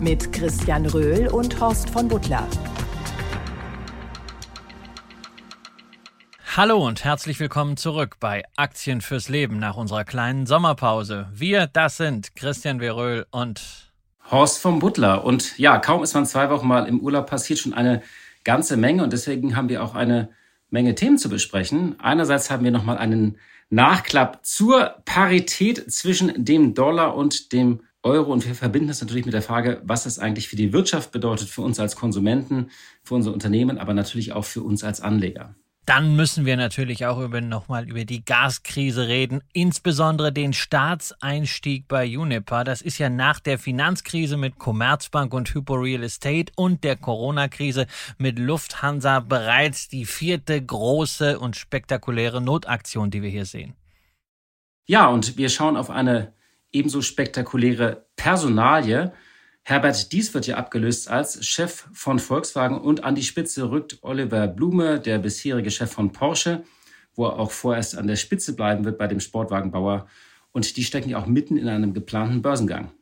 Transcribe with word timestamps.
Mit 0.00 0.32
Christian 0.32 0.86
Röhl 0.86 1.28
und 1.28 1.60
Horst 1.60 1.90
von 1.90 2.08
Butler. 2.08 2.48
Hallo 6.56 6.86
und 6.86 7.04
herzlich 7.04 7.38
willkommen 7.38 7.76
zurück 7.76 8.16
bei 8.18 8.44
Aktien 8.56 9.02
fürs 9.02 9.28
Leben 9.28 9.58
nach 9.58 9.76
unserer 9.76 10.04
kleinen 10.04 10.46
Sommerpause. 10.46 11.28
Wir, 11.34 11.66
das 11.66 11.98
sind 11.98 12.34
Christian 12.34 12.80
Weröhl 12.80 13.26
und 13.30 13.92
Horst 14.30 14.62
vom 14.62 14.78
Butler. 14.78 15.22
Und 15.22 15.58
ja, 15.58 15.76
kaum 15.76 16.02
ist 16.02 16.14
man 16.14 16.24
zwei 16.24 16.48
Wochen 16.48 16.66
mal 16.66 16.88
im 16.88 17.00
Urlaub, 17.00 17.26
passiert 17.26 17.58
schon 17.58 17.74
eine 17.74 18.02
ganze 18.42 18.78
Menge 18.78 19.04
und 19.04 19.12
deswegen 19.12 19.54
haben 19.54 19.68
wir 19.68 19.84
auch 19.84 19.94
eine 19.94 20.30
Menge 20.70 20.94
Themen 20.94 21.18
zu 21.18 21.28
besprechen. 21.28 22.00
Einerseits 22.00 22.50
haben 22.50 22.64
wir 22.64 22.70
nochmal 22.70 22.96
einen 22.96 23.36
Nachklapp 23.68 24.46
zur 24.46 24.96
Parität 25.04 25.92
zwischen 25.92 26.42
dem 26.42 26.72
Dollar 26.72 27.14
und 27.14 27.52
dem 27.52 27.82
Euro 28.02 28.32
und 28.32 28.46
wir 28.46 28.54
verbinden 28.54 28.88
das 28.88 29.00
natürlich 29.00 29.26
mit 29.26 29.34
der 29.34 29.42
Frage, 29.42 29.82
was 29.84 30.04
das 30.04 30.18
eigentlich 30.18 30.48
für 30.48 30.56
die 30.56 30.72
Wirtschaft 30.72 31.12
bedeutet, 31.12 31.48
für 31.48 31.62
uns 31.62 31.78
als 31.78 31.96
Konsumenten, 31.96 32.70
für 33.02 33.14
unsere 33.14 33.34
Unternehmen, 33.34 33.78
aber 33.78 33.92
natürlich 33.92 34.32
auch 34.32 34.44
für 34.44 34.62
uns 34.62 34.82
als 34.82 35.00
Anleger. 35.00 35.54
Dann 35.86 36.14
müssen 36.14 36.46
wir 36.46 36.56
natürlich 36.56 37.06
auch 37.06 37.18
über, 37.18 37.40
nochmal 37.40 37.88
über 37.88 38.04
die 38.04 38.24
Gaskrise 38.24 39.08
reden, 39.08 39.42
insbesondere 39.52 40.32
den 40.32 40.52
Staatseinstieg 40.52 41.88
bei 41.88 42.06
Uniper. 42.16 42.64
Das 42.64 42.80
ist 42.80 42.98
ja 42.98 43.08
nach 43.08 43.40
der 43.40 43.58
Finanzkrise 43.58 44.36
mit 44.36 44.58
Commerzbank 44.58 45.34
und 45.34 45.52
Hypo 45.52 45.74
Real 45.74 46.04
Estate 46.04 46.52
und 46.54 46.84
der 46.84 46.96
Corona-Krise 46.96 47.86
mit 48.18 48.38
Lufthansa 48.38 49.20
bereits 49.20 49.88
die 49.88 50.04
vierte 50.04 50.64
große 50.64 51.40
und 51.40 51.56
spektakuläre 51.56 52.40
Notaktion, 52.40 53.10
die 53.10 53.22
wir 53.22 53.30
hier 53.30 53.46
sehen. 53.46 53.74
Ja, 54.86 55.08
und 55.08 55.36
wir 55.38 55.48
schauen 55.48 55.76
auf 55.76 55.90
eine 55.90 56.34
ebenso 56.72 57.02
spektakuläre 57.02 58.06
Personalie. 58.16 59.12
Herbert 59.62 60.12
Dies 60.12 60.32
wird 60.34 60.46
ja 60.46 60.56
abgelöst 60.56 61.08
als 61.08 61.44
Chef 61.46 61.86
von 61.92 62.18
Volkswagen 62.18 62.80
und 62.80 63.04
an 63.04 63.14
die 63.14 63.22
Spitze 63.22 63.70
rückt 63.70 63.98
Oliver 64.02 64.48
Blume, 64.48 65.00
der 65.00 65.18
bisherige 65.18 65.70
Chef 65.70 65.92
von 65.92 66.12
Porsche, 66.12 66.64
wo 67.14 67.26
er 67.26 67.38
auch 67.38 67.50
vorerst 67.50 67.96
an 67.96 68.06
der 68.06 68.16
Spitze 68.16 68.54
bleiben 68.54 68.84
wird 68.84 68.98
bei 68.98 69.06
dem 69.06 69.20
Sportwagenbauer. 69.20 70.06
Und 70.52 70.76
die 70.76 70.84
stecken 70.84 71.10
ja 71.10 71.18
auch 71.18 71.26
mitten 71.26 71.56
in 71.56 71.68
einem 71.68 71.92
geplanten 71.94 72.42
Börsengang. 72.42 72.92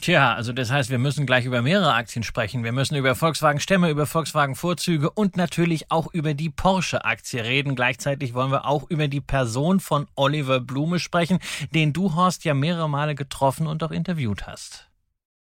Tja, 0.00 0.34
also 0.34 0.52
das 0.52 0.70
heißt, 0.70 0.90
wir 0.90 0.98
müssen 0.98 1.24
gleich 1.24 1.46
über 1.46 1.62
mehrere 1.62 1.94
Aktien 1.94 2.24
sprechen. 2.24 2.62
Wir 2.62 2.72
müssen 2.72 2.96
über 2.96 3.14
Volkswagen 3.14 3.60
Stämme, 3.60 3.90
über 3.90 4.06
Volkswagen 4.06 4.54
Vorzüge 4.54 5.10
und 5.10 5.36
natürlich 5.36 5.90
auch 5.90 6.12
über 6.12 6.34
die 6.34 6.50
Porsche 6.50 7.04
Aktie 7.04 7.42
reden. 7.42 7.74
Gleichzeitig 7.74 8.34
wollen 8.34 8.50
wir 8.50 8.66
auch 8.66 8.90
über 8.90 9.08
die 9.08 9.22
Person 9.22 9.80
von 9.80 10.06
Oliver 10.14 10.60
Blume 10.60 10.98
sprechen, 10.98 11.38
den 11.74 11.92
du 11.92 12.14
Horst 12.14 12.44
ja 12.44 12.52
mehrere 12.52 12.88
Male 12.90 13.14
getroffen 13.14 13.66
und 13.66 13.82
auch 13.82 13.92
interviewt 13.92 14.46
hast. 14.46 14.90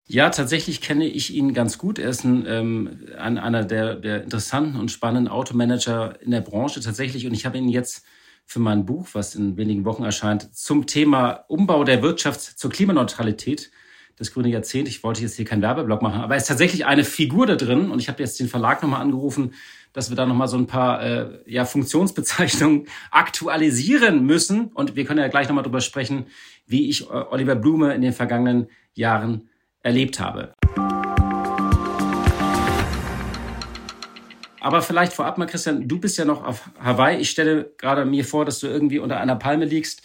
Ja, 0.09 0.31
tatsächlich 0.31 0.81
kenne 0.81 1.07
ich 1.07 1.35
ihn 1.35 1.53
ganz 1.53 1.79
gut. 1.79 1.99
Er 1.99 2.11
ist 2.11 2.23
ein, 2.23 2.47
ähm, 2.47 3.09
ein, 3.19 3.39
einer 3.39 3.65
der, 3.65 3.97
der 3.97 4.23
interessanten 4.23 4.79
und 4.79 4.93
spannenden 4.93 5.27
Automanager 5.27 6.21
in 6.23 6.31
der 6.31 6.43
Branche 6.43 6.81
tatsächlich. 6.81 7.27
Und 7.27 7.35
ich 7.35 7.45
habe 7.45 7.59
ihn 7.59 7.69
jetzt 7.69 8.05
für 8.45 8.61
mein 8.61 8.87
Buch, 8.87 9.09
was 9.15 9.35
in 9.35 9.57
wenigen 9.57 9.85
Wochen 9.85 10.05
erscheint, 10.05 10.55
zum 10.55 10.87
Thema 10.87 11.45
Umbau 11.49 11.83
der 11.83 12.03
Wirtschaft 12.03 12.41
zur 12.41 12.71
Klimaneutralität 12.71 13.73
das 14.17 14.33
grüne 14.33 14.49
Jahrzehnt. 14.49 14.89
Ich 14.89 15.03
wollte 15.03 15.23
jetzt 15.23 15.37
hier 15.37 15.45
keinen 15.45 15.63
Werbeblock 15.63 16.03
machen, 16.03 16.23
aber 16.23 16.37
es 16.37 16.45
ist 16.45 16.49
tatsächlich 16.49 16.87
eine 16.87 17.05
Figur 17.05 17.47
da 17.47 17.55
drin 17.55 17.91
und 17.91 18.01
ich 18.01 18.09
habe 18.09 18.23
jetzt 18.23 18.41
den 18.41 18.49
Verlag 18.49 18.83
nochmal 18.83 19.03
angerufen, 19.03 19.53
dass 19.93 20.11
wir 20.11 20.17
da 20.17 20.27
nochmal 20.27 20.49
so 20.49 20.57
ein 20.57 20.67
paar 20.67 21.03
äh, 21.03 21.39
ja, 21.47 21.65
Funktionsbezeichnungen 21.65 22.87
aktualisieren 23.11 24.25
müssen. 24.25 24.69
Und 24.69 24.97
wir 24.97 25.05
können 25.05 25.21
ja 25.21 25.29
gleich 25.29 25.49
nochmal 25.49 25.65
drüber 25.65 25.81
sprechen, 25.81 26.27
wie 26.67 26.89
ich 26.89 27.03
äh, 27.03 27.13
Oliver 27.31 27.57
Blume 27.57 27.95
in 27.95 28.03
den 28.03 28.13
vergangenen 28.13 28.69
Jahren 28.95 29.49
erlebt 29.83 30.19
habe. 30.19 30.55
Aber 34.61 34.83
vielleicht 34.83 35.13
vorab 35.13 35.39
mal, 35.39 35.47
Christian, 35.47 35.87
du 35.87 36.01
bist 36.01 36.19
ja 36.19 36.25
noch 36.25 36.45
auf 36.45 36.69
Hawaii. 36.83 37.19
Ich 37.19 37.31
stelle 37.31 37.73
gerade 37.79 38.05
mir 38.05 38.25
vor, 38.25 38.45
dass 38.45 38.59
du 38.59 38.67
irgendwie 38.67 38.99
unter 38.99 39.21
einer 39.21 39.37
Palme 39.37 39.65
liegst 39.65 40.03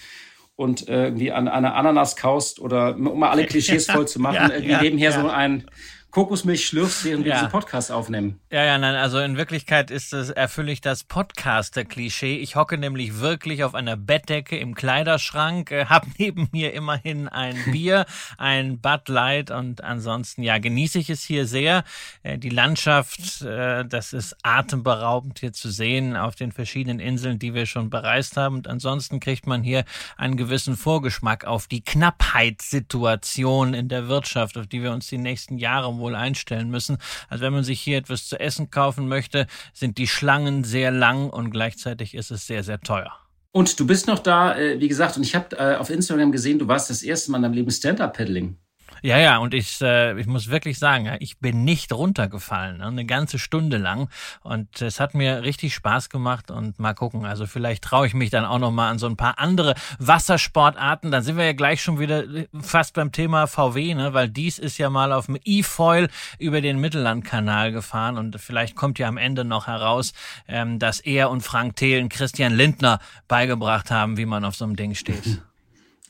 und 0.62 0.88
irgendwie 0.88 1.32
an 1.32 1.48
einer 1.48 1.76
Ananas 1.76 2.16
kaust 2.16 2.60
oder 2.60 2.96
um 2.96 3.20
mal 3.20 3.32
alle 3.32 3.46
Klischees 3.48 3.90
voll 3.90 4.08
zu 4.08 4.20
machen, 4.22 4.36
ja, 4.36 4.50
irgendwie 4.50 4.72
ja, 4.72 4.82
nebenher 4.82 5.10
ja. 5.10 5.22
so 5.22 5.28
ein 5.28 5.66
Kokosmilch 6.12 6.68
schlürfst, 6.68 7.06
während 7.06 7.24
wir 7.24 7.34
diesen 7.34 7.50
Podcast 7.50 7.90
aufnehmen. 7.92 8.40
Ja, 8.52 8.66
ja, 8.66 8.78
nein, 8.78 8.96
also 8.96 9.20
in 9.20 9.38
Wirklichkeit 9.38 9.90
ist 9.92 10.12
es, 10.12 10.30
erfülle 10.30 10.74
ich 10.74 10.82
das 10.82 11.06
Podcaster-Klischee. 11.06 12.36
Ich 12.36 12.58
hocke 12.58 12.78
nämlich 12.78 13.20
wirklich 13.20 13.64
auf 13.64 13.76
einer 13.76 13.96
Bettdecke 13.96 14.58
im 14.58 14.76
Kleiderschrank, 14.76 15.72
äh, 15.72 15.86
habe 15.86 16.08
neben 16.18 16.50
mir 16.52 16.74
immerhin 16.74 17.30
ein 17.30 17.56
Bier, 17.72 18.06
ein 18.38 18.80
Bud 18.80 19.08
Light 19.08 19.52
und 19.52 19.84
ansonsten, 19.86 20.44
ja, 20.44 20.58
genieße 20.58 21.00
ich 21.00 21.10
es 21.10 21.24
hier 21.24 21.46
sehr. 21.46 21.86
Äh, 22.24 22.38
die 22.38 22.50
Landschaft, 22.50 23.42
äh, 23.42 23.86
das 23.86 24.12
ist 24.12 24.36
atemberaubend 24.44 25.40
hier 25.40 25.54
zu 25.54 25.72
sehen 25.72 26.18
auf 26.18 26.36
den 26.36 26.52
verschiedenen 26.52 27.00
Inseln, 27.00 27.40
die 27.40 27.54
wir 27.54 27.66
schon 27.66 27.90
bereist 27.90 28.36
haben. 28.36 28.58
Und 28.58 28.68
ansonsten 28.68 29.22
kriegt 29.22 29.48
man 29.48 29.64
hier 29.64 29.86
einen 30.18 30.36
gewissen 30.36 30.76
Vorgeschmack 30.76 31.46
auf 31.46 31.68
die 31.68 31.82
Knappheitssituation 31.82 33.74
in 33.74 33.88
der 33.88 34.10
Wirtschaft, 34.10 34.58
auf 34.58 34.68
die 34.68 34.84
wir 34.84 34.92
uns 34.92 35.08
die 35.08 35.18
nächsten 35.18 35.58
Jahre 35.58 36.01
wohl 36.02 36.16
einstellen 36.16 36.70
müssen. 36.70 36.98
Also 37.30 37.44
wenn 37.46 37.54
man 37.54 37.64
sich 37.64 37.80
hier 37.80 37.98
etwas 37.98 38.28
zu 38.28 38.38
essen 38.38 38.70
kaufen 38.70 39.08
möchte, 39.08 39.48
sind 39.74 39.98
die 39.98 40.08
Schlangen 40.08 40.66
sehr 40.66 40.92
lang 40.92 41.30
und 41.30 41.52
gleichzeitig 41.52 42.14
ist 42.14 42.32
es 42.32 42.46
sehr, 42.46 42.64
sehr 42.64 42.82
teuer. 42.82 43.14
Und 43.54 43.80
du 43.80 43.88
bist 43.88 44.08
noch 44.08 44.20
da, 44.20 44.58
äh, 44.58 44.80
wie 44.80 44.88
gesagt, 44.88 45.18
und 45.18 45.24
ich 45.24 45.36
habe 45.36 45.58
äh, 45.58 45.76
auf 45.76 45.90
Instagram 45.90 46.32
gesehen, 46.32 46.60
du 46.60 46.68
warst 46.68 46.90
das 46.90 47.04
erste 47.04 47.32
Mal 47.32 47.38
in 47.38 47.44
deinem 47.44 47.54
Leben 47.54 47.72
Stand-Up-Paddling. 47.72 48.58
Ja, 49.04 49.18
ja, 49.18 49.38
und 49.40 49.56
ich, 49.56 49.82
äh, 49.82 50.20
ich 50.20 50.28
muss 50.28 50.50
wirklich 50.50 50.78
sagen, 50.78 51.10
ich 51.20 51.40
bin 51.40 51.64
nicht 51.64 51.92
runtergefallen, 51.92 52.78
ne, 52.78 52.86
eine 52.86 53.06
ganze 53.06 53.40
Stunde 53.40 53.78
lang. 53.78 54.10
Und 54.42 54.80
es 54.82 55.00
hat 55.00 55.16
mir 55.16 55.42
richtig 55.42 55.74
Spaß 55.74 56.10
gemacht 56.10 56.52
und 56.52 56.80
mal 56.80 56.94
gucken. 56.94 57.26
Also 57.26 57.48
vielleicht 57.48 57.84
traue 57.84 58.06
ich 58.06 58.14
mich 58.14 58.30
dann 58.30 58.46
auch 58.46 58.60
noch 58.60 58.72
mal 58.72 58.90
an 58.90 59.00
so 59.00 59.08
ein 59.08 59.18
paar 59.18 59.40
andere 59.40 59.74
Wassersportarten. 59.98 61.10
Dann 61.10 61.24
sind 61.24 61.38
wir 61.38 61.46
ja 61.46 61.54
gleich 61.54 61.82
schon 61.82 62.00
wieder 62.00 62.24
fast 62.62 62.94
beim 62.94 63.12
Thema 63.12 63.48
VW, 63.48 63.96
ne? 63.96 64.14
weil 64.14 64.30
dies 64.30 64.60
ist 64.60 64.78
ja 64.78 64.92
mal 64.92 65.14
auf 65.14 65.26
dem 65.26 65.38
E-Foil 65.44 66.08
über 66.38 66.62
den 66.62 66.80
Mittellandkanal 66.80 67.72
gefahren 67.72 68.18
und 68.20 68.40
vielleicht 68.40 68.76
kommt 68.76 69.00
ja 69.00 69.08
am 69.08 69.18
Ende 69.18 69.46
noch 69.46 69.66
heraus, 69.66 70.14
ähm, 70.48 70.78
dass 70.78 71.00
er 71.00 71.32
und 71.32 71.42
Frank 71.42 71.76
Thelen 71.76 72.10
Christian 72.10 72.54
Lindner 72.54 73.00
beigebracht 73.28 73.90
haben, 73.90 74.18
wie 74.18 74.26
man 74.26 74.46
auf 74.46 74.56
so 74.56 74.66
einem 74.66 74.76
Ding 74.76 74.94
steht. 74.94 75.42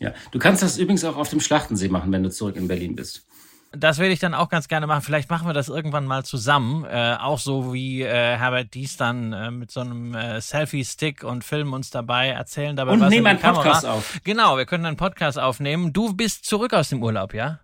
Ja, 0.02 0.14
du 0.32 0.40
kannst 0.40 0.64
das 0.64 0.78
übrigens 0.78 1.04
auch 1.04 1.16
auf 1.16 1.30
dem 1.30 1.40
Schlachtensee 1.40 1.88
machen, 1.88 2.12
wenn 2.12 2.24
du 2.24 2.32
zurück 2.32 2.56
in 2.56 2.68
Berlin 2.68 2.96
bist. 2.96 3.24
Das 3.72 4.00
werde 4.00 4.12
ich 4.12 4.20
dann 4.20 4.34
auch 4.34 4.50
ganz 4.50 4.68
gerne 4.68 4.86
machen. 4.86 5.02
Vielleicht 5.02 5.30
machen 5.30 5.48
wir 5.48 5.54
das 5.54 5.70
irgendwann 5.70 6.06
mal 6.06 6.26
zusammen. 6.26 6.84
Äh, 6.84 7.16
auch 7.20 7.40
so 7.40 7.72
wie 7.74 8.02
äh, 8.02 8.08
Herbert 8.08 8.74
Dies 8.74 8.98
dann 8.98 9.32
äh, 9.32 9.52
mit 9.52 9.72
so 9.72 9.80
einem 9.80 10.14
äh, 10.14 10.42
Selfie-Stick 10.42 11.24
und 11.24 11.46
filmen 11.46 11.72
uns 11.72 11.90
dabei, 11.90 12.30
erzählen 12.30 12.76
dabei 12.76 12.94
und 12.94 13.00
was 13.00 13.10
nehmen 13.10 13.28
einen 13.28 13.40
Podcast 13.40 13.86
auf. 13.86 14.20
Genau, 14.26 14.58
wir 14.58 14.66
können 14.66 14.86
einen 14.86 14.98
Podcast 14.98 15.40
aufnehmen. 15.40 15.94
Du 15.94 16.14
bist 16.14 16.46
zurück 16.46 16.74
aus 16.74 16.90
dem 16.90 17.02
Urlaub, 17.02 17.34
ja? 17.34 17.62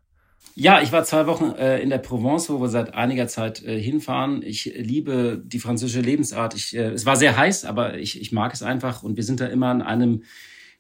Ja, 0.56 0.82
ich 0.82 0.92
war 0.92 1.04
zwei 1.04 1.28
Wochen 1.28 1.52
äh, 1.58 1.80
in 1.80 1.90
der 1.90 1.98
Provence, 1.98 2.50
wo 2.50 2.62
wir 2.62 2.70
seit 2.70 2.94
einiger 2.94 3.28
Zeit 3.28 3.64
äh, 3.64 3.80
hinfahren. 3.80 4.42
Ich 4.44 4.66
liebe 4.76 5.42
die 5.44 5.60
französische 5.60 6.02
Lebensart. 6.02 6.56
Ich, 6.56 6.76
äh, 6.76 6.92
es 6.92 7.06
war 7.06 7.16
sehr 7.16 7.36
heiß, 7.36 7.66
aber 7.66 7.98
ich, 7.98 8.22
ich 8.22 8.32
mag 8.32 8.54
es 8.54 8.64
einfach. 8.64 9.04
Und 9.04 9.18
wir 9.18 9.24
sind 9.24 9.40
da 9.40 9.48
immer 9.48 9.68
an 9.68 9.82
einem 9.82 10.24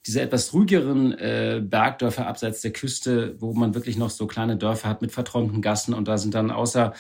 diese 0.07 0.21
etwas 0.21 0.53
ruhigeren 0.53 1.11
äh, 1.17 1.61
Bergdörfer 1.63 2.27
abseits 2.27 2.61
der 2.61 2.71
Küste, 2.71 3.35
wo 3.39 3.53
man 3.53 3.75
wirklich 3.75 3.97
noch 3.97 4.09
so 4.09 4.25
kleine 4.25 4.57
Dörfer 4.57 4.89
hat 4.89 5.01
mit 5.01 5.11
verträumten 5.11 5.61
Gassen 5.61 5.93
und 5.93 6.07
da 6.07 6.17
sind 6.17 6.33
dann 6.33 6.49
außer 6.49 6.93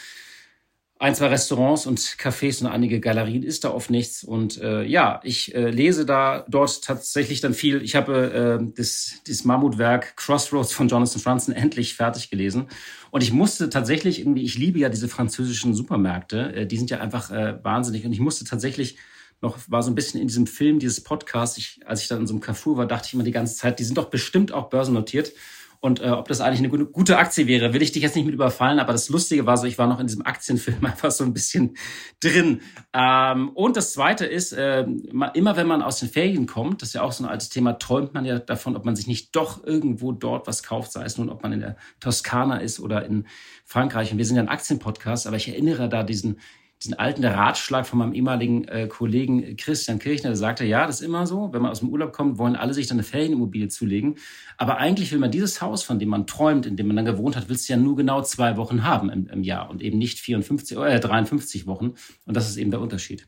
ein, 0.99 1.13
zwei 1.13 1.27
Restaurants 1.27 1.85
und 1.85 1.99
Cafés 1.99 2.61
und 2.61 2.67
einige 2.67 2.99
Galerien 2.99 3.43
ist 3.43 3.63
da 3.63 3.71
oft 3.71 3.91
nichts. 3.91 4.23
Und 4.23 4.59
äh, 4.59 4.83
ja, 4.83 5.19
ich 5.23 5.53
äh, 5.53 5.69
lese 5.69 6.05
da 6.05 6.43
dort 6.49 6.83
tatsächlich 6.83 7.39
dann 7.39 7.53
viel. 7.53 7.83
Ich 7.83 7.95
habe 7.95 8.59
äh, 8.59 8.73
das, 8.75 9.21
das 9.27 9.45
Mammutwerk 9.45 10.17
Crossroads 10.17 10.73
von 10.73 10.87
Jonathan 10.87 11.21
Franzen 11.21 11.53
endlich 11.53 11.93
fertig 11.93 12.31
gelesen. 12.31 12.67
Und 13.11 13.21
ich 13.21 13.31
musste 13.31 13.69
tatsächlich 13.69 14.19
irgendwie, 14.19 14.43
ich 14.43 14.57
liebe 14.57 14.79
ja 14.79 14.89
diese 14.89 15.07
französischen 15.07 15.75
Supermärkte, 15.75 16.55
äh, 16.55 16.65
die 16.65 16.77
sind 16.77 16.89
ja 16.89 16.99
einfach 16.99 17.29
äh, 17.29 17.63
wahnsinnig. 17.63 18.03
Und 18.03 18.11
ich 18.11 18.19
musste 18.19 18.45
tatsächlich 18.45 18.97
noch, 19.41 19.57
war 19.67 19.83
so 19.83 19.91
ein 19.91 19.95
bisschen 19.95 20.19
in 20.19 20.27
diesem 20.27 20.47
Film, 20.47 20.79
dieses 20.79 21.03
Podcast, 21.03 21.57
ich, 21.57 21.79
als 21.85 22.01
ich 22.01 22.07
dann 22.07 22.21
in 22.21 22.27
so 22.27 22.33
einem 22.33 22.41
Carrefour 22.41 22.77
war, 22.77 22.87
dachte 22.87 23.07
ich 23.07 23.13
immer 23.13 23.23
die 23.23 23.31
ganze 23.31 23.55
Zeit, 23.55 23.79
die 23.79 23.83
sind 23.83 23.97
doch 23.97 24.09
bestimmt 24.09 24.51
auch 24.51 24.69
börsennotiert. 24.69 25.33
Und 25.79 26.01
äh, 26.01 26.09
ob 26.09 26.27
das 26.27 26.41
eigentlich 26.41 26.59
eine 26.59 26.85
gute 26.85 27.17
Aktie 27.17 27.45
wäre, 27.45 27.71
will 27.71 27.83
ich 27.83 27.91
dich 27.91 28.01
jetzt 28.01 28.15
nicht 28.15 28.25
mit 28.25 28.33
überfallen. 28.33 28.79
Aber 28.79 28.93
das 28.93 29.09
Lustige 29.09 29.45
war 29.45 29.57
so, 29.57 29.67
ich 29.67 29.77
war 29.77 29.85
noch 29.85 29.99
in 29.99 30.07
diesem 30.07 30.25
Aktienfilm 30.25 30.83
einfach 30.85 31.11
so 31.11 31.23
ein 31.23 31.33
bisschen 31.33 31.77
drin. 32.19 32.61
Ähm, 32.93 33.49
und 33.49 33.77
das 33.77 33.93
Zweite 33.93 34.25
ist, 34.25 34.53
äh, 34.53 34.87
immer 35.33 35.55
wenn 35.55 35.67
man 35.67 35.83
aus 35.83 35.99
den 35.99 36.09
Ferien 36.09 36.47
kommt, 36.47 36.81
das 36.81 36.89
ist 36.89 36.93
ja 36.93 37.03
auch 37.03 37.11
so 37.11 37.23
ein 37.23 37.29
altes 37.29 37.49
Thema, 37.49 37.73
träumt 37.73 38.13
man 38.13 38.25
ja 38.25 38.39
davon, 38.39 38.75
ob 38.75 38.85
man 38.85 38.95
sich 38.95 39.05
nicht 39.05 39.35
doch 39.35 39.63
irgendwo 39.63 40.11
dort 40.11 40.47
was 40.47 40.63
kauft, 40.63 40.91
sei 40.91 41.03
es 41.03 41.17
nun, 41.17 41.29
ob 41.29 41.43
man 41.43 41.53
in 41.53 41.59
der 41.59 41.77
Toskana 41.99 42.57
ist 42.57 42.79
oder 42.79 43.05
in 43.05 43.27
Frankreich. 43.63 44.11
Und 44.11 44.17
wir 44.17 44.25
sind 44.25 44.35
ja 44.35 44.41
ein 44.41 44.49
Aktienpodcast, 44.49 45.27
aber 45.27 45.35
ich 45.35 45.47
erinnere 45.47 45.89
da 45.89 46.01
diesen 46.01 46.39
diesen 46.83 46.93
alten 46.93 47.25
Ratschlag 47.25 47.87
von 47.87 47.99
meinem 47.99 48.13
ehemaligen 48.13 48.67
äh, 48.67 48.87
Kollegen 48.87 49.55
Christian 49.57 49.97
Kirchner, 49.97 50.29
der 50.29 50.37
sagte, 50.37 50.63
ja, 50.63 50.85
das 50.85 51.01
ist 51.01 51.05
immer 51.05 51.25
so, 51.25 51.51
wenn 51.51 51.61
man 51.61 51.71
aus 51.71 51.79
dem 51.79 51.89
Urlaub 51.89 52.13
kommt, 52.13 52.37
wollen 52.37 52.55
alle 52.55 52.73
sich 52.73 52.87
dann 52.87 52.97
eine 52.97 53.03
Ferienimmobilie 53.03 53.67
zulegen. 53.67 54.17
Aber 54.57 54.77
eigentlich 54.77 55.11
will 55.11 55.19
man 55.19 55.31
dieses 55.31 55.61
Haus, 55.61 55.83
von 55.83 55.97
dem 55.97 56.09
man 56.09 56.27
träumt, 56.27 56.65
in 56.65 56.77
dem 56.77 56.87
man 56.87 56.95
dann 56.95 57.05
gewohnt 57.05 57.35
hat, 57.35 57.49
willst 57.49 57.67
du 57.67 57.73
ja 57.73 57.79
nur 57.79 57.95
genau 57.95 58.21
zwei 58.21 58.57
Wochen 58.57 58.83
haben 58.83 59.09
im, 59.09 59.27
im 59.27 59.43
Jahr 59.43 59.69
und 59.69 59.81
eben 59.81 59.97
nicht 59.97 60.19
54 60.19 60.77
oder 60.77 60.89
äh, 60.89 60.99
53 60.99 61.65
Wochen. 61.65 61.93
Und 62.25 62.37
das 62.37 62.49
ist 62.49 62.57
eben 62.57 62.71
der 62.71 62.81
Unterschied. 62.81 63.27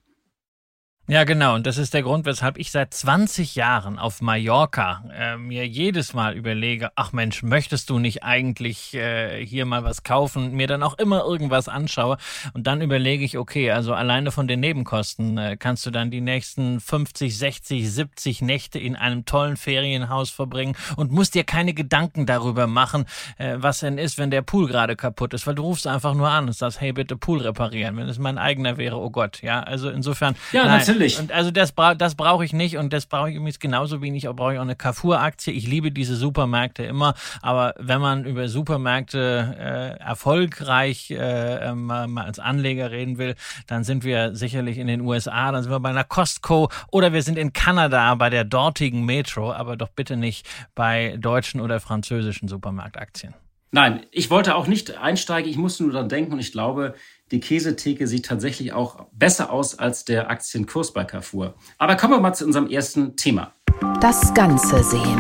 Ja, 1.10 1.24
genau. 1.24 1.56
Und 1.56 1.66
das 1.66 1.80
ist 1.80 1.96
der 1.96 2.04
Grund, 2.04 2.28
weshalb 2.28 2.60
ich 2.60 2.70
seit 2.70 2.94
20 2.94 3.56
Jahren 3.56 3.98
auf 3.98 4.22
Mallorca 4.22 5.04
äh, 5.12 5.38
mir 5.38 5.66
jedes 5.66 6.14
Mal 6.14 6.36
überlege, 6.36 6.92
ach 6.94 7.14
Mensch, 7.14 7.42
möchtest 7.42 7.90
du 7.90 7.98
nicht 7.98 8.22
eigentlich 8.24 8.94
äh, 8.94 9.44
hier 9.44 9.66
mal 9.66 9.84
was 9.84 10.04
kaufen, 10.04 10.54
mir 10.54 10.68
dann 10.68 10.84
auch 10.84 11.00
immer 11.00 11.24
irgendwas 11.24 11.68
anschaue 11.68 12.18
und 12.54 12.68
dann 12.68 12.82
überlege 12.82 13.26
ich, 13.26 13.40
okay, 13.40 13.72
also 13.72 13.96
alleine 13.96 14.30
von 14.30 14.48
den 14.48 14.60
Nebenkosten 14.60 15.40
äh, 15.40 15.58
kannst 15.58 15.84
du 15.88 15.90
dann 15.90 16.12
die 16.12 16.22
nächsten 16.22 16.80
50, 16.80 17.36
60, 17.36 17.92
70 17.92 18.44
Nächte 18.44 18.78
in 18.78 18.96
einem 18.96 19.26
tollen 19.26 19.58
Ferienhaus 19.58 20.30
verbringen 20.30 20.76
und 20.96 21.12
musst 21.12 21.34
dir 21.34 21.44
keine 21.44 21.74
Gedanken 21.74 22.28
darüber 22.28 22.68
machen, 22.68 23.06
äh, 23.40 23.56
was 23.58 23.80
denn 23.80 23.98
ist, 23.98 24.20
wenn 24.20 24.30
der 24.30 24.44
Pool 24.44 24.68
gerade 24.68 24.96
kaputt 24.96 25.34
ist, 25.34 25.48
weil 25.48 25.56
du 25.56 25.64
rufst 25.64 25.88
einfach 25.88 26.14
nur 26.14 26.30
an 26.30 26.46
und 26.46 26.54
sagst, 26.54 26.80
hey, 26.80 26.94
bitte 26.94 27.18
Pool 27.18 27.42
reparieren, 27.42 27.98
wenn 27.98 28.08
es 28.08 28.20
mein 28.20 28.38
eigener 28.38 28.78
wäre, 28.78 28.98
oh 28.98 29.10
Gott, 29.10 29.42
ja, 29.42 29.64
also 29.64 29.90
insofern. 29.90 30.36
Ja, 30.52 30.66
nein, 30.66 30.99
natürlich. 31.00 31.20
Und 31.20 31.32
also 31.32 31.52
das, 31.52 31.72
bra 31.72 31.96
das 31.96 32.16
brauche 32.16 32.46
ich 32.46 32.54
nicht 32.54 32.78
und 32.78 32.94
das 32.94 33.06
brauche 33.06 33.30
ich 33.30 33.36
übrigens 33.36 33.60
genauso 33.60 34.02
wenig, 34.02 34.28
brauche 34.28 34.54
ich 34.54 34.60
auch 34.60 34.64
eine 34.64 34.76
Carrefour-Aktie. 34.76 35.54
Ich 35.54 35.68
liebe 35.68 35.92
diese 35.92 36.16
Supermärkte 36.16 36.84
immer, 36.84 37.16
aber 37.42 37.74
wenn 37.78 38.02
man 38.02 38.26
über 38.26 38.48
Supermärkte 38.48 39.56
äh, 40.00 40.04
erfolgreich 40.04 41.12
äh, 41.12 41.74
mal, 41.74 42.08
mal 42.08 42.26
als 42.26 42.40
Anleger 42.40 42.92
reden 42.92 43.18
will, 43.18 43.36
dann 43.68 43.84
sind 43.84 44.04
wir 44.04 44.36
sicherlich 44.36 44.78
in 44.78 44.88
den 44.88 45.02
USA, 45.02 45.52
dann 45.52 45.64
sind 45.64 45.72
wir 45.72 45.80
bei 45.80 45.90
einer 45.90 46.04
Costco 46.04 46.70
oder 46.92 47.14
wir 47.14 47.24
sind 47.24 47.38
in 47.38 47.54
Kanada 47.54 48.14
bei 48.16 48.30
der 48.30 48.44
dortigen 48.44 49.06
Metro, 49.06 49.52
aber 49.52 49.78
doch 49.78 49.90
bitte 49.90 50.18
nicht 50.18 50.48
bei 50.76 51.16
deutschen 51.18 51.62
oder 51.62 51.80
französischen 51.80 52.48
Supermarktaktien. 52.48 53.34
Nein, 53.72 54.08
ich 54.10 54.32
wollte 54.32 54.56
auch 54.56 54.66
nicht 54.66 54.98
einsteigen, 54.98 55.50
ich 55.50 55.58
musste 55.58 55.84
nur 55.84 55.94
daran 55.94 56.10
denken 56.10 56.34
und 56.34 56.40
ich 56.40 56.52
glaube, 56.52 56.96
die 57.32 57.40
Käsetheke 57.40 58.08
sieht 58.08 58.26
tatsächlich 58.26 58.74
auch 58.74 59.06
besser 59.12 59.52
aus 59.52 59.78
als 59.78 60.04
der 60.04 60.30
Aktienkurs 60.30 60.94
bei 60.94 61.04
Carrefour. 61.04 61.54
Aber 61.78 61.96
kommen 61.96 62.14
wir 62.14 62.20
mal 62.20 62.34
zu 62.34 62.46
unserem 62.46 62.68
ersten 62.68 63.16
Thema. 63.16 63.54
Das 64.02 64.34
Ganze 64.34 64.84
sehen. 64.84 65.20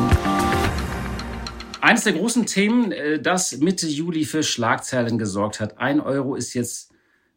Eines 1.81 2.03
der 2.03 2.13
großen 2.13 2.45
Themen, 2.45 2.91
äh, 2.91 3.21
das 3.21 3.57
Mitte 3.59 3.87
Juli 3.87 4.25
für 4.25 4.43
Schlagzeilen 4.43 5.17
gesorgt 5.17 5.59
hat. 5.59 5.77
Ein 5.77 6.01
Euro 6.01 6.35
ist 6.35 6.53
jetzt 6.53 6.91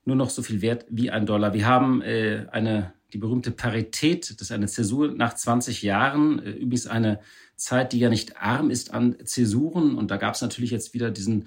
nur 0.05 0.17
noch 0.17 0.31
so 0.31 0.43
viel 0.43 0.63
wert 0.63 0.87
wie 0.89 1.11
ein 1.11 1.27
Dollar. 1.27 1.55
Wir 1.55 1.67
haben 1.67 2.03
äh, 2.03 2.47
eine, 2.51 2.93
die 3.13 3.19
berühmte 3.19 3.51
Parität, 3.51 4.31
das 4.31 4.41
ist 4.41 4.53
eine 4.53 4.67
Zäsur 4.67 5.13
nach 5.13 5.35
20 5.35 5.83
Jahren, 5.83 6.43
äh, 6.43 6.51
übrigens 6.51 6.87
eine 6.87 7.21
Zeit, 7.57 7.93
die 7.93 8.01
ja 8.01 8.09
nicht 8.09 8.39
arm 8.39 8.71
ist 8.71 8.93
an 8.93 9.17
Zäsuren. 9.25 9.97
Und 9.97 10.11
da 10.11 10.17
gab 10.17 10.35
es 10.35 10.41
natürlich 10.41 10.71
jetzt 10.71 10.95
wieder 10.95 11.11
diesen 11.11 11.47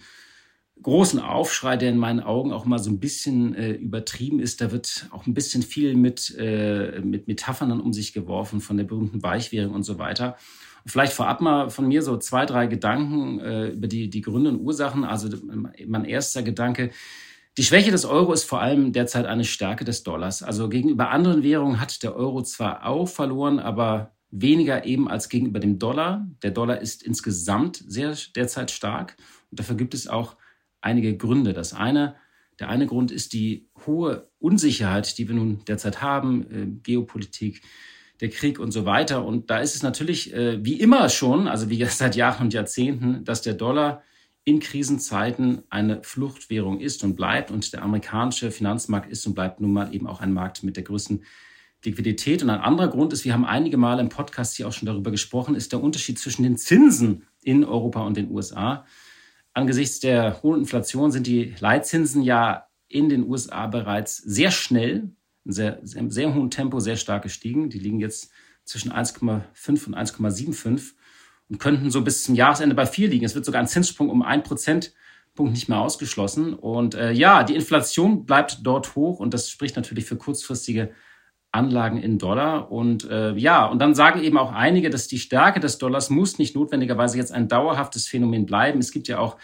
großen 0.81 1.19
Aufschrei, 1.19 1.77
der 1.77 1.89
in 1.89 1.97
meinen 1.97 2.19
Augen 2.19 2.51
auch 2.51 2.65
mal 2.65 2.79
so 2.79 2.89
ein 2.89 2.99
bisschen 2.99 3.55
äh, 3.55 3.71
übertrieben 3.71 4.39
ist. 4.39 4.61
Da 4.61 4.71
wird 4.71 5.07
auch 5.11 5.25
ein 5.25 5.33
bisschen 5.33 5.63
viel 5.63 5.95
mit, 5.95 6.35
äh, 6.37 7.01
mit 7.01 7.27
Metaphern 7.27 7.69
dann 7.69 7.81
um 7.81 7.93
sich 7.93 8.13
geworfen 8.13 8.61
von 8.61 8.77
der 8.77 8.83
berühmten 8.83 9.23
Weichwährung 9.23 9.73
und 9.73 9.83
so 9.83 9.97
weiter. 9.97 10.37
Und 10.83 10.91
vielleicht 10.91 11.13
vorab 11.13 11.41
mal 11.41 11.69
von 11.69 11.87
mir 11.87 12.01
so 12.01 12.17
zwei, 12.17 12.45
drei 12.45 12.67
Gedanken 12.67 13.39
äh, 13.39 13.69
über 13.69 13.87
die, 13.87 14.09
die 14.09 14.21
Gründe 14.21 14.51
und 14.51 14.59
Ursachen. 14.59 15.03
Also 15.03 15.29
mein 15.87 16.05
erster 16.05 16.43
Gedanke, 16.43 16.91
die 17.57 17.63
Schwäche 17.63 17.89
des 17.89 18.03
Euro 18.03 18.33
ist 18.33 18.43
vor 18.43 18.61
allem 18.61 18.91
derzeit 18.91 19.25
eine 19.25 19.45
Stärke 19.45 19.85
des 19.85 20.03
Dollars. 20.03 20.43
Also 20.43 20.67
gegenüber 20.67 21.09
anderen 21.09 21.41
Währungen 21.41 21.79
hat 21.79 22.03
der 22.03 22.15
Euro 22.15 22.43
zwar 22.43 22.85
auch 22.85 23.07
verloren, 23.07 23.59
aber 23.59 24.11
weniger 24.29 24.85
eben 24.85 25.07
als 25.07 25.29
gegenüber 25.29 25.59
dem 25.59 25.79
Dollar. 25.79 26.27
Der 26.43 26.51
Dollar 26.51 26.81
ist 26.81 27.01
insgesamt 27.01 27.81
sehr 27.87 28.13
derzeit 28.35 28.71
stark 28.71 29.15
und 29.49 29.59
dafür 29.59 29.77
gibt 29.77 29.93
es 29.93 30.07
auch 30.07 30.35
einige 30.85 31.17
Gründe. 31.17 31.53
Das 31.53 31.73
eine, 31.73 32.15
der 32.59 32.69
eine 32.69 32.87
Grund 32.87 33.11
ist 33.11 33.33
die 33.33 33.67
hohe 33.85 34.29
Unsicherheit, 34.39 35.17
die 35.17 35.27
wir 35.27 35.35
nun 35.35 35.65
derzeit 35.65 36.01
haben, 36.01 36.51
äh, 36.51 36.67
Geopolitik, 36.83 37.61
der 38.21 38.29
Krieg 38.29 38.59
und 38.59 38.71
so 38.71 38.85
weiter. 38.85 39.25
Und 39.25 39.49
da 39.49 39.59
ist 39.59 39.75
es 39.75 39.83
natürlich 39.83 40.33
äh, 40.33 40.63
wie 40.63 40.79
immer 40.79 41.09
schon, 41.09 41.47
also 41.47 41.69
wie 41.69 41.83
seit 41.89 42.15
Jahren 42.15 42.45
und 42.45 42.53
Jahrzehnten, 42.53 43.25
dass 43.25 43.41
der 43.41 43.53
Dollar 43.53 44.03
in 44.45 44.59
Krisenzeiten 44.59 45.63
eine 45.69 46.03
Fluchtwährung 46.03 46.79
ist 46.79 47.03
und 47.03 47.15
bleibt. 47.15 47.51
Und 47.51 47.73
der 47.73 47.81
amerikanische 47.81 48.51
Finanzmarkt 48.51 49.09
ist 49.11 49.25
und 49.25 49.33
bleibt 49.33 49.59
nun 49.59 49.73
mal 49.73 49.93
eben 49.93 50.07
auch 50.07 50.21
ein 50.21 50.31
Markt 50.31 50.63
mit 50.63 50.77
der 50.77 50.83
größten 50.83 51.23
Liquidität. 51.83 52.43
Und 52.43 52.51
ein 52.51 52.61
anderer 52.61 52.89
Grund 52.89 53.11
ist, 53.11 53.25
wir 53.25 53.33
haben 53.33 53.45
einige 53.45 53.77
Male 53.77 54.01
im 54.01 54.09
Podcast 54.09 54.55
hier 54.55 54.67
auch 54.67 54.73
schon 54.73 54.85
darüber 54.85 55.11
gesprochen, 55.11 55.55
ist 55.55 55.71
der 55.71 55.81
Unterschied 55.81 56.19
zwischen 56.19 56.43
den 56.43 56.57
Zinsen 56.57 57.25
in 57.41 57.65
Europa 57.65 58.01
und 58.01 58.17
den 58.17 58.29
USA. 58.31 58.85
Angesichts 59.55 60.01
der 60.01 60.43
hohen 60.43 60.59
Inflation 60.59 61.11
sind 61.11 61.27
die 61.27 61.55
Leitzinsen 61.59 62.21
ja 62.21 62.67
in 62.89 63.07
den 63.07 63.27
USA 63.27 63.67
bereits 63.67 64.17
sehr 64.17 64.51
schnell, 64.51 65.15
in 65.45 65.51
sehr, 65.53 65.79
sehr, 65.81 66.03
sehr 66.11 66.35
hohen 66.35 66.51
Tempo 66.51 66.81
sehr 66.81 66.97
stark 66.97 67.23
gestiegen. 67.23 67.69
Die 67.69 67.79
liegen 67.79 68.01
jetzt 68.01 68.31
zwischen 68.65 68.91
1,5 68.91 69.87
und 69.87 69.95
1,75 69.95 70.91
und 71.49 71.59
könnten 71.59 71.89
so 71.89 72.01
bis 72.01 72.23
zum 72.23 72.35
Jahresende 72.35 72.75
bei 72.75 72.85
4 72.85 73.07
liegen. 73.07 73.23
Es 73.23 73.33
wird 73.33 73.45
sogar 73.45 73.61
ein 73.61 73.67
Zinssprung 73.67 74.09
um 74.09 74.23
ein 74.23 74.43
Prozentpunkt 74.43 75.53
nicht 75.53 75.69
mehr 75.69 75.79
ausgeschlossen. 75.79 76.53
Und 76.53 76.93
äh, 76.93 77.13
ja, 77.13 77.43
die 77.43 77.55
Inflation 77.55 78.25
bleibt 78.25 78.59
dort 78.63 78.97
hoch 78.97 79.21
und 79.21 79.33
das 79.33 79.49
spricht 79.49 79.77
natürlich 79.77 80.03
für 80.03 80.17
kurzfristige 80.17 80.91
Anlagen 81.55 81.97
in 81.97 82.19
Dollar. 82.19 82.71
Und 82.71 83.09
äh, 83.09 83.33
ja, 83.33 83.65
und 83.65 83.79
dann 83.79 83.95
sagen 83.95 84.21
eben 84.21 84.37
auch 84.37 84.51
einige, 84.51 84.89
dass 84.89 85.07
die 85.07 85.17
Stärke 85.17 85.59
des 85.59 85.77
Dollars 85.77 86.09
muss 86.09 86.37
nicht 86.37 86.55
notwendigerweise 86.55 87.17
jetzt 87.17 87.31
ein 87.31 87.47
dauerhaftes 87.47 88.07
Phänomen 88.07 88.45
bleiben. 88.45 88.79
Es 88.79 88.91
gibt 88.91 89.07
ja 89.07 89.17
auch 89.17 89.37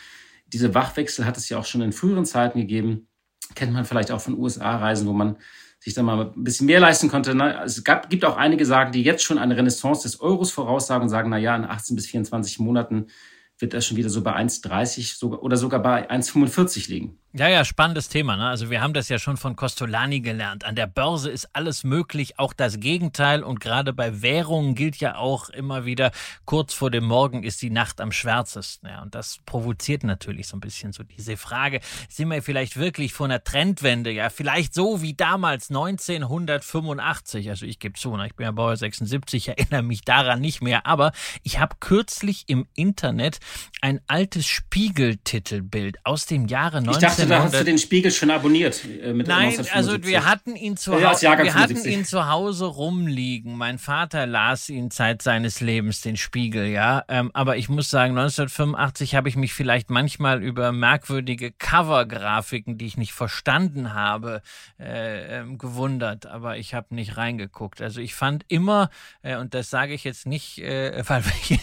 diese 0.47 0.75
Wachwechsel, 0.75 1.25
hat 1.25 1.37
es 1.37 1.49
ja 1.49 1.57
auch 1.57 1.65
schon 1.65 1.81
in 1.81 1.93
früheren 1.93 2.25
Zeiten 2.25 2.59
gegeben. 2.59 3.07
Kennt 3.55 3.73
man 3.73 3.85
vielleicht 3.85 4.11
auch 4.11 4.21
von 4.21 4.37
USA-Reisen, 4.37 5.07
wo 5.07 5.13
man 5.13 5.37
sich 5.79 5.95
dann 5.95 6.05
mal 6.05 6.31
ein 6.35 6.43
bisschen 6.43 6.67
mehr 6.67 6.79
leisten 6.79 7.09
konnte. 7.09 7.31
Es 7.65 7.83
gab, 7.83 8.09
gibt 8.09 8.23
auch 8.23 8.37
einige 8.37 8.65
sagen, 8.65 8.91
die 8.91 9.01
jetzt 9.01 9.23
schon 9.23 9.39
eine 9.39 9.57
Renaissance 9.57 10.03
des 10.03 10.21
Euros 10.21 10.51
voraussagen 10.51 11.03
und 11.03 11.09
sagen, 11.09 11.29
na 11.29 11.37
ja, 11.37 11.55
in 11.55 11.65
18 11.65 11.95
bis 11.95 12.05
24 12.05 12.59
Monaten 12.59 13.07
wird 13.57 13.73
er 13.73 13.81
schon 13.81 13.97
wieder 13.97 14.09
so 14.09 14.21
bei 14.21 14.35
1,30 14.35 15.23
oder 15.23 15.57
sogar 15.57 15.81
bei 15.81 16.09
1,45 16.09 16.89
liegen. 16.89 17.19
Ja, 17.33 17.47
ja, 17.47 17.63
spannendes 17.63 18.09
Thema. 18.09 18.35
Ne? 18.35 18.49
Also 18.49 18.69
wir 18.69 18.81
haben 18.81 18.93
das 18.93 19.07
ja 19.07 19.17
schon 19.17 19.37
von 19.37 19.55
Costolani 19.55 20.19
gelernt. 20.19 20.65
An 20.65 20.75
der 20.75 20.85
Börse 20.85 21.31
ist 21.31 21.47
alles 21.53 21.85
möglich, 21.85 22.37
auch 22.37 22.51
das 22.51 22.81
Gegenteil. 22.81 23.41
Und 23.41 23.61
gerade 23.61 23.93
bei 23.93 24.21
Währungen 24.21 24.75
gilt 24.75 24.97
ja 24.97 25.15
auch 25.15 25.47
immer 25.47 25.85
wieder, 25.85 26.11
kurz 26.43 26.73
vor 26.73 26.91
dem 26.91 27.05
Morgen 27.05 27.43
ist 27.43 27.61
die 27.61 27.69
Nacht 27.69 28.01
am 28.01 28.11
schwärzesten. 28.11 28.89
Ja, 28.89 29.01
und 29.01 29.15
das 29.15 29.39
provoziert 29.45 30.03
natürlich 30.03 30.49
so 30.49 30.57
ein 30.57 30.59
bisschen 30.59 30.91
so 30.91 31.03
diese 31.03 31.37
Frage, 31.37 31.79
sind 32.09 32.27
wir 32.27 32.43
vielleicht 32.43 32.75
wirklich 32.75 33.13
vor 33.13 33.27
einer 33.27 33.41
Trendwende? 33.41 34.11
Ja, 34.11 34.29
vielleicht 34.29 34.73
so 34.73 35.01
wie 35.01 35.13
damals 35.13 35.69
1985. 35.69 37.49
Also 37.49 37.65
ich 37.65 37.79
gebe 37.79 37.97
zu, 37.97 38.13
ne? 38.17 38.27
ich 38.27 38.35
bin 38.35 38.43
ja 38.43 38.51
Bauer 38.51 38.75
76, 38.75 39.47
erinnere 39.47 39.83
mich 39.83 40.01
daran 40.01 40.41
nicht 40.41 40.61
mehr. 40.61 40.85
Aber 40.85 41.13
ich 41.43 41.59
habe 41.59 41.77
kürzlich 41.79 42.43
im 42.47 42.67
Internet 42.75 43.39
ein 43.79 44.01
altes 44.07 44.45
Spiegeltitelbild 44.47 46.05
aus 46.05 46.25
dem 46.25 46.47
Jahre 46.47 46.81
19 46.81 47.20
dachte, 47.29 47.29
da 47.29 47.43
hast 47.43 47.59
du 47.59 47.65
den 47.65 47.77
Spiegel 47.77 48.11
schon 48.11 48.29
abonniert. 48.29 48.81
Äh, 49.03 49.13
mit 49.13 49.27
Nein, 49.27 49.65
also 49.73 50.03
wir 50.03 50.25
hatten 50.25 50.55
ihn 50.55 50.77
zu 50.77 50.93
Hause, 50.93 51.25
ja, 51.25 51.41
wir 51.41 51.53
hatten 51.53 51.83
ihn 51.85 52.05
zu 52.05 52.27
Hause 52.27 52.65
rumliegen. 52.65 53.57
Mein 53.57 53.77
Vater 53.77 54.25
las 54.25 54.69
ihn 54.69 54.91
Zeit 54.91 55.21
seines 55.21 55.61
Lebens, 55.61 56.01
den 56.01 56.17
Spiegel, 56.17 56.67
ja. 56.67 57.03
Ähm, 57.07 57.31
aber 57.33 57.57
ich 57.57 57.69
muss 57.69 57.89
sagen, 57.89 58.17
1985 58.17 59.15
habe 59.15 59.29
ich 59.29 59.35
mich 59.35 59.53
vielleicht 59.53 59.89
manchmal 59.89 60.43
über 60.43 60.71
merkwürdige 60.71 61.51
Cover-Grafiken, 61.51 62.77
die 62.77 62.85
ich 62.85 62.97
nicht 62.97 63.13
verstanden 63.13 63.93
habe, 63.93 64.41
äh, 64.79 65.39
ähm, 65.39 65.57
gewundert. 65.57 66.25
Aber 66.25 66.57
ich 66.57 66.73
habe 66.73 66.93
nicht 66.95 67.17
reingeguckt. 67.17 67.81
Also 67.81 68.01
ich 68.01 68.15
fand 68.15 68.45
immer, 68.47 68.89
äh, 69.21 69.37
und 69.37 69.53
das 69.53 69.69
sage 69.69 69.93
ich 69.93 70.03
jetzt 70.03 70.25
nicht, 70.25 70.59
äh, 70.59 71.03
weil 71.07 71.23
wir 71.25 71.59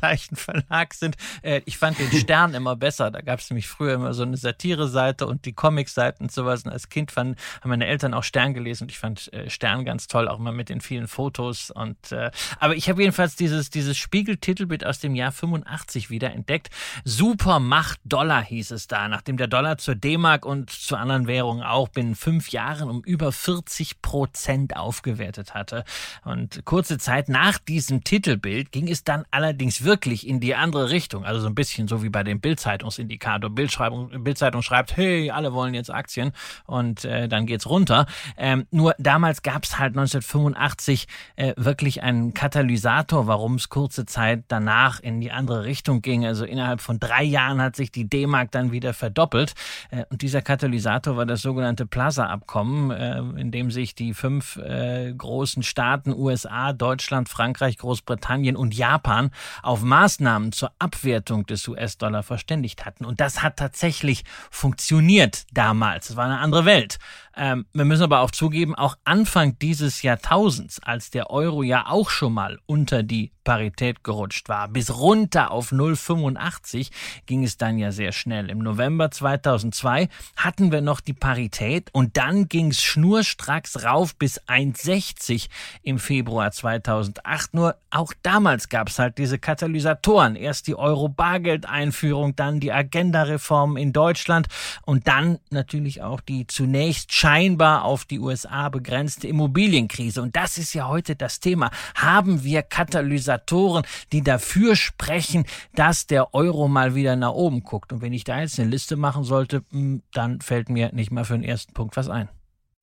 gleichen 0.00 0.36
Verlag 0.36 0.94
sind. 0.94 1.16
Äh, 1.42 1.60
ich 1.66 1.78
fand 1.78 1.98
den 1.98 2.10
Stern 2.12 2.54
immer 2.54 2.76
besser. 2.76 3.10
Da 3.10 3.20
gab 3.20 3.40
es 3.40 3.50
nämlich 3.50 3.68
früher 3.68 3.94
immer 3.94 4.14
so 4.14 4.22
eine 4.22 4.36
Satire-Seite 4.36 5.26
und 5.26 5.44
die 5.44 5.52
Comic-Seiten 5.52 6.24
und 6.24 6.32
sowas. 6.32 6.64
Und 6.64 6.72
als 6.72 6.88
Kind 6.88 7.12
fand, 7.12 7.38
haben 7.60 7.70
meine 7.70 7.86
Eltern 7.86 8.14
auch 8.14 8.24
Stern 8.24 8.54
gelesen 8.54 8.84
und 8.84 8.90
ich 8.90 8.98
fand 8.98 9.32
äh, 9.32 9.50
Stern 9.50 9.84
ganz 9.84 10.06
toll, 10.06 10.28
auch 10.28 10.38
mal 10.38 10.52
mit 10.52 10.68
den 10.68 10.80
vielen 10.80 11.08
Fotos. 11.08 11.70
Und 11.70 12.12
äh, 12.12 12.30
aber 12.58 12.74
ich 12.74 12.88
habe 12.88 13.02
jedenfalls 13.02 13.36
dieses, 13.36 13.70
dieses 13.70 13.96
Spiegel-Titelbild 13.98 14.84
aus 14.84 14.98
dem 14.98 15.14
Jahr 15.14 15.32
85 15.32 16.10
wieder 16.10 16.32
entdeckt. 16.32 16.70
Supermacht 17.04 18.00
Dollar 18.04 18.42
hieß 18.42 18.70
es 18.72 18.86
da, 18.86 19.08
nachdem 19.08 19.36
der 19.36 19.48
Dollar 19.48 19.78
zur 19.78 19.94
D-Mark 19.94 20.44
und 20.44 20.70
zu 20.70 20.96
anderen 20.96 21.26
Währungen 21.26 21.62
auch 21.62 21.88
binnen 21.88 22.14
fünf 22.14 22.50
Jahren 22.50 22.88
um 22.88 23.02
über 23.02 23.32
40 23.32 24.02
Prozent 24.02 24.76
aufgewertet 24.76 25.54
hatte. 25.54 25.84
Und 26.24 26.64
kurze 26.64 26.98
Zeit 26.98 27.28
nach 27.28 27.58
diesem 27.58 28.04
Titelbild 28.04 28.72
ging 28.72 28.88
es 28.88 29.04
dann 29.04 29.24
allerdings 29.30 29.84
wirklich 29.84 29.89
in 30.26 30.40
die 30.40 30.54
andere 30.54 30.90
Richtung. 30.90 31.24
Also 31.24 31.40
so 31.40 31.46
ein 31.46 31.54
bisschen 31.54 31.88
so 31.88 32.02
wie 32.02 32.08
bei 32.08 32.22
dem 32.22 32.40
Bildzeitungsindikator. 32.40 33.50
Bildzeitung 33.50 34.62
schreibt, 34.62 34.96
hey, 34.96 35.30
alle 35.30 35.52
wollen 35.52 35.74
jetzt 35.74 35.90
Aktien 35.90 36.32
und 36.66 37.04
äh, 37.04 37.28
dann 37.28 37.46
geht's 37.46 37.68
runter. 37.68 38.06
Ähm, 38.36 38.66
nur 38.70 38.94
damals 38.98 39.42
gab 39.42 39.64
es 39.64 39.78
halt 39.78 39.96
1985 39.96 41.06
äh, 41.36 41.54
wirklich 41.56 42.02
einen 42.02 42.34
Katalysator, 42.34 43.26
warum 43.26 43.56
es 43.56 43.68
kurze 43.68 44.06
Zeit 44.06 44.44
danach 44.48 45.00
in 45.00 45.20
die 45.20 45.30
andere 45.30 45.64
Richtung 45.64 46.02
ging. 46.02 46.26
Also 46.26 46.44
innerhalb 46.44 46.80
von 46.80 46.98
drei 46.98 47.24
Jahren 47.24 47.60
hat 47.60 47.76
sich 47.76 47.90
die 47.90 48.08
D-Mark 48.08 48.50
dann 48.50 48.72
wieder 48.72 48.94
verdoppelt. 48.94 49.54
Äh, 49.90 50.04
und 50.10 50.22
dieser 50.22 50.42
Katalysator 50.42 51.16
war 51.16 51.26
das 51.26 51.42
sogenannte 51.42 51.86
Plaza-Abkommen, 51.86 52.90
äh, 52.90 53.18
in 53.40 53.50
dem 53.50 53.70
sich 53.70 53.94
die 53.94 54.14
fünf 54.14 54.56
äh, 54.56 55.12
großen 55.12 55.62
Staaten 55.62 56.12
USA, 56.12 56.72
Deutschland, 56.72 57.28
Frankreich, 57.28 57.78
Großbritannien 57.78 58.56
und 58.56 58.74
Japan 58.74 59.30
auf 59.62 59.79
Maßnahmen 59.82 60.52
zur 60.52 60.72
Abwertung 60.78 61.46
des 61.46 61.66
US-Dollar 61.68 62.22
verständigt 62.22 62.84
hatten. 62.84 63.04
Und 63.04 63.20
das 63.20 63.42
hat 63.42 63.56
tatsächlich 63.56 64.24
funktioniert 64.50 65.46
damals. 65.52 66.10
Es 66.10 66.16
war 66.16 66.26
eine 66.26 66.38
andere 66.38 66.64
Welt. 66.64 66.98
Ähm, 67.36 67.66
wir 67.72 67.84
müssen 67.84 68.02
aber 68.02 68.20
auch 68.20 68.30
zugeben, 68.30 68.74
auch 68.74 68.96
Anfang 69.04 69.58
dieses 69.58 70.02
Jahrtausends, 70.02 70.80
als 70.82 71.10
der 71.10 71.30
Euro 71.30 71.62
ja 71.62 71.86
auch 71.86 72.10
schon 72.10 72.32
mal 72.32 72.58
unter 72.66 73.02
die 73.02 73.32
Parität 73.44 74.04
gerutscht 74.04 74.48
war, 74.48 74.68
bis 74.68 74.96
runter 74.98 75.50
auf 75.50 75.72
0,85, 75.72 76.90
ging 77.26 77.42
es 77.42 77.56
dann 77.56 77.78
ja 77.78 77.90
sehr 77.90 78.12
schnell. 78.12 78.50
Im 78.50 78.58
November 78.58 79.10
2002 79.10 80.08
hatten 80.36 80.70
wir 80.70 80.82
noch 80.82 81.00
die 81.00 81.14
Parität 81.14 81.88
und 81.92 82.16
dann 82.16 82.48
ging 82.48 82.70
es 82.70 82.82
schnurstracks 82.82 83.84
rauf 83.84 84.14
bis 84.16 84.40
1,60 84.42 85.48
im 85.82 85.98
Februar 85.98 86.52
2008. 86.52 87.54
Nur 87.54 87.76
auch 87.90 88.12
damals 88.22 88.68
gab 88.68 88.88
es 88.88 88.98
halt 88.98 89.18
diese 89.18 89.38
Katalysatoren. 89.38 90.36
Erst 90.36 90.66
die 90.66 90.76
Euro-Bargeld-Einführung, 90.76 92.36
dann 92.36 92.60
die 92.60 92.72
Agenda-Reform 92.72 93.76
in 93.76 93.92
Deutschland 93.92 94.46
und 94.82 95.08
dann 95.08 95.38
natürlich 95.50 96.02
auch 96.02 96.20
die 96.20 96.46
zunächst 96.46 97.12
scheinbar 97.20 97.84
auf 97.84 98.06
die 98.06 98.18
USA 98.18 98.70
begrenzte 98.70 99.28
Immobilienkrise. 99.28 100.22
Und 100.22 100.36
das 100.36 100.56
ist 100.56 100.72
ja 100.72 100.88
heute 100.88 101.16
das 101.16 101.38
Thema. 101.38 101.70
Haben 101.94 102.44
wir 102.44 102.62
Katalysatoren, 102.62 103.84
die 104.12 104.22
dafür 104.22 104.74
sprechen, 104.74 105.44
dass 105.74 106.06
der 106.06 106.32
Euro 106.32 106.66
mal 106.66 106.94
wieder 106.94 107.16
nach 107.16 107.32
oben 107.32 107.62
guckt? 107.62 107.92
Und 107.92 108.00
wenn 108.00 108.14
ich 108.14 108.24
da 108.24 108.40
jetzt 108.40 108.58
eine 108.58 108.70
Liste 108.70 108.96
machen 108.96 109.24
sollte, 109.24 109.62
hm, 109.70 110.02
dann 110.14 110.40
fällt 110.40 110.70
mir 110.70 110.94
nicht 110.94 111.10
mal 111.10 111.24
für 111.24 111.34
den 111.34 111.44
ersten 111.44 111.74
Punkt 111.74 111.94
was 111.98 112.08
ein. 112.08 112.30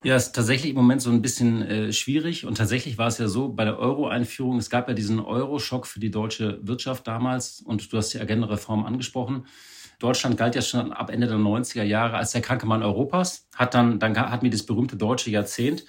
Ja, 0.03 0.15
ist 0.15 0.33
tatsächlich 0.33 0.69
im 0.69 0.75
Moment 0.75 1.01
so 1.01 1.09
ein 1.09 1.23
bisschen 1.23 1.63
äh, 1.63 1.91
schwierig. 1.91 2.45
Und 2.45 2.59
tatsächlich 2.59 2.99
war 2.99 3.07
es 3.07 3.17
ja 3.17 3.27
so, 3.27 3.49
bei 3.49 3.65
der 3.65 3.79
Euro-Einführung, 3.79 4.59
es 4.59 4.69
gab 4.69 4.87
ja 4.87 4.93
diesen 4.93 5.19
Euro-Schock 5.19 5.87
für 5.87 5.99
die 5.99 6.11
deutsche 6.11 6.59
Wirtschaft 6.61 7.07
damals. 7.07 7.61
Und 7.61 7.91
du 7.91 7.97
hast 7.97 8.13
die 8.13 8.19
Agenda-Reform 8.19 8.85
angesprochen. 8.85 9.47
Deutschland 9.99 10.37
galt 10.37 10.55
ja 10.55 10.61
schon 10.61 10.93
ab 10.93 11.09
Ende 11.09 11.27
der 11.27 11.37
90er 11.37 11.83
Jahre 11.83 12.17
als 12.17 12.31
der 12.31 12.41
kranke 12.41 12.65
Mann 12.65 12.83
Europas, 12.83 13.47
hat 13.55 13.73
dann, 13.73 13.99
dann 13.99 14.17
hatten 14.17 14.43
wir 14.43 14.51
das 14.51 14.63
berühmte 14.63 14.95
deutsche 14.95 15.31
Jahrzehnt. 15.31 15.85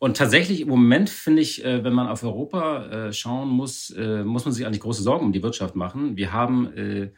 Und 0.00 0.16
tatsächlich 0.16 0.62
im 0.62 0.68
Moment 0.68 1.10
finde 1.10 1.42
ich, 1.42 1.62
äh, 1.62 1.84
wenn 1.84 1.92
man 1.92 2.08
auf 2.08 2.22
Europa 2.22 2.86
äh, 2.86 3.12
schauen 3.12 3.50
muss, 3.50 3.90
äh, 3.90 4.24
muss 4.24 4.46
man 4.46 4.54
sich 4.54 4.64
eigentlich 4.64 4.80
große 4.80 5.02
Sorgen 5.02 5.26
um 5.26 5.32
die 5.32 5.42
Wirtschaft 5.42 5.76
machen. 5.76 6.16
Wir 6.16 6.32
haben 6.32 7.12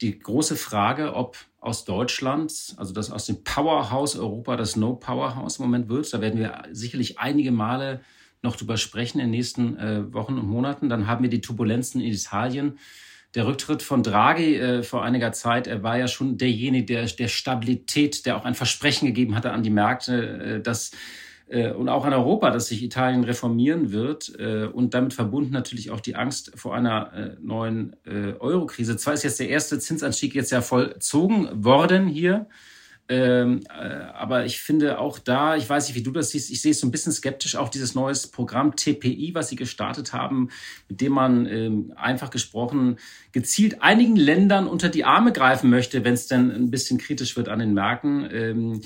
die 0.00 0.18
große 0.18 0.56
Frage, 0.56 1.14
ob 1.14 1.36
aus 1.60 1.84
Deutschland, 1.84 2.74
also 2.76 2.92
das 2.92 3.10
aus 3.10 3.26
dem 3.26 3.44
Powerhouse 3.44 4.16
Europa, 4.16 4.56
das 4.56 4.74
No 4.74 4.94
Powerhouse 4.94 5.58
im 5.58 5.66
Moment 5.66 5.88
wird. 5.88 6.12
Da 6.12 6.20
werden 6.20 6.40
wir 6.40 6.62
sicherlich 6.72 7.18
einige 7.18 7.52
Male 7.52 8.00
noch 8.42 8.56
drüber 8.56 8.76
sprechen 8.76 9.18
in 9.18 9.26
den 9.26 9.30
nächsten 9.30 9.76
Wochen 10.12 10.38
und 10.38 10.46
Monaten. 10.46 10.88
Dann 10.88 11.06
haben 11.06 11.22
wir 11.22 11.30
die 11.30 11.40
Turbulenzen 11.40 12.00
in 12.00 12.12
Italien 12.12 12.78
der 13.34 13.46
Rücktritt 13.46 13.82
von 13.82 14.02
Draghi 14.02 14.56
äh, 14.56 14.82
vor 14.82 15.02
einiger 15.02 15.32
Zeit, 15.32 15.66
er 15.66 15.82
war 15.82 15.98
ja 15.98 16.08
schon 16.08 16.38
derjenige, 16.38 16.86
der, 16.86 17.06
der 17.06 17.28
Stabilität, 17.28 18.26
der 18.26 18.36
auch 18.36 18.44
ein 18.44 18.54
Versprechen 18.54 19.06
gegeben 19.06 19.34
hatte 19.34 19.50
an 19.52 19.62
die 19.62 19.70
Märkte, 19.70 20.56
äh, 20.56 20.60
dass 20.60 20.92
äh, 21.48 21.72
und 21.72 21.88
auch 21.88 22.04
an 22.04 22.12
Europa, 22.12 22.50
dass 22.50 22.68
sich 22.68 22.82
Italien 22.82 23.24
reformieren 23.24 23.92
wird 23.92 24.32
äh, 24.38 24.66
und 24.66 24.94
damit 24.94 25.12
verbunden 25.12 25.52
natürlich 25.52 25.90
auch 25.90 26.00
die 26.00 26.16
Angst 26.16 26.52
vor 26.54 26.74
einer 26.74 27.12
äh, 27.12 27.36
neuen 27.40 27.96
äh, 28.04 28.32
Euro-Krise. 28.38 28.96
Zwar 28.96 29.14
ist 29.14 29.24
jetzt 29.24 29.40
der 29.40 29.48
erste 29.48 29.78
Zinsanstieg 29.78 30.34
jetzt 30.34 30.52
ja 30.52 30.62
vollzogen 30.62 31.48
worden 31.64 32.06
hier, 32.06 32.48
ähm, 33.06 33.60
äh, 33.68 33.84
aber 34.14 34.46
ich 34.46 34.60
finde 34.60 34.98
auch 34.98 35.18
da, 35.18 35.56
ich 35.56 35.68
weiß 35.68 35.88
nicht, 35.88 35.96
wie 35.96 36.02
du 36.02 36.10
das 36.10 36.30
siehst, 36.30 36.50
ich 36.50 36.62
sehe 36.62 36.70
es 36.70 36.80
so 36.80 36.86
ein 36.86 36.90
bisschen 36.90 37.12
skeptisch, 37.12 37.54
auch 37.54 37.68
dieses 37.68 37.94
neues 37.94 38.26
Programm 38.28 38.76
TPI, 38.76 39.32
was 39.34 39.50
sie 39.50 39.56
gestartet 39.56 40.14
haben, 40.14 40.48
mit 40.88 41.02
dem 41.02 41.12
man 41.12 41.46
ähm, 41.46 41.92
einfach 41.96 42.30
gesprochen 42.30 42.98
gezielt 43.32 43.82
einigen 43.82 44.16
Ländern 44.16 44.66
unter 44.66 44.88
die 44.88 45.04
Arme 45.04 45.32
greifen 45.32 45.68
möchte, 45.68 46.02
wenn 46.04 46.14
es 46.14 46.28
denn 46.28 46.50
ein 46.50 46.70
bisschen 46.70 46.96
kritisch 46.96 47.36
wird 47.36 47.48
an 47.48 47.58
den 47.58 47.74
Märkten. 47.74 48.26
Ähm, 48.32 48.80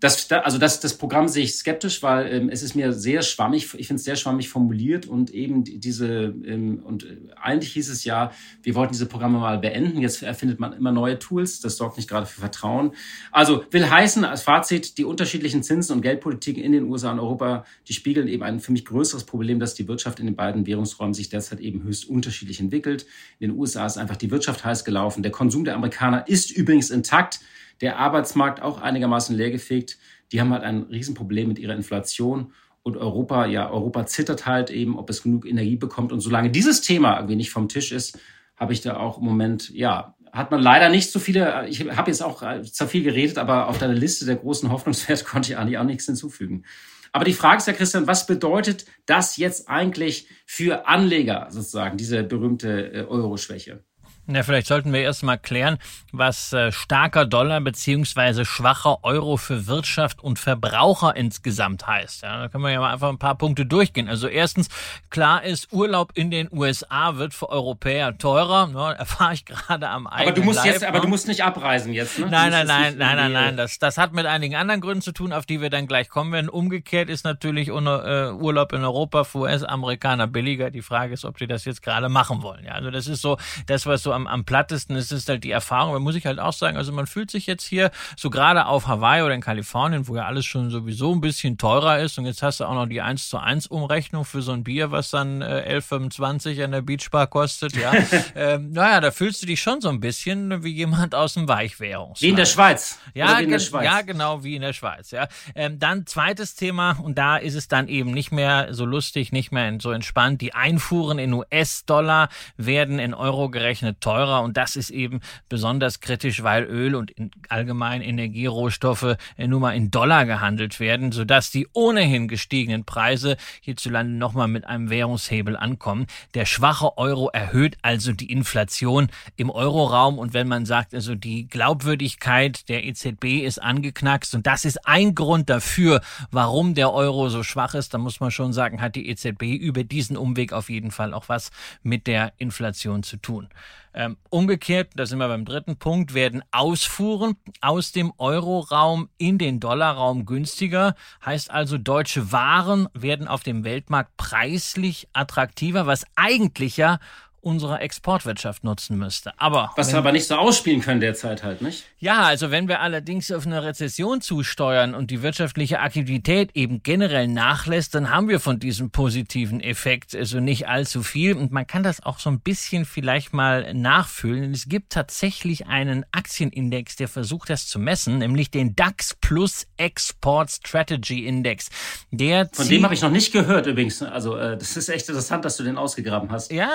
das, 0.00 0.30
also 0.32 0.56
das, 0.56 0.80
das 0.80 0.94
Programm 0.94 1.28
sehe 1.28 1.44
ich 1.44 1.54
skeptisch, 1.54 2.02
weil 2.02 2.32
ähm, 2.32 2.48
es 2.48 2.62
ist 2.62 2.74
mir 2.74 2.92
sehr 2.94 3.20
schwammig, 3.20 3.74
ich 3.76 3.86
finde 3.86 4.00
es 4.00 4.04
sehr 4.04 4.16
schwammig 4.16 4.48
formuliert 4.48 5.06
und 5.06 5.30
eben 5.30 5.62
diese, 5.64 6.34
ähm, 6.44 6.80
und 6.82 7.04
äh, 7.04 7.16
eigentlich 7.36 7.74
hieß 7.74 7.90
es 7.90 8.04
ja, 8.04 8.32
wir 8.62 8.74
wollten 8.74 8.94
diese 8.94 9.04
Programme 9.04 9.38
mal 9.38 9.58
beenden, 9.58 10.00
jetzt 10.00 10.22
erfindet 10.22 10.58
man 10.58 10.72
immer 10.72 10.90
neue 10.90 11.18
Tools, 11.18 11.60
das 11.60 11.76
sorgt 11.76 11.98
nicht 11.98 12.08
gerade 12.08 12.24
für 12.24 12.40
Vertrauen. 12.40 12.92
Also 13.30 13.62
will 13.70 13.88
heißen, 13.88 14.24
als 14.24 14.40
Fazit, 14.42 14.96
die 14.96 15.04
unterschiedlichen 15.04 15.62
Zinsen 15.62 15.94
und 15.94 16.00
Geldpolitiken 16.00 16.62
in 16.62 16.72
den 16.72 16.84
USA 16.84 17.12
und 17.12 17.20
Europa, 17.20 17.66
die 17.86 17.92
spiegeln 17.92 18.26
eben 18.26 18.42
ein 18.42 18.60
für 18.60 18.72
mich 18.72 18.86
größeres 18.86 19.24
Problem, 19.24 19.60
dass 19.60 19.74
die 19.74 19.86
Wirtschaft 19.86 20.18
in 20.18 20.24
den 20.24 20.36
beiden 20.36 20.66
Währungsräumen 20.66 21.12
sich 21.12 21.28
derzeit 21.28 21.60
eben 21.60 21.82
höchst 21.82 22.08
unterschiedlich 22.08 22.58
entwickelt. 22.58 23.04
In 23.38 23.50
den 23.50 23.58
USA 23.58 23.84
ist 23.84 23.98
einfach 23.98 24.16
die 24.16 24.30
Wirtschaft 24.30 24.64
heiß 24.64 24.86
gelaufen, 24.86 25.22
der 25.22 25.32
Konsum 25.32 25.66
der 25.66 25.74
Amerikaner 25.74 26.26
ist 26.26 26.50
übrigens 26.50 26.88
intakt, 26.88 27.40
der 27.80 27.98
Arbeitsmarkt 27.98 28.62
auch 28.62 28.80
einigermaßen 28.80 29.36
leergefegt. 29.36 29.98
Die 30.32 30.40
haben 30.40 30.52
halt 30.52 30.62
ein 30.62 30.82
Riesenproblem 30.84 31.48
mit 31.48 31.58
ihrer 31.58 31.74
Inflation. 31.74 32.52
Und 32.82 32.96
Europa, 32.96 33.46
ja, 33.46 33.70
Europa 33.70 34.06
zittert 34.06 34.46
halt 34.46 34.70
eben, 34.70 34.98
ob 34.98 35.10
es 35.10 35.22
genug 35.22 35.46
Energie 35.46 35.76
bekommt. 35.76 36.12
Und 36.12 36.20
solange 36.20 36.50
dieses 36.50 36.80
Thema 36.80 37.16
irgendwie 37.16 37.36
nicht 37.36 37.50
vom 37.50 37.68
Tisch 37.68 37.92
ist, 37.92 38.18
habe 38.56 38.72
ich 38.72 38.80
da 38.80 38.96
auch 38.96 39.18
im 39.18 39.24
Moment, 39.24 39.70
ja, 39.70 40.14
hat 40.32 40.50
man 40.50 40.60
leider 40.60 40.88
nicht 40.88 41.10
so 41.10 41.18
viele, 41.18 41.68
ich 41.68 41.80
habe 41.80 42.10
jetzt 42.10 42.22
auch 42.22 42.42
äh, 42.42 42.62
zwar 42.62 42.88
viel 42.88 43.02
geredet, 43.02 43.38
aber 43.38 43.68
auf 43.68 43.78
deiner 43.78 43.94
Liste 43.94 44.24
der 44.24 44.36
großen 44.36 44.70
Hoffnungswerte 44.70 45.24
konnte 45.30 45.52
ich 45.52 45.58
eigentlich 45.58 45.78
auch 45.78 45.84
nichts 45.84 46.06
hinzufügen. 46.06 46.64
Aber 47.12 47.24
die 47.24 47.32
Frage 47.32 47.58
ist 47.58 47.66
ja, 47.66 47.72
Christian, 47.72 48.06
was 48.06 48.26
bedeutet 48.26 48.84
das 49.06 49.36
jetzt 49.36 49.68
eigentlich 49.68 50.28
für 50.46 50.86
Anleger 50.86 51.48
sozusagen, 51.50 51.96
diese 51.96 52.22
berühmte 52.22 52.92
äh, 52.92 53.04
Euro-Schwäche? 53.04 53.82
Ja, 54.26 54.42
vielleicht 54.42 54.66
sollten 54.66 54.92
wir 54.92 55.00
erst 55.00 55.22
mal 55.22 55.36
klären, 55.36 55.78
was 56.12 56.52
äh, 56.52 56.70
starker 56.70 57.26
Dollar 57.26 57.60
beziehungsweise 57.60 58.44
schwacher 58.44 59.02
Euro 59.02 59.36
für 59.36 59.66
Wirtschaft 59.66 60.22
und 60.22 60.38
Verbraucher 60.38 61.16
insgesamt 61.16 61.86
heißt. 61.86 62.22
Ja, 62.22 62.40
da 62.40 62.48
können 62.48 62.64
wir 62.64 62.70
ja 62.70 62.80
mal 62.80 62.92
einfach 62.92 63.08
ein 63.08 63.18
paar 63.18 63.34
Punkte 63.34 63.66
durchgehen. 63.66 64.08
Also 64.08 64.28
erstens, 64.28 64.68
klar 65.10 65.42
ist, 65.42 65.72
Urlaub 65.72 66.12
in 66.14 66.30
den 66.30 66.48
USA 66.52 67.16
wird 67.16 67.34
für 67.34 67.48
Europäer 67.48 68.16
teurer. 68.18 68.68
Ne, 68.68 68.94
erfahre 68.98 69.34
ich 69.34 69.44
gerade 69.44 69.88
am 69.88 70.06
eigenen 70.06 70.28
Aber 70.28 70.40
du 70.40 70.44
musst 70.44 70.58
Leib, 70.58 70.66
jetzt, 70.66 70.84
aber 70.84 70.98
ne? 70.98 71.02
du 71.02 71.08
musst 71.08 71.26
nicht 71.26 71.42
abreisen 71.42 71.92
jetzt, 71.92 72.18
ne? 72.18 72.26
Nein, 72.26 72.50
nein, 72.50 72.66
nein, 72.66 72.96
nein, 72.98 73.16
nein, 73.16 73.32
nein. 73.32 73.56
Das, 73.56 73.78
das 73.78 73.98
hat 73.98 74.12
mit 74.12 74.26
einigen 74.26 74.54
anderen 74.54 74.80
Gründen 74.80 75.02
zu 75.02 75.12
tun, 75.12 75.32
auf 75.32 75.46
die 75.46 75.60
wir 75.60 75.70
dann 75.70 75.86
gleich 75.86 76.08
kommen 76.08 76.32
werden. 76.32 76.48
Umgekehrt 76.48 77.08
ist 77.08 77.24
natürlich 77.24 77.72
ohne, 77.72 78.30
äh, 78.30 78.32
Urlaub 78.32 78.72
in 78.72 78.84
Europa 78.84 79.24
für 79.24 79.38
US-Amerikaner 79.38 80.26
billiger. 80.26 80.70
Die 80.70 80.82
Frage 80.82 81.14
ist, 81.14 81.24
ob 81.24 81.38
sie 81.38 81.46
das 81.46 81.64
jetzt 81.64 81.82
gerade 81.82 82.08
machen 82.08 82.42
wollen. 82.42 82.64
Ja, 82.64 82.72
also 82.72 82.90
das 82.90 83.06
ist 83.06 83.22
so, 83.22 83.36
das 83.66 83.86
was 83.86 84.02
so 84.02 84.09
so 84.10 84.14
am, 84.14 84.26
am 84.26 84.44
plattesten 84.44 84.96
ist, 84.96 85.12
ist 85.12 85.28
halt 85.28 85.44
die 85.44 85.52
Erfahrung. 85.52 85.92
Da 85.92 86.00
muss 86.00 86.16
ich 86.16 86.26
halt 86.26 86.40
auch 86.40 86.52
sagen, 86.52 86.76
also 86.76 86.92
man 86.92 87.06
fühlt 87.06 87.30
sich 87.30 87.46
jetzt 87.46 87.64
hier 87.64 87.92
so 88.16 88.28
gerade 88.28 88.66
auf 88.66 88.88
Hawaii 88.88 89.22
oder 89.22 89.34
in 89.34 89.40
Kalifornien, 89.40 90.08
wo 90.08 90.16
ja 90.16 90.26
alles 90.26 90.46
schon 90.46 90.70
sowieso 90.70 91.14
ein 91.14 91.20
bisschen 91.20 91.58
teurer 91.58 92.00
ist 92.00 92.18
und 92.18 92.26
jetzt 92.26 92.42
hast 92.42 92.58
du 92.58 92.64
auch 92.64 92.74
noch 92.74 92.86
die 92.86 93.00
1 93.00 93.28
zu 93.28 93.38
1 93.38 93.68
Umrechnung 93.68 94.24
für 94.24 94.42
so 94.42 94.50
ein 94.52 94.64
Bier, 94.64 94.90
was 94.90 95.10
dann 95.10 95.42
äh, 95.42 95.78
11,25 95.78 96.64
an 96.64 96.72
der 96.72 96.82
Beachbar 96.82 97.28
kostet, 97.28 97.76
ja. 97.76 97.92
ähm, 98.34 98.72
naja, 98.72 99.00
da 99.00 99.12
fühlst 99.12 99.42
du 99.42 99.46
dich 99.46 99.62
schon 99.62 99.80
so 99.80 99.88
ein 99.88 100.00
bisschen 100.00 100.64
wie 100.64 100.72
jemand 100.72 101.14
aus 101.14 101.34
dem 101.34 101.46
Weichwährungsland. 101.46 102.20
Wie 102.20 102.28
in 102.30 102.36
der 102.36 102.46
Schweiz. 102.46 102.98
Ja, 103.14 103.38
in 103.38 103.50
der 103.50 103.60
Schweiz. 103.60 103.84
ja, 103.84 104.02
genau, 104.02 104.42
wie 104.42 104.56
in 104.56 104.62
der 104.62 104.72
Schweiz, 104.72 105.12
ja. 105.12 105.28
Ähm, 105.54 105.78
dann 105.78 106.06
zweites 106.06 106.56
Thema 106.56 106.98
und 107.00 107.16
da 107.16 107.36
ist 107.36 107.54
es 107.54 107.68
dann 107.68 107.86
eben 107.86 108.10
nicht 108.10 108.32
mehr 108.32 108.74
so 108.74 108.84
lustig, 108.84 109.30
nicht 109.30 109.52
mehr 109.52 109.78
so 109.80 109.92
entspannt. 109.92 110.40
Die 110.40 110.54
Einfuhren 110.54 111.20
in 111.20 111.32
US-Dollar 111.32 112.28
werden 112.56 112.98
in 112.98 113.14
Euro 113.14 113.50
gerechnet 113.50 113.99
teurer 114.00 114.42
und 114.42 114.56
das 114.56 114.76
ist 114.76 114.90
eben 114.90 115.20
besonders 115.48 116.00
kritisch, 116.00 116.42
weil 116.42 116.64
Öl 116.64 116.94
und 116.94 117.12
allgemein 117.48 118.02
Energierohstoffe 118.02 119.16
äh, 119.36 119.46
nur 119.46 119.60
mal 119.60 119.72
in 119.72 119.90
Dollar 119.90 120.26
gehandelt 120.26 120.80
werden, 120.80 121.12
sodass 121.12 121.50
die 121.50 121.68
ohnehin 121.72 122.28
gestiegenen 122.28 122.84
Preise 122.84 123.36
hierzulande 123.60 124.12
nochmal 124.12 124.48
mit 124.48 124.64
einem 124.64 124.90
Währungshebel 124.90 125.56
ankommen. 125.56 126.06
Der 126.34 126.44
schwache 126.44 126.98
Euro 126.98 127.28
erhöht 127.28 127.76
also 127.82 128.12
die 128.12 128.30
Inflation 128.30 129.08
im 129.36 129.50
Euroraum 129.50 130.18
und 130.18 130.34
wenn 130.34 130.48
man 130.48 130.66
sagt, 130.66 130.94
also 130.94 131.14
die 131.14 131.48
Glaubwürdigkeit 131.48 132.68
der 132.68 132.84
EZB 132.84 133.44
ist 133.44 133.62
angeknackst 133.62 134.34
und 134.34 134.46
das 134.46 134.64
ist 134.64 134.86
ein 134.86 135.14
Grund 135.14 135.50
dafür, 135.50 136.00
warum 136.30 136.74
der 136.74 136.92
Euro 136.92 137.28
so 137.28 137.42
schwach 137.42 137.74
ist, 137.74 137.94
dann 137.94 138.00
muss 138.00 138.20
man 138.20 138.30
schon 138.30 138.52
sagen, 138.52 138.80
hat 138.80 138.94
die 138.96 139.08
EZB 139.08 139.42
über 139.42 139.84
diesen 139.84 140.16
Umweg 140.16 140.52
auf 140.52 140.70
jeden 140.70 140.90
Fall 140.90 141.14
auch 141.14 141.28
was 141.28 141.50
mit 141.82 142.06
der 142.06 142.32
Inflation 142.38 143.02
zu 143.02 143.16
tun. 143.16 143.48
Ähm, 143.92 144.16
umgekehrt, 144.28 144.92
da 144.94 145.04
sind 145.04 145.18
wir 145.18 145.26
beim 145.26 145.44
dritten 145.44 145.76
Punkt, 145.76 146.14
werden 146.14 146.42
Ausfuhren 146.52 147.36
aus 147.60 147.90
dem 147.90 148.12
Euroraum 148.18 149.08
in 149.18 149.36
den 149.36 149.58
Dollarraum 149.58 150.26
günstiger. 150.26 150.94
Heißt 151.24 151.50
also, 151.50 151.76
deutsche 151.76 152.30
Waren 152.30 152.88
werden 152.94 153.26
auf 153.26 153.42
dem 153.42 153.64
Weltmarkt 153.64 154.16
preislich 154.16 155.08
attraktiver, 155.12 155.86
was 155.86 156.04
eigentlich 156.14 156.76
ja 156.76 156.98
unserer 157.40 157.80
Exportwirtschaft 157.80 158.64
nutzen 158.64 158.98
müsste. 158.98 159.32
Aber 159.38 159.72
was 159.76 159.92
wir 159.92 159.98
aber 159.98 160.12
nicht 160.12 160.26
so 160.26 160.36
ausspielen 160.36 160.80
können 160.80 161.00
derzeit 161.00 161.42
halt, 161.42 161.62
nicht? 161.62 161.84
Ja, 161.98 162.22
also 162.22 162.50
wenn 162.50 162.68
wir 162.68 162.80
allerdings 162.80 163.32
auf 163.32 163.46
eine 163.46 163.62
Rezession 163.62 164.20
zusteuern 164.20 164.94
und 164.94 165.10
die 165.10 165.22
wirtschaftliche 165.22 165.80
Aktivität 165.80 166.50
eben 166.54 166.82
generell 166.82 167.28
nachlässt, 167.28 167.94
dann 167.94 168.10
haben 168.10 168.28
wir 168.28 168.40
von 168.40 168.58
diesem 168.58 168.90
positiven 168.90 169.60
Effekt 169.60 170.14
also 170.14 170.40
nicht 170.40 170.68
allzu 170.68 171.02
viel 171.02 171.34
und 171.34 171.52
man 171.52 171.66
kann 171.66 171.82
das 171.82 172.02
auch 172.02 172.18
so 172.18 172.30
ein 172.30 172.40
bisschen 172.40 172.84
vielleicht 172.84 173.32
mal 173.32 173.72
nachfühlen. 173.74 174.52
Es 174.52 174.68
gibt 174.68 174.92
tatsächlich 174.92 175.66
einen 175.66 176.04
Aktienindex, 176.12 176.96
der 176.96 177.08
versucht 177.08 177.50
das 177.50 177.66
zu 177.66 177.78
messen, 177.78 178.18
nämlich 178.18 178.50
den 178.50 178.76
DAX 178.76 179.14
Plus 179.20 179.66
Export 179.76 180.50
Strategy 180.50 181.26
Index. 181.26 181.70
Der 182.10 182.48
von 182.52 182.68
dem 182.68 182.84
habe 182.84 182.94
ich 182.94 183.02
noch 183.02 183.10
nicht 183.10 183.32
gehört 183.32 183.66
übrigens. 183.66 184.02
Also 184.02 184.36
äh, 184.36 184.56
das 184.56 184.76
ist 184.76 184.88
echt 184.88 185.08
interessant, 185.08 185.44
dass 185.44 185.56
du 185.56 185.64
den 185.64 185.78
ausgegraben 185.78 186.30
hast. 186.30 186.52
Ja, 186.52 186.70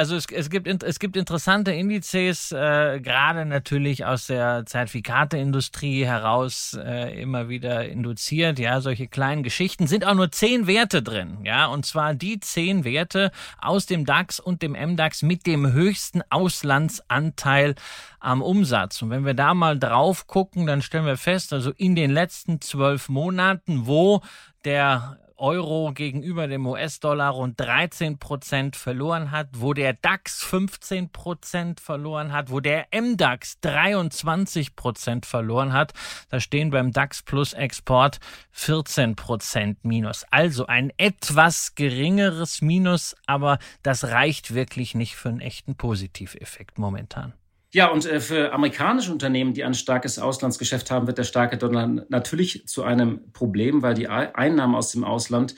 also 0.00 0.16
es, 0.16 0.24
es, 0.32 0.48
gibt, 0.48 0.66
es 0.82 0.98
gibt 0.98 1.14
interessante 1.14 1.72
Indizes, 1.72 2.52
äh, 2.52 3.00
gerade 3.00 3.44
natürlich 3.44 4.06
aus 4.06 4.28
der 4.28 4.64
Zertifikateindustrie 4.64 6.06
heraus 6.06 6.74
äh, 6.82 7.20
immer 7.20 7.50
wieder 7.50 7.86
induziert. 7.86 8.58
Ja, 8.58 8.80
solche 8.80 9.08
kleinen 9.08 9.42
Geschichten 9.42 9.86
sind 9.86 10.06
auch 10.06 10.14
nur 10.14 10.32
zehn 10.32 10.66
Werte 10.66 11.02
drin. 11.02 11.40
Ja, 11.44 11.66
und 11.66 11.84
zwar 11.84 12.14
die 12.14 12.40
zehn 12.40 12.84
Werte 12.84 13.30
aus 13.60 13.84
dem 13.84 14.06
DAX 14.06 14.40
und 14.40 14.62
dem 14.62 14.72
MDAX 14.72 15.20
mit 15.20 15.46
dem 15.46 15.70
höchsten 15.70 16.22
Auslandsanteil 16.30 17.74
am 18.20 18.40
Umsatz. 18.40 19.02
Und 19.02 19.10
wenn 19.10 19.26
wir 19.26 19.34
da 19.34 19.52
mal 19.52 19.78
drauf 19.78 20.26
gucken, 20.26 20.66
dann 20.66 20.80
stellen 20.80 21.04
wir 21.04 21.18
fest, 21.18 21.52
also 21.52 21.72
in 21.76 21.94
den 21.94 22.10
letzten 22.10 22.62
zwölf 22.62 23.10
Monaten, 23.10 23.86
wo 23.86 24.22
der 24.64 25.18
Euro 25.40 25.92
gegenüber 25.94 26.46
dem 26.46 26.66
US-Dollar 26.66 27.30
rund 27.30 27.58
13 27.58 28.18
Prozent 28.18 28.76
verloren 28.76 29.30
hat, 29.30 29.48
wo 29.54 29.72
der 29.72 29.94
DAX 29.94 30.42
15 30.44 31.10
Prozent 31.10 31.80
verloren 31.80 32.32
hat, 32.32 32.50
wo 32.50 32.60
der 32.60 32.86
MDAX 32.92 33.58
23 33.60 34.76
Prozent 34.76 35.26
verloren 35.26 35.72
hat. 35.72 35.94
Da 36.28 36.40
stehen 36.40 36.70
beim 36.70 36.92
DAX 36.92 37.22
Plus 37.22 37.52
Export 37.52 38.20
14 38.52 39.16
Prozent 39.16 39.84
Minus. 39.84 40.24
Also 40.30 40.66
ein 40.66 40.92
etwas 40.98 41.74
geringeres 41.74 42.62
Minus, 42.62 43.16
aber 43.26 43.58
das 43.82 44.04
reicht 44.04 44.54
wirklich 44.54 44.94
nicht 44.94 45.16
für 45.16 45.30
einen 45.30 45.40
echten 45.40 45.74
Positiveffekt 45.74 46.78
momentan. 46.78 47.32
Ja, 47.72 47.88
und 47.90 48.04
äh, 48.04 48.20
für 48.20 48.52
amerikanische 48.52 49.12
Unternehmen, 49.12 49.54
die 49.54 49.62
ein 49.62 49.74
starkes 49.74 50.18
Auslandsgeschäft 50.18 50.90
haben, 50.90 51.06
wird 51.06 51.18
der 51.18 51.24
starke 51.24 51.56
Dollar 51.56 51.86
natürlich 52.08 52.66
zu 52.66 52.82
einem 52.82 53.32
Problem, 53.32 53.82
weil 53.82 53.94
die 53.94 54.08
Einnahmen 54.08 54.74
aus 54.74 54.90
dem 54.90 55.04
Ausland 55.04 55.54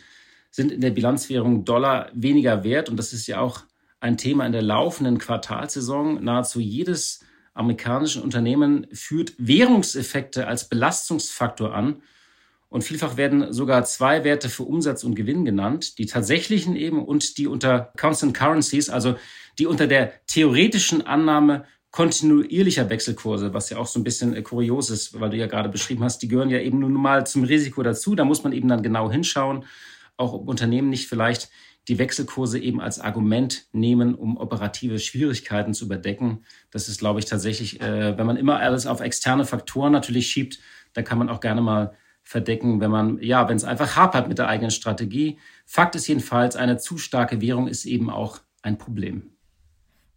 sind 0.51 0.71
in 0.71 0.83
der 0.83 0.91
Bilanzwährung 0.91 1.65
Dollar 1.65 2.11
weniger 2.13 2.65
wert. 2.65 2.91
Und 2.91 2.99
das 2.99 3.15
ist 3.15 3.27
ja 3.27 3.41
auch 3.41 3.63
ein 4.01 4.19
Thema 4.19 4.45
in 4.45 4.53
der 4.53 4.61
laufenden 4.61 5.17
Quartalsaison. 5.17 6.23
Nahezu 6.23 6.61
jedes 6.61 7.25
amerikanische 7.55 8.23
Unternehmen 8.23 8.87
führt 8.93 9.33
Währungseffekte 9.39 10.47
als 10.47 10.69
Belastungsfaktor 10.69 11.75
an. 11.75 12.03
Und 12.69 12.85
vielfach 12.85 13.17
werden 13.17 13.53
sogar 13.53 13.85
zwei 13.85 14.25
Werte 14.25 14.51
für 14.51 14.65
Umsatz 14.65 15.05
und 15.05 15.15
Gewinn 15.15 15.47
genannt, 15.47 15.99
die 15.99 16.07
tatsächlichen 16.07 16.77
eben 16.77 17.03
und 17.05 17.39
die 17.39 17.47
unter 17.47 17.93
Constant 17.99 18.35
Currencies, 18.35 18.91
also 18.91 19.17
die 19.59 19.67
unter 19.67 19.87
der 19.87 20.13
theoretischen 20.27 21.07
Annahme 21.07 21.65
kontinuierlicher 21.93 22.89
Wechselkurse, 22.89 23.55
was 23.55 23.71
ja 23.71 23.77
auch 23.77 23.87
so 23.87 24.01
ein 24.01 24.05
bisschen 24.05 24.35
äh, 24.35 24.43
kurios 24.43 24.91
ist, 24.91 25.21
weil 25.21 25.31
du 25.31 25.37
ja 25.37 25.47
gerade 25.47 25.69
beschrieben 25.69 26.03
hast, 26.03 26.19
die 26.23 26.29
gehören 26.29 26.51
ja 26.51 26.59
eben 26.59 26.81
nun 26.81 26.95
mal 26.95 27.27
zum 27.27 27.45
Risiko 27.45 27.83
dazu. 27.83 28.15
Da 28.15 28.25
muss 28.25 28.43
man 28.43 28.53
eben 28.53 28.69
dann 28.69 28.83
genau 28.83 29.11
hinschauen, 29.11 29.65
auch 30.17 30.33
ob 30.33 30.49
Unternehmen 30.49 30.89
nicht 30.89 31.09
vielleicht 31.09 31.51
die 31.89 31.99
Wechselkurse 31.99 32.59
eben 32.59 32.81
als 32.81 32.99
Argument 32.99 33.67
nehmen, 33.73 34.15
um 34.15 34.39
operative 34.39 34.99
Schwierigkeiten 34.99 35.75
zu 35.75 35.85
überdecken. 35.85 36.45
Das 36.71 36.89
ist, 36.89 36.99
glaube 36.99 37.21
ich, 37.21 37.27
tatsächlich, 37.27 37.81
äh, 37.81 38.17
wenn 38.17 38.27
man 38.27 38.37
immer 38.37 38.59
alles 38.59 38.87
auf 38.87 39.01
externe 39.01 39.45
Faktoren 39.45 39.93
natürlich 39.93 40.29
schiebt, 40.29 40.61
da 40.95 41.03
kann 41.03 41.19
man 41.19 41.29
auch 41.29 41.41
gerne 41.41 41.61
mal 41.61 41.95
verdecken, 42.23 42.81
wenn 42.81 42.91
man, 42.91 43.19
ja, 43.21 43.49
wenn 43.49 43.57
es 43.57 43.65
einfach 43.65 43.97
hapert 43.97 44.29
mit 44.29 44.39
der 44.39 44.49
eigenen 44.49 44.71
Strategie. 44.71 45.39
Fakt 45.67 45.95
ist 45.95 46.07
jedenfalls, 46.07 46.57
eine 46.57 46.79
zu 46.79 46.97
starke 46.97 47.41
Währung 47.41 47.67
ist 47.69 47.85
eben 47.85 48.09
auch 48.09 48.41
ein 48.63 48.79
Problem. 48.79 49.33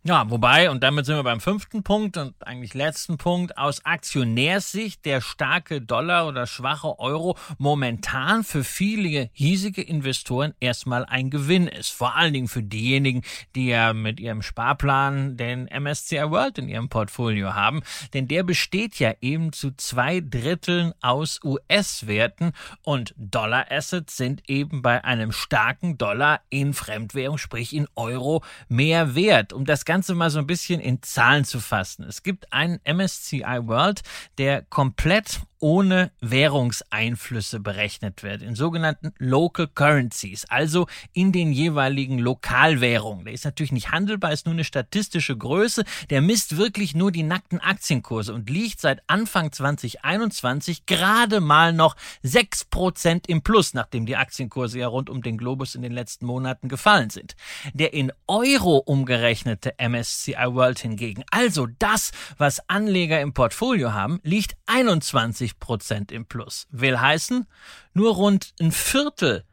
Ja, 0.07 0.29
wobei, 0.29 0.69
und 0.69 0.83
damit 0.83 1.07
sind 1.07 1.15
wir 1.15 1.23
beim 1.23 1.41
fünften 1.41 1.81
Punkt 1.81 2.15
und 2.17 2.35
eigentlich 2.45 2.75
letzten 2.75 3.17
Punkt, 3.17 3.57
aus 3.57 3.83
Aktionärssicht 3.85 5.03
der 5.03 5.19
starke 5.19 5.81
Dollar 5.81 6.27
oder 6.27 6.45
schwache 6.45 6.99
Euro 6.99 7.35
momentan 7.57 8.43
für 8.43 8.63
viele 8.63 9.31
hiesige 9.33 9.81
Investoren 9.81 10.53
erstmal 10.59 11.05
ein 11.05 11.31
Gewinn 11.31 11.67
ist. 11.67 11.89
Vor 11.89 12.15
allen 12.15 12.33
Dingen 12.33 12.47
für 12.47 12.61
diejenigen, 12.61 13.23
die 13.55 13.69
ja 13.69 13.93
mit 13.93 14.19
ihrem 14.19 14.43
Sparplan 14.43 15.37
den 15.37 15.67
MSCI 15.75 16.29
World 16.29 16.59
in 16.59 16.69
ihrem 16.69 16.87
Portfolio 16.87 17.55
haben. 17.55 17.81
Denn 18.13 18.27
der 18.27 18.43
besteht 18.43 18.99
ja 18.99 19.11
eben 19.21 19.53
zu 19.53 19.71
zwei 19.75 20.21
Dritteln 20.21 20.93
aus 21.01 21.39
US-Werten 21.43 22.51
und 22.83 23.15
Dollar-Assets 23.17 24.15
sind 24.15 24.47
eben 24.47 24.83
bei 24.83 25.03
einem 25.03 25.31
starken 25.31 25.97
Dollar 25.97 26.41
in 26.49 26.75
Fremdwährung, 26.75 27.39
sprich 27.39 27.73
in 27.73 27.87
Euro, 27.95 28.43
mehr 28.67 29.15
wert. 29.15 29.51
Um 29.51 29.65
das 29.65 29.83
Ganze 29.83 29.94
mal 30.15 30.29
so 30.29 30.39
ein 30.39 30.47
bisschen 30.47 30.79
in 30.79 31.01
Zahlen 31.01 31.45
zu 31.45 31.59
fassen. 31.59 32.03
Es 32.03 32.23
gibt 32.23 32.51
einen 32.51 32.79
MSCI 32.85 33.59
World, 33.63 34.01
der 34.37 34.61
komplett 34.63 35.41
ohne 35.59 36.11
Währungseinflüsse 36.21 37.59
berechnet 37.59 38.23
wird, 38.23 38.41
in 38.41 38.55
sogenannten 38.55 39.13
Local 39.17 39.67
Currencies, 39.67 40.45
also 40.45 40.87
in 41.13 41.31
den 41.31 41.51
jeweiligen 41.51 42.19
Lokalwährungen. 42.19 43.25
Der 43.25 43.33
ist 43.33 43.45
natürlich 43.45 43.71
nicht 43.71 43.91
handelbar, 43.91 44.31
ist 44.31 44.45
nur 44.45 44.53
eine 44.53 44.63
statistische 44.63 45.37
Größe. 45.37 45.83
Der 46.09 46.21
misst 46.21 46.57
wirklich 46.57 46.95
nur 46.95 47.11
die 47.11 47.23
nackten 47.23 47.59
Aktienkurse 47.59 48.33
und 48.33 48.49
liegt 48.49 48.81
seit 48.81 49.01
Anfang 49.07 49.51
2021 49.51 50.85
gerade 50.85 51.39
mal 51.39 51.73
noch 51.73 51.95
6% 52.23 53.27
im 53.27 53.41
Plus, 53.41 53.73
nachdem 53.73 54.05
die 54.05 54.15
Aktienkurse 54.15 54.79
ja 54.79 54.87
rund 54.87 55.09
um 55.09 55.21
den 55.21 55.37
Globus 55.37 55.75
in 55.75 55.81
den 55.81 55.91
letzten 55.91 56.25
Monaten 56.25 56.69
gefallen 56.69 57.09
sind. 57.09 57.35
Der 57.73 57.93
in 57.93 58.11
Euro 58.27 58.77
umgerechnete 58.77 59.73
MSCI 59.77 60.35
World 60.47 60.79
hingegen, 60.79 61.23
also 61.31 61.67
das, 61.79 62.11
was 62.37 62.61
Anleger 62.69 63.21
im 63.21 63.33
Portfolio 63.33 63.93
haben, 63.93 64.19
liegt 64.23 64.55
21 64.65 65.44
Prozent 65.53 66.11
im 66.11 66.25
Plus. 66.25 66.67
Will 66.71 66.99
heißen, 66.99 67.47
nur 67.93 68.15
rund 68.15 68.53
ein 68.59 68.71
Viertel 68.71 69.43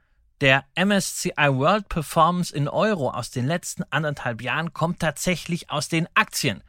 der 0.40 0.64
MSCI 0.74 1.32
World 1.36 1.88
Performance 1.88 2.54
in 2.54 2.66
Euro 2.68 3.10
aus 3.10 3.30
den 3.30 3.46
letzten 3.46 3.84
anderthalb 3.90 4.42
Jahren 4.42 4.72
kommt 4.72 4.98
tatsächlich 4.98 5.70
aus 5.70 5.88
den 5.88 6.08
Aktien. 6.14 6.64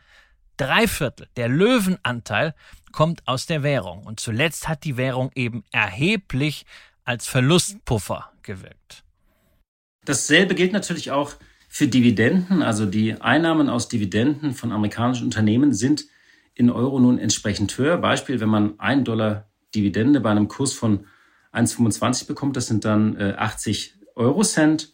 Drei 0.58 0.88
Viertel, 0.88 1.28
der 1.38 1.50
Löwenanteil, 1.50 2.54
kommt 2.92 3.28
aus 3.28 3.48
der 3.48 3.64
Währung. 3.64 4.06
Und 4.06 4.20
zuletzt 4.20 4.68
hat 4.68 4.84
die 4.84 4.98
Währung 4.98 5.32
eben 5.34 5.64
erheblich 5.72 6.66
als 7.04 7.28
Verlustpuffer 7.28 8.32
gewirkt. 8.44 9.04
Dasselbe 10.06 10.54
gilt 10.54 10.74
natürlich 10.74 11.12
auch 11.12 11.34
für 11.68 11.88
Dividenden, 11.88 12.62
also 12.62 12.86
die 12.86 13.20
Einnahmen 13.20 13.70
aus 13.70 13.88
Dividenden 13.88 14.54
von 14.54 14.72
amerikanischen 14.72 15.24
Unternehmen 15.24 15.74
sind 15.74 16.06
in 16.56 16.70
Euro 16.70 17.00
nun 17.00 17.18
entsprechend 17.18 17.78
höher. 17.78 17.98
Beispiel, 17.98 18.40
wenn 18.40 18.50
man 18.50 18.80
ein 18.80 19.04
Dollar 19.04 19.50
Dividende 19.74 20.20
bei 20.20 20.32
einem 20.32 20.48
Kurs 20.48 20.74
von 20.74 21.08
1,25 21.52 22.28
bekommt, 22.28 22.56
das 22.56 22.68
sind 22.68 22.86
dann 22.86 23.18
80 23.20 23.96
Euro 24.16 24.44
Cent 24.44 24.93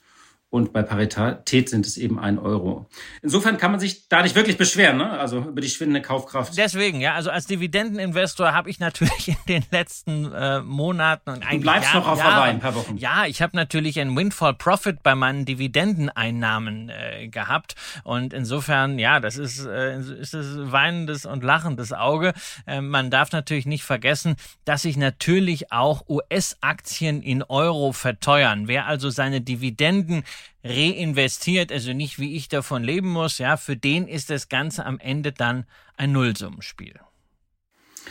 und 0.52 0.74
bei 0.74 0.82
Parität 0.82 1.70
sind 1.70 1.86
es 1.86 1.98
eben 1.98 2.20
ein 2.20 2.40
Euro. 2.40 2.90
Insofern 3.22 3.58
kann 3.58 3.70
man 3.70 3.80
sich 3.80 4.08
da 4.10 4.24
nicht 4.24 4.36
wirklich 4.36 4.58
beschweren, 4.58 4.98
ne? 4.98 5.12
also 5.12 5.38
über 5.40 5.62
die 5.62 5.70
schwindende 5.70 6.02
Kaufkraft. 6.02 6.58
Deswegen, 6.58 7.02
ja, 7.02 7.14
also 7.14 7.30
als 7.30 7.46
Dividendeninvestor 7.46 8.52
habe 8.52 8.70
ich 8.72 8.80
natürlich 8.80 9.28
in 9.28 9.38
den 9.48 9.66
letzten 9.70 10.32
äh, 10.34 10.62
Monaten 10.62 11.30
und 11.30 11.44
Du 11.50 11.60
bleibst 11.60 11.94
ja, 11.94 12.00
noch 12.00 12.08
auf 12.08 12.24
Hawaii 12.24 12.50
ein 12.50 12.60
paar 12.60 12.74
Wochen. 12.74 12.98
Ja, 12.98 13.28
ich 13.28 13.44
habe 13.44 13.56
natürlich 13.56 14.00
ein 14.00 14.16
Windfall 14.16 14.56
Profit 14.56 15.04
bei 15.04 15.14
meinen 15.14 15.46
Dividendeneinnahmen 15.46 16.90
äh, 16.90 17.28
gehabt 17.28 17.76
und 18.04 18.34
insofern, 18.34 18.98
ja, 18.98 19.20
das 19.20 19.38
ist, 19.38 19.64
äh, 19.66 20.00
ist 20.00 20.34
es 20.34 20.72
weinendes 20.72 21.28
und 21.28 21.44
lachendes 21.44 21.94
Auge. 21.94 22.34
Äh, 22.66 22.82
man 22.82 23.12
darf 23.12 23.32
natürlich 23.32 23.68
nicht 23.68 23.84
vergessen, 23.84 24.36
dass 24.66 24.82
sich 24.82 24.98
natürlich 24.98 25.72
auch 25.72 26.10
US-Aktien 26.10 27.22
in 27.22 27.44
Euro 27.44 27.92
verteuern. 27.92 28.68
Wer 28.68 28.88
also 28.88 29.12
seine 29.12 29.42
Dividenden 29.42 30.24
reinvestiert, 30.64 31.72
also 31.72 31.94
nicht 31.94 32.20
wie 32.20 32.36
ich 32.36 32.50
davon 32.50 32.84
leben 32.84 33.10
muss, 33.10 33.38
ja, 33.38 33.58
für 33.58 33.78
den 33.78 34.08
ist 34.08 34.30
das 34.30 34.50
Ganze 34.50 34.86
am 34.86 35.00
Ende 35.00 35.32
dann 35.32 35.66
ein 35.96 36.12
Nullsummenspiel. 36.12 37.00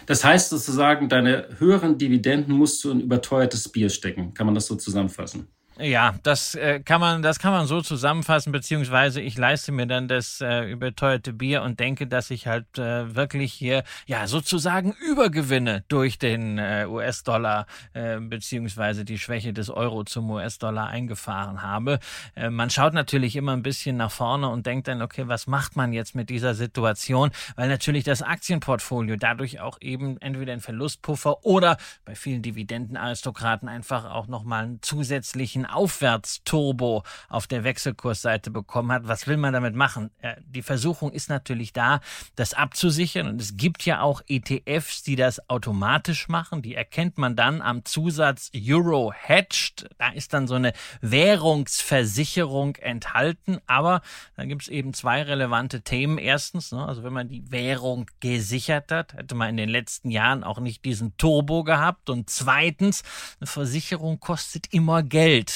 Das 0.06 0.24
heißt 0.24 0.50
sozusagen, 0.50 1.08
deine 1.08 1.48
höheren 1.58 1.98
Dividenden 1.98 2.54
musst 2.54 2.82
du 2.84 2.90
in 2.90 3.00
überteuertes 3.00 3.68
Bier 3.68 3.90
stecken. 3.90 4.34
Kann 4.34 4.46
man 4.46 4.54
das 4.54 4.66
so 4.66 4.76
zusammenfassen? 4.76 5.48
Ja, 5.80 6.16
das 6.24 6.56
äh, 6.56 6.80
kann 6.80 7.00
man, 7.00 7.22
das 7.22 7.38
kann 7.38 7.52
man 7.52 7.68
so 7.68 7.80
zusammenfassen, 7.80 8.50
beziehungsweise 8.50 9.20
ich 9.20 9.38
leiste 9.38 9.70
mir 9.70 9.86
dann 9.86 10.08
das 10.08 10.40
äh, 10.40 10.68
überteuerte 10.68 11.32
Bier 11.32 11.62
und 11.62 11.78
denke, 11.78 12.08
dass 12.08 12.32
ich 12.32 12.48
halt 12.48 12.78
äh, 12.78 13.14
wirklich 13.14 13.52
hier 13.52 13.84
ja 14.06 14.26
sozusagen 14.26 14.96
Übergewinne 15.08 15.84
durch 15.86 16.18
den 16.18 16.58
äh, 16.58 16.86
US-Dollar 16.88 17.66
äh, 17.92 18.18
beziehungsweise 18.18 19.04
die 19.04 19.20
Schwäche 19.20 19.52
des 19.52 19.70
Euro 19.70 20.02
zum 20.02 20.28
US-Dollar 20.30 20.88
eingefahren 20.88 21.62
habe. 21.62 22.00
Äh, 22.34 22.50
man 22.50 22.70
schaut 22.70 22.92
natürlich 22.92 23.36
immer 23.36 23.52
ein 23.52 23.62
bisschen 23.62 23.96
nach 23.96 24.10
vorne 24.10 24.48
und 24.48 24.66
denkt 24.66 24.88
dann, 24.88 25.00
okay, 25.00 25.28
was 25.28 25.46
macht 25.46 25.76
man 25.76 25.92
jetzt 25.92 26.16
mit 26.16 26.28
dieser 26.28 26.54
Situation? 26.54 27.30
Weil 27.54 27.68
natürlich 27.68 28.02
das 28.02 28.22
Aktienportfolio 28.22 29.14
dadurch 29.14 29.60
auch 29.60 29.78
eben 29.80 30.20
entweder 30.20 30.54
einen 30.54 30.60
Verlustpuffer 30.60 31.44
oder 31.44 31.76
bei 32.04 32.16
vielen 32.16 32.42
Dividendenaristokraten 32.42 33.68
einfach 33.68 34.06
auch 34.06 34.26
nochmal 34.26 34.64
einen 34.64 34.82
zusätzlichen 34.82 35.67
Aufwärtsturbo 35.68 37.02
auf 37.28 37.46
der 37.46 37.64
Wechselkursseite 37.64 38.50
bekommen 38.50 38.92
hat. 38.92 39.08
Was 39.08 39.26
will 39.26 39.36
man 39.36 39.52
damit 39.52 39.74
machen? 39.74 40.10
Die 40.46 40.62
Versuchung 40.62 41.12
ist 41.12 41.28
natürlich 41.28 41.72
da, 41.72 42.00
das 42.36 42.54
abzusichern. 42.54 43.28
Und 43.28 43.40
es 43.40 43.56
gibt 43.56 43.84
ja 43.84 44.00
auch 44.00 44.22
ETFs, 44.26 45.02
die 45.02 45.16
das 45.16 45.48
automatisch 45.48 46.28
machen. 46.28 46.62
Die 46.62 46.74
erkennt 46.74 47.18
man 47.18 47.36
dann 47.36 47.62
am 47.62 47.84
Zusatz 47.84 48.50
Euro 48.54 49.12
Hedged. 49.12 49.88
Da 49.98 50.08
ist 50.10 50.32
dann 50.32 50.46
so 50.46 50.54
eine 50.54 50.72
Währungsversicherung 51.00 52.76
enthalten. 52.76 53.58
Aber 53.66 54.02
da 54.36 54.44
gibt 54.44 54.62
es 54.62 54.68
eben 54.68 54.94
zwei 54.94 55.22
relevante 55.22 55.82
Themen. 55.82 56.18
Erstens, 56.18 56.72
ne, 56.72 56.84
also 56.84 57.02
wenn 57.02 57.12
man 57.12 57.28
die 57.28 57.50
Währung 57.50 58.06
gesichert 58.20 58.90
hat, 58.90 59.14
hätte 59.14 59.34
man 59.34 59.50
in 59.50 59.56
den 59.56 59.68
letzten 59.68 60.10
Jahren 60.10 60.44
auch 60.44 60.60
nicht 60.60 60.84
diesen 60.84 61.16
Turbo 61.16 61.64
gehabt. 61.64 62.10
Und 62.10 62.30
zweitens, 62.30 63.02
eine 63.40 63.46
Versicherung 63.46 64.20
kostet 64.20 64.72
immer 64.72 65.02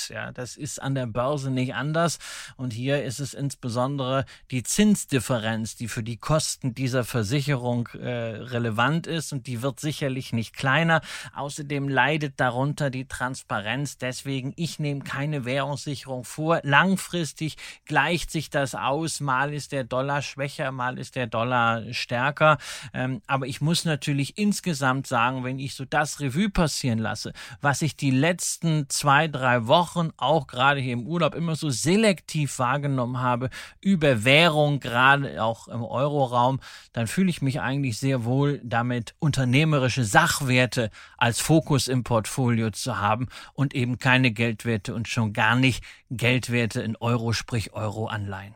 Ja, 0.08 0.32
das 0.32 0.56
ist 0.56 0.80
an 0.80 0.94
der 0.94 1.06
Börse 1.06 1.50
nicht 1.50 1.74
anders. 1.74 2.18
Und 2.56 2.72
hier 2.72 3.04
ist 3.04 3.20
es 3.20 3.34
insbesondere 3.34 4.24
die 4.50 4.62
Zinsdifferenz, 4.62 5.76
die 5.76 5.88
für 5.88 6.02
die 6.02 6.16
Kosten 6.16 6.74
dieser 6.74 7.04
Versicherung 7.04 7.88
äh, 7.88 8.08
relevant 8.08 9.06
ist. 9.06 9.32
Und 9.32 9.46
die 9.46 9.62
wird 9.62 9.80
sicherlich 9.80 10.32
nicht 10.32 10.54
kleiner. 10.54 11.00
Außerdem 11.34 11.88
leidet 11.88 12.40
darunter 12.40 12.90
die 12.90 13.06
Transparenz. 13.06 13.98
Deswegen, 13.98 14.52
ich 14.56 14.78
nehme 14.78 15.00
keine 15.00 15.44
Währungssicherung 15.44 16.24
vor. 16.24 16.60
Langfristig 16.62 17.56
gleicht 17.84 18.30
sich 18.30 18.50
das 18.50 18.74
aus. 18.74 19.20
Mal 19.20 19.52
ist 19.52 19.72
der 19.72 19.84
Dollar 19.84 20.22
schwächer, 20.22 20.72
mal 20.72 20.98
ist 20.98 21.16
der 21.16 21.26
Dollar 21.26 21.92
stärker. 21.92 22.58
Ähm, 22.94 23.22
aber 23.26 23.46
ich 23.46 23.60
muss 23.60 23.84
natürlich 23.84 24.38
insgesamt 24.38 25.06
sagen, 25.06 25.44
wenn 25.44 25.58
ich 25.58 25.74
so 25.74 25.84
das 25.84 26.20
Revue 26.20 26.50
passieren 26.50 26.98
lasse, 26.98 27.32
was 27.60 27.82
ich 27.82 27.96
die 27.96 28.10
letzten 28.10 28.88
zwei, 28.88 29.28
drei 29.28 29.66
Wochen 29.66 29.91
Wochen, 29.94 30.10
auch 30.16 30.46
gerade 30.46 30.80
hier 30.80 30.92
im 30.92 31.06
Urlaub, 31.06 31.34
immer 31.34 31.56
so 31.56 31.70
selektiv 31.70 32.58
wahrgenommen 32.58 33.20
habe 33.20 33.50
über 33.80 34.24
Währung, 34.24 34.80
gerade 34.80 35.42
auch 35.42 35.68
im 35.68 35.82
Euroraum, 35.82 36.60
dann 36.92 37.06
fühle 37.06 37.30
ich 37.30 37.42
mich 37.42 37.60
eigentlich 37.60 37.98
sehr 37.98 38.24
wohl 38.24 38.60
damit, 38.64 39.14
unternehmerische 39.18 40.04
Sachwerte 40.04 40.90
als 41.18 41.40
Fokus 41.40 41.88
im 41.88 42.04
Portfolio 42.04 42.70
zu 42.70 42.98
haben 42.98 43.28
und 43.54 43.74
eben 43.74 43.98
keine 43.98 44.30
Geldwerte 44.30 44.94
und 44.94 45.08
schon 45.08 45.32
gar 45.32 45.56
nicht 45.56 45.84
Geldwerte 46.10 46.82
in 46.82 46.96
Euro, 46.96 47.32
sprich 47.32 47.72
Euro-Anleihen. 47.74 48.54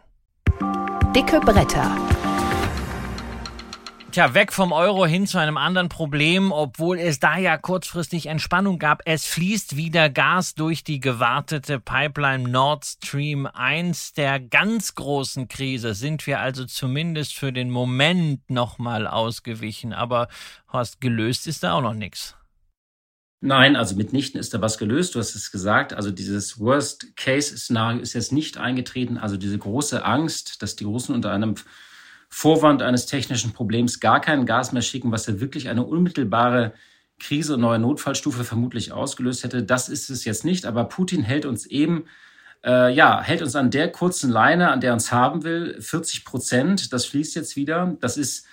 Dicke 1.14 1.40
Bretter. 1.40 2.15
Tja, 4.16 4.32
weg 4.32 4.50
vom 4.50 4.72
Euro 4.72 5.04
hin 5.04 5.26
zu 5.26 5.36
einem 5.36 5.58
anderen 5.58 5.90
Problem, 5.90 6.50
obwohl 6.50 6.98
es 6.98 7.20
da 7.20 7.36
ja 7.36 7.58
kurzfristig 7.58 8.28
Entspannung 8.28 8.78
gab. 8.78 9.02
Es 9.04 9.26
fließt 9.26 9.76
wieder 9.76 10.08
Gas 10.08 10.54
durch 10.54 10.82
die 10.82 11.00
gewartete 11.00 11.78
Pipeline 11.80 12.48
Nord 12.48 12.86
Stream 12.86 13.44
1 13.44 14.14
der 14.14 14.40
ganz 14.40 14.94
großen 14.94 15.48
Krise. 15.48 15.92
Sind 15.92 16.26
wir 16.26 16.40
also 16.40 16.64
zumindest 16.64 17.34
für 17.34 17.52
den 17.52 17.68
Moment 17.68 18.48
nochmal 18.48 19.06
ausgewichen. 19.06 19.92
Aber 19.92 20.28
Horst, 20.72 21.02
gelöst 21.02 21.46
ist 21.46 21.62
da 21.62 21.74
auch 21.74 21.82
noch 21.82 21.92
nichts. 21.92 22.36
Nein, 23.42 23.76
also 23.76 23.96
mitnichten 23.96 24.40
ist 24.40 24.54
da 24.54 24.62
was 24.62 24.78
gelöst. 24.78 25.14
Du 25.14 25.18
hast 25.18 25.34
es 25.34 25.52
gesagt. 25.52 25.92
Also 25.92 26.10
dieses 26.10 26.58
Worst-Case-Szenario 26.58 28.00
ist 28.00 28.14
jetzt 28.14 28.32
nicht 28.32 28.56
eingetreten. 28.56 29.18
Also 29.18 29.36
diese 29.36 29.58
große 29.58 30.06
Angst, 30.06 30.62
dass 30.62 30.74
die 30.74 30.84
Russen 30.84 31.14
unter 31.14 31.32
einem 31.32 31.56
Vorwand 32.38 32.82
eines 32.82 33.06
technischen 33.06 33.54
Problems 33.54 33.98
gar 33.98 34.20
kein 34.20 34.44
Gas 34.44 34.70
mehr 34.70 34.82
schicken, 34.82 35.10
was 35.10 35.24
ja 35.26 35.40
wirklich 35.40 35.70
eine 35.70 35.86
unmittelbare 35.86 36.74
Krise 37.18 37.54
und 37.54 37.62
neue 37.62 37.78
Notfallstufe 37.78 38.44
vermutlich 38.44 38.92
ausgelöst 38.92 39.42
hätte. 39.42 39.62
Das 39.62 39.88
ist 39.88 40.10
es 40.10 40.26
jetzt 40.26 40.44
nicht, 40.44 40.66
aber 40.66 40.84
Putin 40.84 41.22
hält 41.22 41.46
uns 41.46 41.64
eben, 41.64 42.04
äh, 42.62 42.92
ja, 42.92 43.22
hält 43.22 43.40
uns 43.40 43.56
an 43.56 43.70
der 43.70 43.90
kurzen 43.90 44.28
Leine, 44.28 44.70
an 44.70 44.82
der 44.82 44.90
er 44.90 44.92
uns 44.92 45.10
haben 45.10 45.44
will, 45.44 45.80
40 45.80 46.26
Prozent. 46.26 46.92
Das 46.92 47.06
fließt 47.06 47.34
jetzt 47.36 47.56
wieder. 47.56 47.96
Das 48.02 48.18
ist 48.18 48.46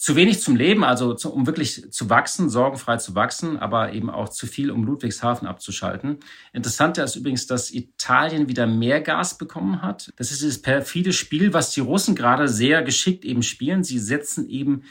zu 0.00 0.16
wenig 0.16 0.40
zum 0.40 0.56
Leben, 0.56 0.82
also 0.82 1.12
zu, 1.12 1.30
um 1.30 1.46
wirklich 1.46 1.92
zu 1.92 2.08
wachsen, 2.08 2.48
sorgenfrei 2.48 2.96
zu 2.96 3.14
wachsen, 3.14 3.58
aber 3.58 3.92
eben 3.92 4.08
auch 4.08 4.30
zu 4.30 4.46
viel, 4.46 4.70
um 4.70 4.82
Ludwigshafen 4.84 5.46
abzuschalten. 5.46 6.20
Interessanter 6.54 7.04
ist 7.04 7.16
übrigens, 7.16 7.46
dass 7.46 7.70
Italien 7.70 8.48
wieder 8.48 8.66
mehr 8.66 9.02
Gas 9.02 9.36
bekommen 9.36 9.82
hat. 9.82 10.10
Das 10.16 10.32
ist 10.32 10.42
das 10.42 10.62
perfide 10.62 11.12
Spiel, 11.12 11.52
was 11.52 11.72
die 11.72 11.80
Russen 11.80 12.14
gerade 12.14 12.48
sehr 12.48 12.82
geschickt 12.82 13.26
eben 13.26 13.42
spielen. 13.42 13.84
Sie 13.84 13.98
setzen 13.98 14.48
eben 14.48 14.84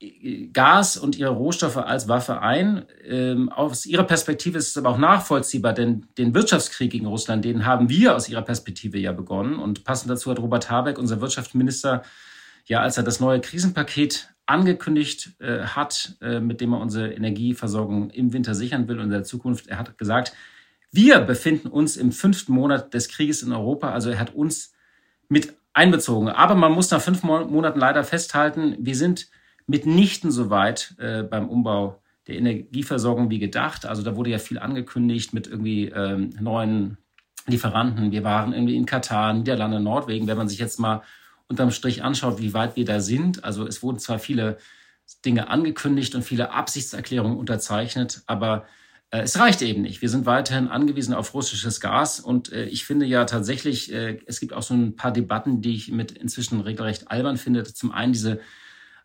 äh, 0.00 0.48
Gas 0.48 0.96
und 0.96 1.16
ihre 1.16 1.30
Rohstoffe 1.30 1.76
als 1.76 2.08
Waffe 2.08 2.42
ein. 2.42 2.86
Ähm, 3.04 3.48
aus 3.50 3.86
ihrer 3.86 4.02
Perspektive 4.02 4.58
ist 4.58 4.70
es 4.70 4.76
aber 4.76 4.88
auch 4.88 4.98
nachvollziehbar, 4.98 5.74
denn 5.74 6.06
den 6.18 6.34
Wirtschaftskrieg 6.34 6.90
gegen 6.90 7.06
Russland, 7.06 7.44
den 7.44 7.66
haben 7.66 7.88
wir 7.88 8.16
aus 8.16 8.28
ihrer 8.28 8.42
Perspektive 8.42 8.98
ja 8.98 9.12
begonnen. 9.12 9.60
Und 9.60 9.84
passend 9.84 10.10
dazu 10.10 10.28
hat 10.28 10.40
Robert 10.40 10.68
Habeck, 10.68 10.98
unser 10.98 11.20
Wirtschaftsminister, 11.20 12.02
ja, 12.68 12.80
als 12.80 12.96
er 12.96 13.02
das 13.02 13.20
neue 13.20 13.40
Krisenpaket 13.40 14.30
angekündigt 14.46 15.34
äh, 15.40 15.60
hat, 15.60 16.16
äh, 16.20 16.40
mit 16.40 16.60
dem 16.60 16.72
er 16.72 16.80
unsere 16.80 17.12
Energieversorgung 17.12 18.10
im 18.10 18.32
Winter 18.32 18.54
sichern 18.54 18.88
will 18.88 18.98
und 18.98 19.06
in 19.06 19.10
der 19.10 19.24
Zukunft, 19.24 19.66
er 19.66 19.78
hat 19.78 19.98
gesagt, 19.98 20.32
wir 20.90 21.20
befinden 21.20 21.68
uns 21.68 21.96
im 21.96 22.12
fünften 22.12 22.52
Monat 22.52 22.94
des 22.94 23.08
Krieges 23.08 23.42
in 23.42 23.52
Europa, 23.52 23.92
also 23.92 24.10
er 24.10 24.18
hat 24.18 24.34
uns 24.34 24.72
mit 25.28 25.54
einbezogen. 25.74 26.28
Aber 26.28 26.54
man 26.54 26.72
muss 26.72 26.90
nach 26.90 27.02
fünf 27.02 27.22
Monaten 27.22 27.78
leider 27.78 28.04
festhalten, 28.04 28.76
wir 28.78 28.96
sind 28.96 29.28
mitnichten 29.66 30.30
so 30.30 30.48
weit 30.48 30.94
äh, 30.98 31.22
beim 31.22 31.48
Umbau 31.48 32.00
der 32.26 32.36
Energieversorgung 32.36 33.30
wie 33.30 33.38
gedacht. 33.38 33.86
Also 33.86 34.02
da 34.02 34.16
wurde 34.16 34.30
ja 34.30 34.38
viel 34.38 34.58
angekündigt 34.58 35.34
mit 35.34 35.46
irgendwie 35.46 35.86
ähm, 35.86 36.30
neuen 36.40 36.96
Lieferanten. 37.46 38.12
Wir 38.12 38.24
waren 38.24 38.52
irgendwie 38.52 38.76
in 38.76 38.86
Katar, 38.86 39.32
Niederlande, 39.34 39.80
Nordwegen. 39.80 40.26
Wenn 40.26 40.36
man 40.36 40.48
sich 40.48 40.58
jetzt 40.58 40.78
mal 40.80 41.02
unterm 41.48 41.70
Strich 41.70 42.02
anschaut, 42.02 42.40
wie 42.40 42.54
weit 42.54 42.76
wir 42.76 42.84
da 42.84 43.00
sind. 43.00 43.44
Also 43.44 43.66
es 43.66 43.82
wurden 43.82 43.98
zwar 43.98 44.18
viele 44.18 44.58
Dinge 45.24 45.48
angekündigt 45.48 46.14
und 46.14 46.22
viele 46.22 46.52
Absichtserklärungen 46.52 47.38
unterzeichnet, 47.38 48.22
aber 48.26 48.66
äh, 49.10 49.20
es 49.20 49.38
reicht 49.38 49.62
eben 49.62 49.82
nicht. 49.82 50.02
Wir 50.02 50.10
sind 50.10 50.26
weiterhin 50.26 50.68
angewiesen 50.68 51.14
auf 51.14 51.32
russisches 51.32 51.80
Gas 51.80 52.20
und 52.20 52.52
äh, 52.52 52.64
ich 52.66 52.84
finde 52.84 53.06
ja 53.06 53.24
tatsächlich, 53.24 53.92
äh, 53.92 54.20
es 54.26 54.40
gibt 54.40 54.52
auch 54.52 54.62
so 54.62 54.74
ein 54.74 54.96
paar 54.96 55.12
Debatten, 55.12 55.62
die 55.62 55.74
ich 55.74 55.90
mit 55.90 56.12
inzwischen 56.12 56.60
regelrecht 56.60 57.10
albern 57.10 57.38
finde. 57.38 57.64
Zum 57.64 57.90
einen 57.90 58.12
diese 58.12 58.40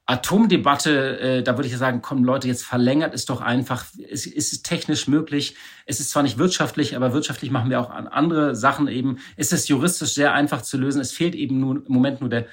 Atomdebatte, 0.05 1.19
äh, 1.19 1.43
da 1.43 1.57
würde 1.57 1.69
ich 1.69 1.77
sagen, 1.77 2.01
komm 2.01 2.25
Leute, 2.25 2.47
jetzt 2.49 2.65
verlängert 2.65 3.13
es 3.13 3.25
doch 3.25 3.39
einfach. 3.39 3.85
Es, 4.09 4.25
es 4.25 4.51
ist 4.51 4.65
technisch 4.65 5.07
möglich. 5.07 5.55
Es 5.85 6.01
ist 6.01 6.09
zwar 6.09 6.23
nicht 6.23 6.37
wirtschaftlich, 6.37 6.95
aber 6.97 7.13
wirtschaftlich 7.13 7.51
machen 7.51 7.69
wir 7.69 7.79
auch 7.79 7.89
andere 7.89 8.53
Sachen 8.53 8.89
eben. 8.89 9.19
Es 9.37 9.53
ist 9.53 9.69
juristisch 9.69 10.13
sehr 10.13 10.33
einfach 10.33 10.61
zu 10.61 10.77
lösen. 10.77 10.99
Es 10.99 11.13
fehlt 11.13 11.35
eben 11.35 11.59
nur 11.59 11.77
im 11.77 11.83
Moment 11.87 12.19
nur 12.19 12.29
der 12.29 12.47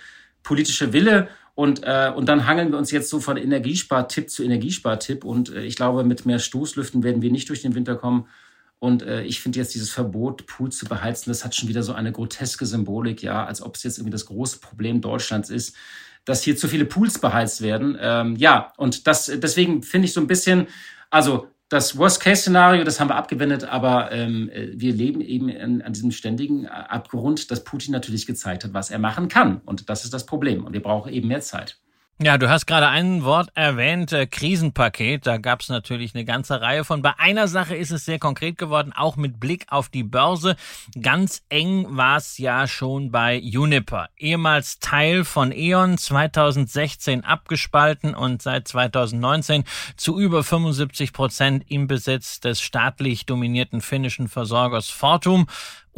politische 0.45 0.93
Wille. 0.93 1.29
Und, 1.57 1.83
äh, 1.83 2.13
und 2.15 2.29
dann 2.29 2.47
hangeln 2.47 2.71
wir 2.71 2.79
uns 2.79 2.93
jetzt 2.93 3.11
so 3.11 3.19
von 3.19 3.37
Energiespartipp 3.37 4.31
zu 4.31 4.45
Energiespartipp. 4.45 5.25
Und 5.25 5.53
äh, 5.53 5.65
ich 5.65 5.75
glaube, 5.75 6.05
mit 6.05 6.27
mehr 6.27 6.39
Stoßlüften 6.39 7.03
werden 7.03 7.21
wir 7.21 7.33
nicht 7.33 7.49
durch 7.49 7.63
den 7.63 7.75
Winter 7.75 7.97
kommen. 7.97 8.29
Und 8.79 9.03
äh, 9.03 9.25
ich 9.25 9.41
finde 9.41 9.59
jetzt 9.59 9.75
dieses 9.75 9.91
Verbot, 9.91 10.47
Pools 10.47 10.79
zu 10.79 10.87
beheizen, 10.87 11.31
das 11.31 11.45
hat 11.45 11.57
schon 11.57 11.69
wieder 11.69 11.83
so 11.83 11.95
eine 11.95 12.13
groteske 12.13 12.65
Symbolik, 12.65 13.23
ja, 13.23 13.45
als 13.45 13.61
ob 13.61 13.75
es 13.75 13.83
jetzt 13.83 13.99
irgendwie 13.99 14.13
das 14.13 14.25
große 14.27 14.61
Problem 14.61 15.01
Deutschlands 15.01 15.51
ist 15.51 15.77
dass 16.24 16.42
hier 16.42 16.56
zu 16.56 16.68
viele 16.68 16.85
Pools 16.85 17.18
beheizt 17.18 17.62
werden. 17.62 17.96
Ähm, 18.00 18.37
ja, 18.37 18.72
und 18.76 19.06
das, 19.06 19.26
deswegen 19.26 19.83
finde 19.83 20.06
ich 20.06 20.12
so 20.12 20.20
ein 20.20 20.26
bisschen, 20.26 20.66
also 21.11 21.48
das 21.70 21.96
Worst-Case-Szenario, 21.96 22.83
das 22.83 22.98
haben 22.98 23.09
wir 23.09 23.16
abgewendet, 23.16 23.64
aber 23.64 24.11
ähm, 24.11 24.50
wir 24.74 24.92
leben 24.92 25.20
eben 25.20 25.48
in, 25.48 25.83
an 25.83 25.92
diesem 25.92 26.11
ständigen 26.11 26.66
Abgrund, 26.66 27.50
dass 27.50 27.62
Putin 27.62 27.92
natürlich 27.92 28.26
gezeigt 28.26 28.64
hat, 28.64 28.74
was 28.74 28.90
er 28.90 28.98
machen 28.98 29.28
kann. 29.28 29.61
Und 29.64 29.88
das 29.88 30.04
ist 30.04 30.12
das 30.12 30.26
Problem. 30.26 30.64
Und 30.64 30.72
wir 30.72 30.83
brauchen 30.83 31.12
eben 31.12 31.28
mehr 31.28 31.40
Zeit. 31.40 31.78
Ja, 32.22 32.37
du 32.37 32.50
hast 32.50 32.66
gerade 32.66 32.87
ein 32.88 33.24
Wort 33.24 33.48
erwähnt, 33.54 34.12
äh, 34.12 34.26
Krisenpaket. 34.26 35.26
Da 35.26 35.38
gab 35.38 35.62
es 35.62 35.70
natürlich 35.70 36.14
eine 36.14 36.26
ganze 36.26 36.61
Reihe 36.61 36.85
von. 36.85 37.00
Bei 37.00 37.18
einer 37.18 37.48
Sache 37.48 37.74
ist 37.74 37.92
es 37.92 38.04
sehr 38.04 38.18
konkret 38.18 38.59
geworden, 38.59 38.92
auch 38.94 39.16
mit 39.16 39.40
Blick 39.40 39.64
auf 39.70 39.88
die 39.88 40.02
Börse. 40.02 40.56
Ganz 41.00 41.42
eng 41.48 41.87
war 41.88 42.18
es 42.18 42.37
ja 42.37 42.68
schon 42.68 43.11
bei 43.11 43.40
Uniper, 43.40 44.11
ehemals 44.18 44.80
Teil 44.80 45.24
von 45.24 45.50
E.ON, 45.50 45.96
2016 45.96 47.24
abgespalten 47.24 48.14
und 48.14 48.42
seit 48.42 48.68
2019 48.68 49.64
zu 49.96 50.20
über 50.20 50.44
75 50.44 51.14
Prozent 51.14 51.64
im 51.68 51.87
Besitz 51.87 52.38
des 52.38 52.61
staatlich 52.61 53.24
dominierten 53.24 53.80
finnischen 53.80 54.28
Versorgers 54.28 54.90
Fortum. 54.90 55.46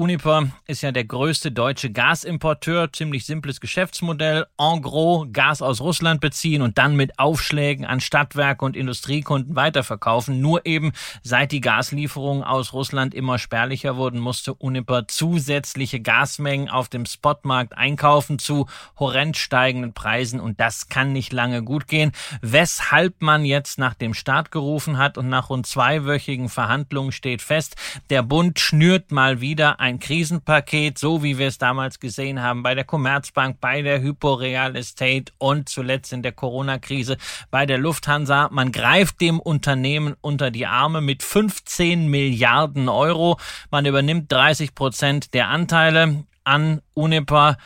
Uniper 0.03 0.49
ist 0.67 0.83
ja 0.83 0.91
der 0.91 1.05
größte 1.05 1.53
deutsche 1.53 1.93
Gasimporteur, 1.93 2.93
ziemlich 2.93 3.25
simples 3.25 3.61
Geschäftsmodell, 3.61 4.47
en 4.59 4.83
gros 4.83 5.29
Gas 5.33 5.63
aus 5.63 5.81
Russland 5.81 6.21
beziehen 6.21 6.61
und 6.61 6.77
dann 6.77 6.97
mit 6.97 7.21
Aufschlägen 7.21 7.87
an 7.87 8.01
Stadtwerke 8.01 8.65
und 8.65 8.77
Industriekunden 8.77 9.55
weiterverkaufen. 9.55 10.41
Nur 10.41 10.67
eben 10.67 10.91
seit 11.23 11.53
die 11.53 11.61
Gaslieferungen 11.61 12.43
aus 12.43 12.73
Russland 12.73 13.15
immer 13.15 13.39
spärlicher 13.39 13.97
wurden, 13.97 14.19
musste 14.19 14.55
Uniper 14.55 15.07
zusätzliche 15.07 16.01
Gasmengen 16.01 16.69
auf 16.69 16.89
dem 16.89 17.07
Spotmarkt 17.07 17.79
einkaufen 17.79 18.41
zu 18.41 18.67
horrend 18.99 19.37
steigenden 19.37 19.93
Preisen 19.93 20.41
und 20.41 20.59
das 20.59 20.89
kann 20.89 21.13
nicht 21.13 21.33
lange 21.33 21.63
gut 21.63 21.87
gehen. 21.87 22.11
Weshalb 22.41 23.23
man 23.23 23.45
jetzt 23.45 23.79
nach 23.79 23.95
dem 23.95 24.15
Start 24.15 24.51
gerufen 24.51 24.99
hat 24.99 25.17
und 25.17 25.29
nach 25.29 25.49
rund 25.49 25.65
zweiwöchigen 25.69 26.49
Verhandlungen 26.49 27.13
steht 27.13 27.41
fest, 27.41 27.77
der 28.11 28.25
Bund 28.25 28.59
schnürt 28.59 29.13
mal 29.13 29.41
wieder 29.41 29.79
ein 29.79 29.92
Krisenpaket, 29.99 30.99
so 30.99 31.23
wie 31.23 31.39
wir 31.39 31.49
es 31.49 31.59
damals 31.59 32.01
gesehen 32.01 32.43
haben 32.43 32.63
bei 32.63 32.75
der 32.75 32.85
Commerzbank, 32.85 33.61
bei 33.61 33.83
der 33.83 34.01
Hypo 34.01 34.35
Real 34.35 34.77
Estate 34.77 35.33
und 35.39 35.69
zuletzt 35.69 36.13
in 36.13 36.23
der 36.23 36.33
Corona-Krise 36.33 37.17
bei 37.51 37.67
der 37.67 37.79
Lufthansa. 37.79 38.49
Man 38.51 38.73
greift 38.73 39.21
dem 39.21 39.41
Unternehmen 39.41 40.15
unter 40.21 40.51
die 40.51 40.67
Arme 40.67 41.01
mit 41.01 41.23
15 41.23 42.09
Milliarden 42.09 42.89
Euro. 42.89 43.39
Man 43.71 43.87
übernimmt 43.87 44.31
30 44.31 44.75
Prozent 44.75 45.35
der 45.35 45.49
Anteile 45.49 46.25
an 46.45 46.83
Uniper 46.95 47.57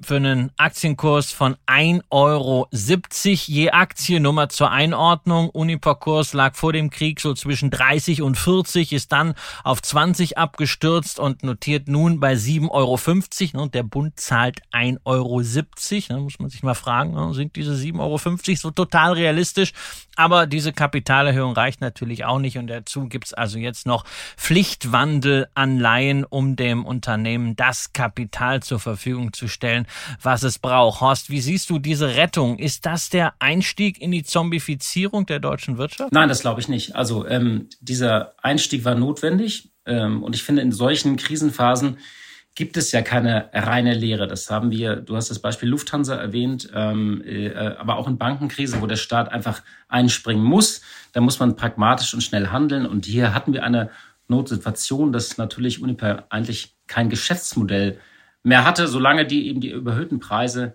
für 0.00 0.16
einen 0.16 0.52
Aktienkurs 0.56 1.32
von 1.32 1.56
1,70 1.66 2.02
Euro 2.10 2.68
je 3.24 3.70
Aktie. 3.70 4.20
Nummer 4.20 4.48
zur 4.48 4.70
Einordnung. 4.70 5.48
Uniper-Kurs 5.50 6.32
lag 6.34 6.54
vor 6.54 6.72
dem 6.72 6.90
Krieg 6.90 7.20
so 7.20 7.34
zwischen 7.34 7.70
30 7.70 8.22
und 8.22 8.36
40, 8.36 8.92
ist 8.92 9.12
dann 9.12 9.34
auf 9.64 9.80
20 9.80 10.36
abgestürzt 10.36 11.18
und 11.18 11.42
notiert 11.42 11.88
nun 11.88 12.20
bei 12.20 12.34
7,50 12.34 12.70
Euro. 13.54 13.62
Und 13.62 13.74
der 13.74 13.82
Bund 13.84 14.20
zahlt 14.20 14.60
1,70 14.72 15.00
Euro. 15.04 15.40
Da 16.08 16.18
muss 16.18 16.38
man 16.38 16.50
sich 16.50 16.62
mal 16.62 16.74
fragen, 16.74 17.14
ne, 17.14 17.32
sind 17.32 17.56
diese 17.56 17.72
7,50 17.74 17.98
Euro 18.00 18.56
so 18.56 18.70
total 18.70 19.14
realistisch? 19.14 19.72
Aber 20.16 20.46
diese 20.46 20.72
Kapitalerhöhung 20.72 21.52
reicht 21.52 21.80
natürlich 21.80 22.24
auch 22.24 22.38
nicht 22.38 22.58
und 22.58 22.66
dazu 22.66 23.06
gibt's 23.06 23.34
also 23.34 23.58
jetzt 23.58 23.86
noch 23.86 24.04
Pflichtwandelanleihen, 24.36 26.24
um 26.24 26.56
dem 26.56 26.84
Unternehmen 26.84 27.54
das 27.54 27.92
Kapital 27.92 28.62
zur 28.62 28.80
Verfügung 28.80 29.32
zu 29.32 29.46
stellen, 29.46 29.86
was 30.22 30.42
es 30.42 30.58
braucht. 30.58 31.00
Horst, 31.00 31.30
wie 31.30 31.40
siehst 31.40 31.70
du 31.70 31.78
diese 31.78 32.16
Rettung? 32.16 32.58
Ist 32.58 32.86
das 32.86 33.10
der 33.10 33.34
Einstieg 33.38 34.00
in 34.00 34.10
die 34.10 34.24
Zombifizierung 34.24 35.26
der 35.26 35.38
deutschen 35.38 35.78
Wirtschaft? 35.78 36.12
Nein, 36.12 36.28
das 36.28 36.40
glaube 36.40 36.60
ich 36.60 36.68
nicht. 36.68 36.96
Also 36.96 37.26
ähm, 37.26 37.68
dieser 37.80 38.34
Einstieg 38.42 38.84
war 38.84 38.94
notwendig 38.94 39.70
ähm, 39.84 40.22
und 40.22 40.34
ich 40.34 40.42
finde 40.42 40.62
in 40.62 40.72
solchen 40.72 41.16
Krisenphasen 41.16 41.98
gibt 42.56 42.78
es 42.78 42.90
ja 42.90 43.02
keine 43.02 43.50
reine 43.52 43.94
Lehre. 43.94 44.26
Das 44.26 44.50
haben 44.50 44.70
wir, 44.70 44.96
du 44.96 45.14
hast 45.14 45.30
das 45.30 45.38
Beispiel 45.38 45.68
Lufthansa 45.68 46.16
erwähnt, 46.16 46.70
ähm, 46.74 47.22
äh, 47.24 47.54
aber 47.54 47.96
auch 47.96 48.08
in 48.08 48.18
Bankenkrise, 48.18 48.80
wo 48.80 48.86
der 48.86 48.96
Staat 48.96 49.30
einfach 49.30 49.62
einspringen 49.88 50.42
muss. 50.42 50.80
Da 51.12 51.20
muss 51.20 51.38
man 51.38 51.54
pragmatisch 51.54 52.14
und 52.14 52.22
schnell 52.22 52.48
handeln. 52.48 52.86
Und 52.86 53.04
hier 53.04 53.34
hatten 53.34 53.52
wir 53.52 53.62
eine 53.62 53.90
Notsituation, 54.26 55.12
dass 55.12 55.36
natürlich 55.36 55.82
Uniper 55.82 56.24
eigentlich 56.30 56.74
kein 56.86 57.10
Geschäftsmodell 57.10 58.00
mehr 58.42 58.64
hatte, 58.64 58.88
solange 58.88 59.26
die 59.26 59.48
eben 59.48 59.60
die 59.60 59.70
überhöhten 59.70 60.18
Preise 60.18 60.74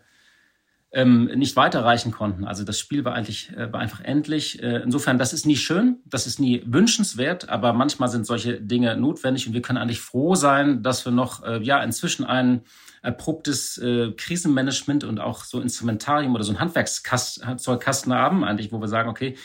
ähm, 0.93 1.25
nicht 1.35 1.55
weiterreichen 1.55 2.11
konnten. 2.11 2.45
Also 2.45 2.63
das 2.63 2.77
Spiel 2.77 3.05
war 3.05 3.13
eigentlich 3.13 3.51
äh, 3.55 3.71
war 3.71 3.79
einfach 3.79 4.01
endlich. 4.01 4.61
Äh, 4.61 4.81
insofern, 4.83 5.17
das 5.17 5.31
ist 5.31 5.45
nie 5.45 5.55
schön, 5.55 5.99
das 6.05 6.27
ist 6.27 6.39
nie 6.39 6.63
wünschenswert, 6.65 7.47
aber 7.49 7.71
manchmal 7.71 8.09
sind 8.09 8.25
solche 8.25 8.59
Dinge 8.59 8.97
notwendig 8.97 9.47
und 9.47 9.53
wir 9.53 9.61
können 9.61 9.77
eigentlich 9.77 10.01
froh 10.01 10.35
sein, 10.35 10.83
dass 10.83 11.05
wir 11.05 11.13
noch 11.13 11.43
äh, 11.43 11.61
ja 11.63 11.81
inzwischen 11.81 12.25
ein 12.25 12.61
erprobtes 13.01 13.77
äh, 13.77 14.11
Krisenmanagement 14.11 15.03
und 15.05 15.19
auch 15.19 15.45
so 15.45 15.61
Instrumentarium 15.61 16.35
oder 16.35 16.43
so 16.43 16.51
ein 16.51 16.59
Handwerkszeugkasten 16.59 18.13
haben, 18.13 18.43
eigentlich, 18.43 18.71
wo 18.71 18.79
wir 18.79 18.87
sagen, 18.87 19.09
okay, 19.09 19.37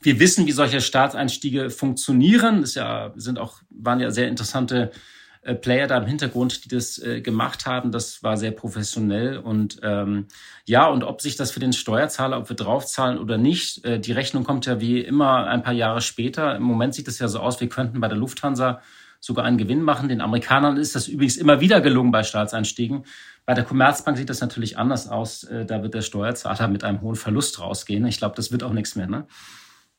wir 0.00 0.18
wissen, 0.18 0.46
wie 0.46 0.52
solche 0.52 0.80
Staatseinstiege 0.80 1.70
funktionieren. 1.70 2.62
Das 2.62 2.74
ja, 2.74 3.12
sind 3.16 3.38
auch, 3.38 3.58
waren 3.70 4.00
ja 4.00 4.10
sehr 4.10 4.28
interessante 4.28 4.90
äh, 5.42 5.54
Player 5.54 5.86
da 5.86 5.98
im 5.98 6.06
Hintergrund, 6.06 6.64
die 6.64 6.68
das 6.68 6.98
äh, 6.98 7.20
gemacht 7.20 7.66
haben. 7.66 7.90
Das 7.90 8.22
war 8.22 8.36
sehr 8.36 8.52
professionell 8.52 9.38
und 9.38 9.80
ähm, 9.82 10.26
ja, 10.66 10.86
und 10.86 11.02
ob 11.02 11.20
sich 11.20 11.36
das 11.36 11.50
für 11.50 11.60
den 11.60 11.72
Steuerzahler, 11.72 12.38
ob 12.38 12.48
wir 12.48 12.56
draufzahlen 12.56 13.18
oder 13.18 13.38
nicht, 13.38 13.84
äh, 13.84 13.98
die 13.98 14.12
Rechnung 14.12 14.44
kommt 14.44 14.66
ja 14.66 14.80
wie 14.80 15.00
immer 15.00 15.46
ein 15.48 15.62
paar 15.62 15.72
Jahre 15.72 16.00
später. 16.00 16.54
Im 16.54 16.62
Moment 16.62 16.94
sieht 16.94 17.08
es 17.08 17.18
ja 17.18 17.28
so 17.28 17.40
aus, 17.40 17.60
wir 17.60 17.68
könnten 17.68 18.00
bei 18.00 18.08
der 18.08 18.16
Lufthansa 18.16 18.80
sogar 19.18 19.44
einen 19.44 19.58
Gewinn 19.58 19.82
machen. 19.82 20.08
Den 20.08 20.20
Amerikanern 20.20 20.76
ist 20.76 20.94
das 20.94 21.08
übrigens 21.08 21.36
immer 21.36 21.60
wieder 21.60 21.80
gelungen 21.80 22.12
bei 22.12 22.22
Staatseinstiegen. 22.22 23.04
Bei 23.44 23.54
der 23.54 23.64
Commerzbank 23.64 24.16
sieht 24.16 24.30
das 24.30 24.40
natürlich 24.40 24.78
anders 24.78 25.08
aus. 25.08 25.44
Äh, 25.44 25.64
da 25.64 25.82
wird 25.82 25.94
der 25.94 26.02
Steuerzahler 26.02 26.68
mit 26.68 26.84
einem 26.84 27.00
hohen 27.00 27.16
Verlust 27.16 27.60
rausgehen. 27.60 28.06
Ich 28.06 28.18
glaube, 28.18 28.36
das 28.36 28.52
wird 28.52 28.62
auch 28.62 28.72
nichts 28.72 28.94
mehr. 28.94 29.08
Ne? 29.08 29.26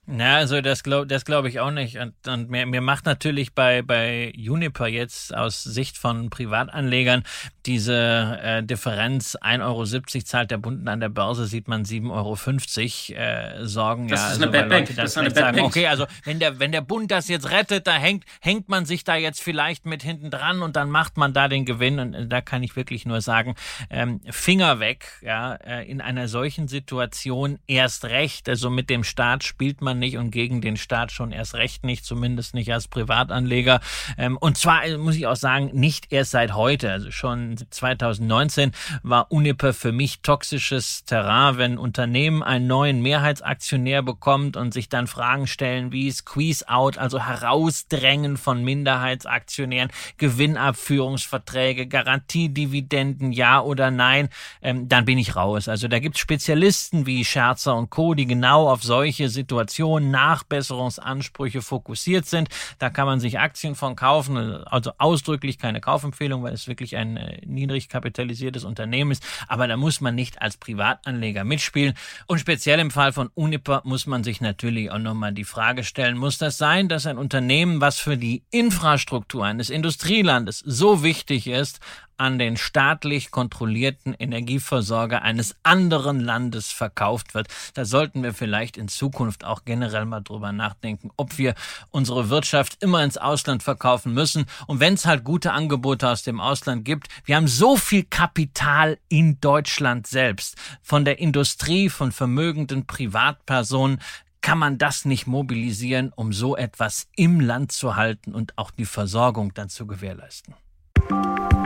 Ja, 0.05 0.35
also 0.35 0.59
das 0.59 0.83
glaube 0.83 1.07
das 1.07 1.23
glaub 1.23 1.45
ich 1.45 1.61
auch 1.61 1.71
nicht. 1.71 1.97
Und, 1.97 2.13
und 2.27 2.49
mir, 2.49 2.65
mir 2.65 2.81
macht 2.81 3.05
natürlich 3.05 3.53
bei, 3.53 3.81
bei 3.81 4.33
Juniper 4.35 4.87
jetzt 4.87 5.33
aus 5.33 5.63
Sicht 5.63 5.97
von 5.97 6.29
Privatanlegern 6.29 7.23
diese 7.65 8.39
äh, 8.43 8.63
Differenz 8.63 9.37
1,70 9.41 9.63
Euro 9.63 9.85
zahlt 10.25 10.51
der 10.51 10.57
Bund 10.57 10.87
an 10.89 10.99
der 10.99 11.07
Börse, 11.07 11.45
sieht 11.45 11.69
man 11.69 11.85
7,50 11.85 13.15
Euro 13.15 13.21
äh, 13.21 13.65
Sorgen. 13.65 14.09
Das 14.09 14.19
ja, 14.19 14.25
ist 14.27 14.33
also, 14.33 14.43
eine 14.43 14.51
Bad 14.51 14.69
Bank. 14.69 14.95
Das 14.95 15.11
ist 15.11 15.17
eine 15.17 15.29
Bad 15.29 15.37
sagen, 15.37 15.57
Bank. 15.57 15.67
Okay, 15.69 15.87
also 15.87 16.05
wenn 16.25 16.39
der, 16.39 16.59
wenn 16.59 16.73
der 16.73 16.81
Bund 16.81 17.09
das 17.09 17.29
jetzt 17.29 17.49
rettet, 17.49 17.87
da 17.87 17.93
hängt, 17.93 18.25
hängt 18.41 18.67
man 18.67 18.85
sich 18.85 19.05
da 19.05 19.15
jetzt 19.15 19.41
vielleicht 19.41 19.85
mit 19.85 20.03
hinten 20.03 20.29
dran 20.29 20.61
und 20.61 20.75
dann 20.75 20.89
macht 20.89 21.15
man 21.15 21.33
da 21.33 21.47
den 21.47 21.63
Gewinn. 21.63 21.99
Und 21.99 22.13
äh, 22.13 22.27
da 22.27 22.41
kann 22.41 22.63
ich 22.63 22.75
wirklich 22.75 23.05
nur 23.05 23.21
sagen, 23.21 23.55
ähm, 23.89 24.19
Finger 24.29 24.79
weg, 24.79 25.05
ja, 25.21 25.55
äh, 25.55 25.89
in 25.89 26.01
einer 26.01 26.27
solchen 26.27 26.67
Situation 26.67 27.59
erst 27.67 28.03
recht. 28.05 28.49
Also 28.49 28.69
mit 28.69 28.89
dem 28.89 29.05
Staat 29.05 29.45
spielt 29.45 29.81
man 29.81 29.92
nicht 29.99 30.17
und 30.17 30.31
gegen 30.31 30.61
den 30.61 30.77
Staat 30.77 31.11
schon 31.11 31.31
erst 31.31 31.55
recht 31.55 31.83
nicht, 31.83 32.05
zumindest 32.05 32.53
nicht 32.53 32.71
als 32.73 32.87
Privatanleger. 32.87 33.79
Ähm, 34.17 34.37
und 34.37 34.57
zwar 34.57 34.85
äh, 34.85 34.97
muss 34.97 35.15
ich 35.15 35.27
auch 35.27 35.35
sagen, 35.35 35.71
nicht 35.73 36.11
erst 36.11 36.31
seit 36.31 36.53
heute. 36.53 36.91
Also 36.91 37.11
schon 37.11 37.55
2019 37.69 38.71
war 39.03 39.31
Uniper 39.31 39.73
für 39.73 39.91
mich 39.91 40.21
toxisches 40.21 41.05
Terrain, 41.05 41.57
wenn 41.57 41.77
Unternehmen 41.77 42.43
einen 42.43 42.67
neuen 42.67 43.01
Mehrheitsaktionär 43.01 44.01
bekommt 44.01 44.57
und 44.57 44.73
sich 44.73 44.89
dann 44.89 45.07
Fragen 45.07 45.47
stellen 45.47 45.91
wie 45.91 46.11
Squeeze-out, 46.11 46.97
also 46.97 47.19
Herausdrängen 47.19 48.37
von 48.37 48.63
Minderheitsaktionären, 48.63 49.91
Gewinnabführungsverträge, 50.17 51.87
Garantiedividenden, 51.87 53.31
ja 53.31 53.61
oder 53.61 53.91
nein, 53.91 54.29
ähm, 54.61 54.89
dann 54.89 55.05
bin 55.05 55.17
ich 55.17 55.35
raus. 55.35 55.67
Also 55.67 55.87
da 55.87 55.99
gibt 55.99 56.15
es 56.15 56.21
Spezialisten 56.21 57.05
wie 57.05 57.25
Scherzer 57.25 57.75
und 57.75 57.89
Co., 57.89 58.13
die 58.13 58.25
genau 58.25 58.69
auf 58.69 58.83
solche 58.83 59.29
Situationen 59.29 59.82
Innovation, 59.83 60.11
Nachbesserungsansprüche 60.11 61.61
fokussiert 61.61 62.25
sind. 62.25 62.49
Da 62.79 62.89
kann 62.89 63.05
man 63.05 63.19
sich 63.19 63.39
Aktien 63.39 63.75
von 63.75 63.95
kaufen, 63.95 64.37
also 64.65 64.91
ausdrücklich 64.97 65.57
keine 65.57 65.81
Kaufempfehlung, 65.81 66.43
weil 66.43 66.53
es 66.53 66.67
wirklich 66.67 66.95
ein 66.95 67.17
äh, 67.17 67.41
niedrig 67.45 67.89
kapitalisiertes 67.89 68.63
Unternehmen 68.63 69.11
ist. 69.11 69.23
Aber 69.47 69.67
da 69.67 69.77
muss 69.77 70.01
man 70.01 70.15
nicht 70.15 70.41
als 70.41 70.57
Privatanleger 70.57 71.43
mitspielen. 71.43 71.95
Und 72.27 72.39
speziell 72.39 72.79
im 72.79 72.91
Fall 72.91 73.13
von 73.13 73.29
Uniper 73.33 73.81
muss 73.83 74.07
man 74.07 74.23
sich 74.23 74.41
natürlich 74.41 74.89
auch 74.91 74.99
nochmal 74.99 75.33
die 75.33 75.43
Frage 75.43 75.83
stellen, 75.83 76.17
muss 76.17 76.37
das 76.37 76.57
sein, 76.57 76.87
dass 76.87 77.05
ein 77.05 77.17
Unternehmen, 77.17 77.81
was 77.81 77.99
für 77.99 78.17
die 78.17 78.43
Infrastruktur 78.51 79.45
eines 79.45 79.69
Industrielandes 79.69 80.59
so 80.59 81.03
wichtig 81.03 81.47
ist, 81.47 81.79
an 82.17 82.39
den 82.39 82.57
staatlich 82.57 83.31
kontrollierten 83.31 84.13
Energieversorger 84.13 85.21
eines 85.21 85.55
anderen 85.63 86.19
Landes 86.19 86.71
verkauft 86.71 87.33
wird. 87.33 87.47
Da 87.73 87.85
sollten 87.85 88.23
wir 88.23 88.33
vielleicht 88.33 88.77
in 88.77 88.87
Zukunft 88.87 89.43
auch 89.43 89.65
generell 89.65 90.05
mal 90.05 90.21
drüber 90.21 90.51
nachdenken, 90.51 91.11
ob 91.17 91.37
wir 91.37 91.55
unsere 91.89 92.29
Wirtschaft 92.29 92.81
immer 92.81 93.03
ins 93.03 93.17
Ausland 93.17 93.63
verkaufen 93.63 94.13
müssen. 94.13 94.45
Und 94.67 94.79
wenn 94.79 94.93
es 94.93 95.05
halt 95.05 95.23
gute 95.23 95.51
Angebote 95.51 96.09
aus 96.09 96.23
dem 96.23 96.39
Ausland 96.39 96.85
gibt, 96.85 97.07
wir 97.25 97.35
haben 97.35 97.47
so 97.47 97.77
viel 97.77 98.03
Kapital 98.03 98.97
in 99.09 99.39
Deutschland 99.41 100.07
selbst, 100.07 100.57
von 100.81 101.05
der 101.05 101.19
Industrie, 101.19 101.89
von 101.89 102.11
vermögenden 102.11 102.85
Privatpersonen, 102.85 103.99
kann 104.43 104.59
man 104.59 104.77
das 104.77 105.05
nicht 105.05 105.25
mobilisieren, 105.25 106.11
um 106.15 106.33
so 106.33 106.55
etwas 106.55 107.07
im 107.15 107.39
Land 107.39 107.71
zu 107.71 107.95
halten 107.95 108.35
und 108.35 108.57
auch 108.57 108.71
die 108.71 108.85
Versorgung 108.85 109.53
dann 109.53 109.69
zu 109.69 109.87
gewährleisten. 109.87 110.53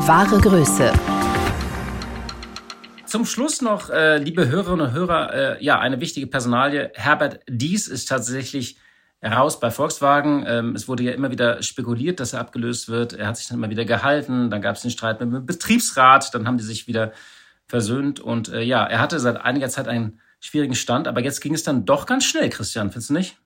Wahre 0.05 0.39
Größe. 0.39 0.93
Zum 3.05 3.25
Schluss 3.25 3.61
noch, 3.61 3.89
äh, 3.89 4.19
liebe 4.19 4.47
Hörerinnen 4.47 4.87
und 4.87 4.93
Hörer, 4.93 5.33
äh, 5.33 5.63
ja, 5.63 5.79
eine 5.79 5.99
wichtige 5.99 6.27
Personalie. 6.27 6.91
Herbert 6.93 7.39
Dies 7.49 7.87
ist 7.87 8.07
tatsächlich 8.07 8.77
raus 9.25 9.59
bei 9.59 9.71
Volkswagen. 9.71 10.45
Ähm, 10.47 10.75
es 10.75 10.87
wurde 10.87 11.03
ja 11.03 11.13
immer 11.13 11.31
wieder 11.31 11.63
spekuliert, 11.63 12.19
dass 12.19 12.33
er 12.33 12.41
abgelöst 12.41 12.89
wird. 12.89 13.13
Er 13.13 13.27
hat 13.27 13.37
sich 13.37 13.47
dann 13.47 13.57
immer 13.57 13.71
wieder 13.71 13.85
gehalten. 13.85 14.51
Dann 14.51 14.61
gab 14.61 14.75
es 14.75 14.83
den 14.83 14.91
Streit 14.91 15.19
mit 15.19 15.33
dem 15.33 15.45
Betriebsrat. 15.45 16.33
Dann 16.33 16.47
haben 16.47 16.57
die 16.57 16.63
sich 16.63 16.87
wieder 16.87 17.11
versöhnt. 17.65 18.19
Und 18.19 18.49
äh, 18.49 18.61
ja, 18.61 18.85
er 18.85 18.99
hatte 18.99 19.19
seit 19.19 19.37
einiger 19.37 19.67
Zeit 19.67 19.87
einen 19.87 20.19
schwierigen 20.39 20.75
Stand. 20.75 21.07
Aber 21.07 21.21
jetzt 21.21 21.41
ging 21.41 21.55
es 21.55 21.63
dann 21.63 21.85
doch 21.85 22.05
ganz 22.05 22.23
schnell, 22.23 22.49
Christian, 22.49 22.91
findest 22.91 23.09
du 23.09 23.13
nicht? 23.13 23.37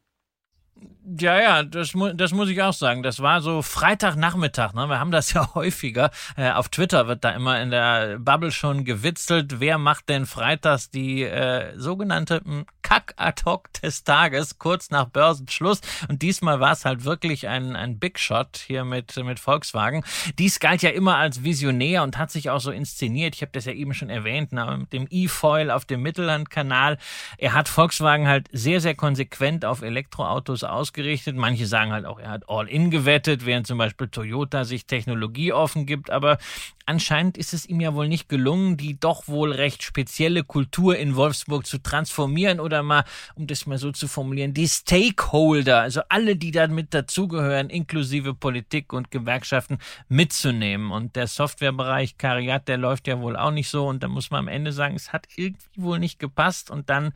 Ja, 1.19 1.39
ja, 1.39 1.63
das, 1.63 1.95
mu 1.95 2.13
das 2.13 2.31
muss 2.31 2.49
ich 2.49 2.61
auch 2.61 2.73
sagen. 2.73 3.01
Das 3.01 3.19
war 3.19 3.41
so 3.41 3.61
Freitagnachmittag. 3.61 4.73
Ne? 4.73 4.87
Wir 4.87 4.99
haben 4.99 5.11
das 5.11 5.33
ja 5.33 5.53
häufiger. 5.55 6.11
Äh, 6.37 6.51
auf 6.51 6.69
Twitter 6.69 7.07
wird 7.07 7.23
da 7.23 7.31
immer 7.31 7.59
in 7.59 7.71
der 7.71 8.19
Bubble 8.19 8.51
schon 8.51 8.85
gewitzelt. 8.85 9.59
Wer 9.59 9.77
macht 9.77 10.09
denn 10.09 10.25
freitags 10.25 10.91
die 10.91 11.23
äh, 11.23 11.77
sogenannte 11.77 12.41
hm, 12.43 12.65
Kack-Ad-Hoc 12.83 13.73
des 13.81 14.03
Tages, 14.03 14.59
kurz 14.59 14.91
nach 14.91 15.05
Börsenschluss? 15.05 15.81
Und 16.07 16.21
diesmal 16.21 16.59
war 16.59 16.71
es 16.71 16.85
halt 16.85 17.03
wirklich 17.03 17.47
ein, 17.47 17.75
ein 17.75 17.97
Big 17.99 18.19
Shot 18.19 18.57
hier 18.57 18.85
mit, 18.85 19.15
mit 19.17 19.39
Volkswagen. 19.39 20.03
Dies 20.37 20.59
galt 20.59 20.83
ja 20.83 20.91
immer 20.91 21.17
als 21.17 21.43
Visionär 21.43 22.03
und 22.03 22.17
hat 22.19 22.31
sich 22.31 22.51
auch 22.51 22.61
so 22.61 22.71
inszeniert. 22.71 23.35
Ich 23.35 23.41
habe 23.41 23.51
das 23.53 23.65
ja 23.65 23.73
eben 23.73 23.93
schon 23.93 24.09
erwähnt, 24.09 24.53
ne? 24.53 24.77
mit 24.77 24.93
dem 24.93 25.07
E-Foil 25.09 25.71
auf 25.71 25.83
dem 25.83 26.03
Mittellandkanal. 26.03 26.99
Er 27.37 27.53
hat 27.53 27.67
Volkswagen 27.69 28.27
halt 28.27 28.47
sehr, 28.51 28.81
sehr 28.81 28.95
konsequent 28.95 29.65
auf 29.65 29.81
Elektroautos 29.81 30.63
ausgerichtet. 30.71 31.35
Manche 31.35 31.67
sagen 31.67 31.91
halt 31.91 32.05
auch, 32.05 32.19
er 32.19 32.29
hat 32.29 32.49
All-In 32.49 32.89
gewettet, 32.89 33.45
während 33.45 33.67
zum 33.67 33.77
Beispiel 33.77 34.07
Toyota 34.07 34.63
sich 34.65 34.85
Technologie 34.85 35.53
offen 35.53 35.85
gibt. 35.85 36.09
Aber 36.09 36.37
anscheinend 36.85 37.37
ist 37.37 37.53
es 37.53 37.65
ihm 37.65 37.79
ja 37.81 37.93
wohl 37.93 38.07
nicht 38.07 38.29
gelungen, 38.29 38.77
die 38.77 38.99
doch 38.99 39.27
wohl 39.27 39.51
recht 39.51 39.83
spezielle 39.83 40.43
Kultur 40.43 40.97
in 40.97 41.15
Wolfsburg 41.15 41.65
zu 41.65 41.77
transformieren 41.77 42.59
oder 42.59 42.83
mal, 42.83 43.03
um 43.35 43.47
das 43.47 43.65
mal 43.65 43.77
so 43.77 43.91
zu 43.91 44.07
formulieren, 44.07 44.53
die 44.53 44.67
Stakeholder, 44.67 45.81
also 45.81 46.01
alle, 46.09 46.35
die 46.35 46.51
da 46.51 46.67
mit 46.67 46.93
dazugehören, 46.93 47.69
inklusive 47.69 48.33
Politik 48.33 48.93
und 48.93 49.11
Gewerkschaften, 49.11 49.77
mitzunehmen. 50.07 50.91
Und 50.91 51.15
der 51.15 51.27
Softwarebereich 51.27 52.17
Kariat, 52.17 52.67
der 52.67 52.77
läuft 52.77 53.07
ja 53.07 53.19
wohl 53.19 53.35
auch 53.35 53.51
nicht 53.51 53.69
so. 53.69 53.87
Und 53.87 54.03
da 54.03 54.07
muss 54.07 54.31
man 54.31 54.39
am 54.39 54.47
Ende 54.47 54.71
sagen, 54.71 54.95
es 54.95 55.13
hat 55.13 55.27
irgendwie 55.35 55.65
wohl 55.75 55.99
nicht 55.99 56.19
gepasst. 56.19 56.71
Und 56.71 56.89
dann 56.89 57.13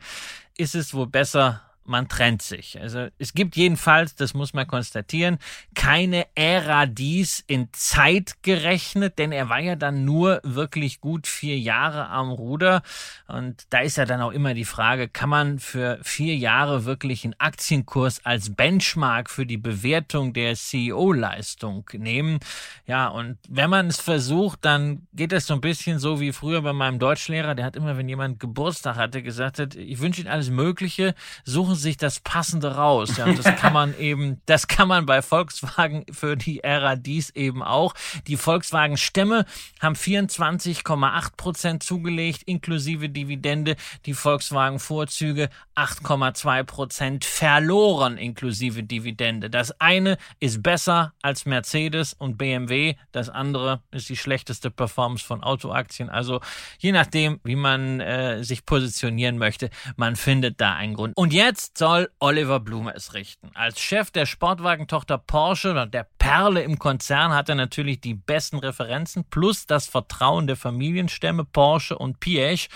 ist 0.56 0.74
es 0.74 0.94
wohl 0.94 1.06
besser, 1.06 1.62
man 1.88 2.08
trennt 2.08 2.42
sich. 2.42 2.80
Also 2.80 3.08
es 3.18 3.32
gibt 3.32 3.56
jedenfalls, 3.56 4.14
das 4.14 4.34
muss 4.34 4.54
man 4.54 4.66
konstatieren, 4.66 5.38
keine 5.74 6.26
Ära 6.34 6.86
dies 6.86 7.44
in 7.46 7.68
Zeit 7.72 8.42
gerechnet, 8.42 9.18
denn 9.18 9.32
er 9.32 9.48
war 9.48 9.60
ja 9.60 9.76
dann 9.76 10.04
nur 10.04 10.40
wirklich 10.42 11.00
gut 11.00 11.26
vier 11.26 11.58
Jahre 11.58 12.08
am 12.08 12.30
Ruder. 12.30 12.82
Und 13.26 13.64
da 13.70 13.80
ist 13.80 13.96
ja 13.96 14.04
dann 14.04 14.20
auch 14.20 14.32
immer 14.32 14.54
die 14.54 14.64
Frage, 14.64 15.08
kann 15.08 15.28
man 15.28 15.58
für 15.58 15.98
vier 16.02 16.36
Jahre 16.36 16.84
wirklich 16.84 17.24
einen 17.24 17.34
Aktienkurs 17.38 18.24
als 18.24 18.54
Benchmark 18.54 19.30
für 19.30 19.46
die 19.46 19.56
Bewertung 19.56 20.32
der 20.32 20.54
CEO-Leistung 20.54 21.88
nehmen? 21.92 22.40
Ja, 22.86 23.08
und 23.08 23.38
wenn 23.48 23.70
man 23.70 23.86
es 23.86 24.00
versucht, 24.00 24.64
dann 24.64 25.06
geht 25.12 25.32
es 25.32 25.46
so 25.46 25.54
ein 25.54 25.60
bisschen 25.60 25.98
so 25.98 26.20
wie 26.20 26.32
früher 26.32 26.62
bei 26.62 26.72
meinem 26.72 26.98
Deutschlehrer, 26.98 27.54
der 27.54 27.64
hat 27.64 27.76
immer, 27.76 27.96
wenn 27.96 28.08
jemand 28.08 28.40
Geburtstag 28.40 28.96
hatte, 28.96 29.22
gesagt 29.22 29.58
hat, 29.58 29.74
ich 29.74 30.00
wünsche 30.00 30.20
Ihnen 30.20 30.30
alles 30.30 30.50
Mögliche, 30.50 31.14
suchen 31.44 31.75
sich 31.76 31.96
das 31.96 32.20
Passende 32.20 32.74
raus. 32.74 33.16
Ja, 33.16 33.32
das 33.32 33.44
kann 33.56 33.72
man 33.72 33.96
eben, 33.98 34.40
das 34.46 34.68
kann 34.68 34.88
man 34.88 35.06
bei 35.06 35.22
Volkswagen 35.22 36.04
für 36.10 36.36
die 36.36 36.62
Ära 36.62 36.96
dies 36.96 37.30
eben 37.30 37.62
auch. 37.62 37.94
Die 38.26 38.36
Volkswagen-Stämme 38.36 39.44
haben 39.80 39.94
24,8 39.94 41.36
Prozent 41.36 41.82
zugelegt, 41.82 42.42
inklusive 42.44 43.08
Dividende. 43.08 43.76
Die 44.06 44.14
Volkswagen-Vorzüge 44.14 45.50
8,2 45.74 46.64
Prozent 46.64 47.24
verloren, 47.24 48.18
inklusive 48.18 48.82
Dividende. 48.82 49.50
Das 49.50 49.80
eine 49.80 50.16
ist 50.40 50.62
besser 50.62 51.12
als 51.22 51.46
Mercedes 51.46 52.14
und 52.14 52.38
BMW. 52.38 52.94
Das 53.12 53.28
andere 53.28 53.82
ist 53.90 54.08
die 54.08 54.16
schlechteste 54.16 54.70
Performance 54.70 55.24
von 55.24 55.42
Autoaktien. 55.42 56.08
Also 56.08 56.40
je 56.78 56.92
nachdem, 56.92 57.40
wie 57.44 57.56
man 57.56 58.00
äh, 58.00 58.42
sich 58.42 58.64
positionieren 58.64 59.38
möchte, 59.38 59.70
man 59.96 60.16
findet 60.16 60.60
da 60.60 60.74
einen 60.74 60.94
Grund. 60.94 61.16
Und 61.16 61.32
jetzt 61.32 61.65
Jetzt 61.66 61.78
soll 61.78 62.10
Oliver 62.20 62.60
Blume 62.60 62.94
es 62.94 63.12
richten. 63.12 63.50
Als 63.54 63.80
Chef 63.80 64.12
der 64.12 64.24
Sportwagentochter 64.24 65.18
Porsche 65.18 65.72
oder 65.72 65.84
der 65.84 66.06
Perle 66.16 66.62
im 66.62 66.78
Konzern 66.78 67.34
hat 67.34 67.48
er 67.48 67.56
natürlich 67.56 68.00
die 68.00 68.14
besten 68.14 68.58
Referenzen 68.58 69.24
plus 69.24 69.66
das 69.66 69.88
Vertrauen 69.88 70.46
der 70.46 70.54
Familienstämme 70.54 71.44
Porsche 71.44 71.98
und 71.98 72.20
Piech. 72.20 72.68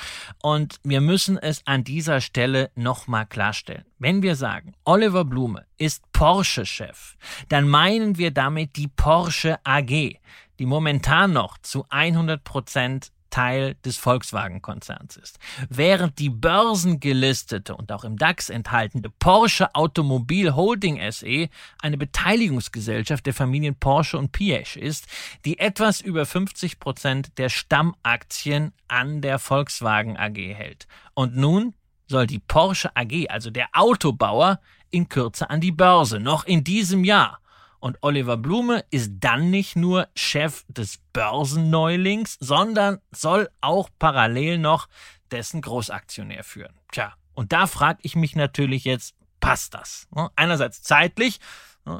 Und 0.42 0.80
wir 0.82 1.00
müssen 1.00 1.38
es 1.38 1.64
an 1.68 1.84
dieser 1.84 2.20
Stelle 2.20 2.72
nochmal 2.74 3.26
klarstellen. 3.26 3.84
Wenn 4.00 4.22
wir 4.22 4.34
sagen, 4.34 4.74
Oliver 4.84 5.24
Blume 5.24 5.66
ist 5.78 6.02
Porsche-Chef, 6.10 7.16
dann 7.48 7.68
meinen 7.68 8.18
wir 8.18 8.32
damit 8.32 8.74
die 8.74 8.88
Porsche 8.88 9.60
AG, 9.62 10.18
die 10.58 10.66
momentan 10.66 11.32
noch 11.32 11.58
zu 11.58 11.86
100 11.90 12.42
Prozent 12.42 13.12
Teil 13.30 13.76
des 13.84 13.96
Volkswagen-Konzerns 13.96 15.16
ist. 15.16 15.38
Während 15.68 16.18
die 16.18 16.30
börsengelistete 16.30 17.74
und 17.74 17.90
auch 17.92 18.04
im 18.04 18.18
DAX 18.18 18.50
enthaltene 18.50 19.08
Porsche 19.08 19.74
Automobil 19.74 20.54
Holding 20.54 21.00
SE 21.10 21.48
eine 21.80 21.96
Beteiligungsgesellschaft 21.96 23.24
der 23.26 23.34
Familien 23.34 23.74
Porsche 23.74 24.18
und 24.18 24.32
Piech 24.32 24.76
ist, 24.76 25.06
die 25.44 25.58
etwas 25.58 26.00
über 26.00 26.26
50 26.26 26.80
Prozent 26.80 27.38
der 27.38 27.48
Stammaktien 27.48 28.72
an 28.88 29.22
der 29.22 29.38
Volkswagen 29.38 30.16
AG 30.16 30.36
hält. 30.36 30.86
Und 31.14 31.36
nun 31.36 31.74
soll 32.06 32.26
die 32.26 32.40
Porsche 32.40 32.94
AG, 32.96 33.28
also 33.28 33.50
der 33.50 33.68
Autobauer, 33.72 34.60
in 34.90 35.08
Kürze 35.08 35.48
an 35.48 35.60
die 35.60 35.72
Börse, 35.72 36.18
noch 36.20 36.44
in 36.44 36.64
diesem 36.64 37.04
Jahr. 37.04 37.40
Und 37.80 37.98
Oliver 38.02 38.36
Blume 38.36 38.84
ist 38.90 39.12
dann 39.20 39.50
nicht 39.50 39.74
nur 39.74 40.08
Chef 40.14 40.64
des 40.68 40.98
Börsenneulings, 41.12 42.36
sondern 42.38 43.00
soll 43.10 43.48
auch 43.60 43.88
parallel 43.98 44.58
noch 44.58 44.88
dessen 45.30 45.62
Großaktionär 45.62 46.44
führen. 46.44 46.74
Tja, 46.92 47.14
und 47.34 47.52
da 47.52 47.66
frage 47.66 48.00
ich 48.02 48.16
mich 48.16 48.36
natürlich 48.36 48.84
jetzt, 48.84 49.14
passt 49.40 49.74
das? 49.74 50.06
Einerseits 50.36 50.82
zeitlich, 50.82 51.40
Ne? 51.40 51.46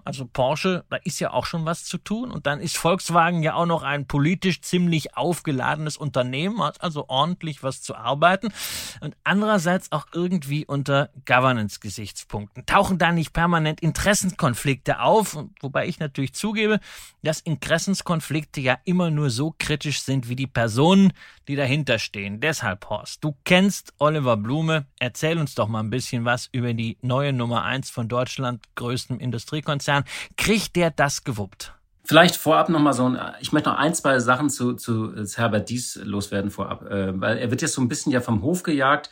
Also 0.04 0.26
Porsche, 0.26 0.84
da 0.90 0.96
ist 0.96 1.20
ja 1.20 1.32
auch 1.32 1.46
schon 1.46 1.64
was 1.64 1.84
zu 1.84 1.98
tun. 1.98 2.30
Und 2.30 2.46
dann 2.46 2.60
ist 2.60 2.76
Volkswagen 2.76 3.42
ja 3.42 3.54
auch 3.54 3.66
noch 3.66 3.82
ein 3.82 4.06
politisch 4.06 4.60
ziemlich 4.60 5.16
aufgeladenes 5.16 5.96
Unternehmen, 5.96 6.62
hat 6.62 6.82
also 6.82 7.06
ordentlich 7.08 7.62
was 7.62 7.82
zu 7.82 7.96
arbeiten. 7.96 8.52
Und 9.00 9.16
andererseits 9.24 9.90
auch 9.90 10.06
irgendwie 10.12 10.66
unter 10.66 11.10
Governance-Gesichtspunkten. 11.26 12.66
Tauchen 12.66 12.98
da 12.98 13.10
nicht 13.10 13.32
permanent 13.32 13.80
Interessenkonflikte 13.80 15.00
auf? 15.00 15.38
Wobei 15.60 15.88
ich 15.88 15.98
natürlich 15.98 16.34
zugebe, 16.34 16.78
dass 17.22 17.40
Interessenskonflikte 17.40 18.60
ja 18.60 18.78
immer 18.84 19.10
nur 19.10 19.30
so 19.30 19.54
kritisch 19.58 20.02
sind 20.02 20.28
wie 20.28 20.36
die 20.36 20.46
Personen, 20.46 21.12
die 21.50 21.56
dahinter 21.56 21.98
stehen. 21.98 22.40
Deshalb, 22.40 22.88
Horst, 22.88 23.24
du 23.24 23.34
kennst 23.44 23.92
Oliver 23.98 24.36
Blume. 24.36 24.86
Erzähl 25.00 25.36
uns 25.36 25.54
doch 25.56 25.68
mal 25.68 25.80
ein 25.80 25.90
bisschen 25.90 26.24
was 26.24 26.48
über 26.52 26.72
die 26.74 26.96
neue 27.02 27.32
Nummer 27.32 27.64
eins 27.64 27.90
von 27.90 28.08
Deutschland 28.08 28.62
größtem 28.76 29.18
Industriekonzern. 29.18 30.04
Kriegt 30.36 30.76
der 30.76 30.90
das 30.90 31.24
gewuppt? 31.24 31.74
Vielleicht 32.04 32.36
vorab 32.36 32.68
noch 32.68 32.80
mal 32.80 32.92
so 32.92 33.08
ein, 33.08 33.18
ich 33.40 33.52
möchte 33.52 33.68
noch 33.68 33.76
ein, 33.78 33.94
zwei 33.94 34.18
Sachen 34.20 34.48
zu, 34.48 34.74
zu 34.74 35.12
Herbert 35.36 35.68
Dies 35.68 36.00
loswerden 36.02 36.50
vorab, 36.50 36.82
äh, 36.86 37.20
weil 37.20 37.38
er 37.38 37.50
wird 37.50 37.62
jetzt 37.62 37.74
so 37.74 37.82
ein 37.82 37.88
bisschen 37.88 38.12
ja 38.12 38.20
vom 38.20 38.42
Hof 38.42 38.62
gejagt 38.62 39.10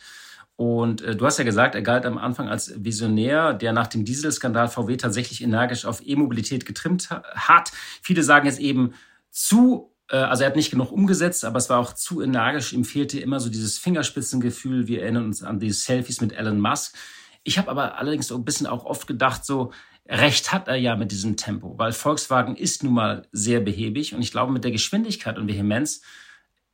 Und 0.55 1.01
äh, 1.01 1.15
du 1.15 1.25
hast 1.25 1.37
ja 1.37 1.45
gesagt, 1.45 1.75
er 1.75 1.81
galt 1.81 2.05
am 2.05 2.17
Anfang 2.17 2.49
als 2.49 2.73
Visionär, 2.83 3.53
der 3.53 3.71
nach 3.71 3.87
dem 3.87 4.03
Dieselskandal 4.03 4.67
VW 4.67 4.97
tatsächlich 4.97 5.41
energisch 5.41 5.85
auf 5.85 6.01
E-Mobilität 6.05 6.65
getrimmt 6.65 7.09
hat. 7.11 7.71
Viele 8.01 8.23
sagen 8.23 8.45
jetzt 8.45 8.59
eben 8.59 8.93
zu, 9.29 9.88
also 10.15 10.43
er 10.43 10.47
hat 10.47 10.55
nicht 10.55 10.71
genug 10.71 10.91
umgesetzt, 10.91 11.45
aber 11.45 11.57
es 11.57 11.69
war 11.69 11.79
auch 11.79 11.93
zu 11.93 12.21
energisch. 12.21 12.73
Ihm 12.73 12.83
fehlte 12.83 13.19
immer 13.19 13.39
so 13.39 13.49
dieses 13.49 13.77
Fingerspitzengefühl. 13.77 14.87
Wir 14.87 15.03
erinnern 15.03 15.25
uns 15.25 15.43
an 15.43 15.59
die 15.59 15.71
Selfies 15.71 16.21
mit 16.21 16.33
Elon 16.33 16.59
Musk. 16.59 16.95
Ich 17.43 17.57
habe 17.57 17.69
aber 17.69 17.97
allerdings 17.97 18.27
so 18.27 18.35
ein 18.35 18.45
bisschen 18.45 18.67
auch 18.67 18.85
oft 18.85 19.07
gedacht, 19.07 19.45
so, 19.45 19.71
Recht 20.09 20.51
hat 20.51 20.67
er 20.67 20.75
ja 20.75 20.95
mit 20.95 21.11
diesem 21.11 21.37
Tempo, 21.37 21.77
weil 21.77 21.91
Volkswagen 21.91 22.55
ist 22.55 22.83
nun 22.83 22.93
mal 22.93 23.27
sehr 23.31 23.59
behäbig 23.59 24.15
und 24.15 24.23
ich 24.23 24.31
glaube, 24.31 24.51
mit 24.51 24.63
der 24.63 24.71
Geschwindigkeit 24.71 25.37
und 25.37 25.47
Vehemenz 25.47 26.01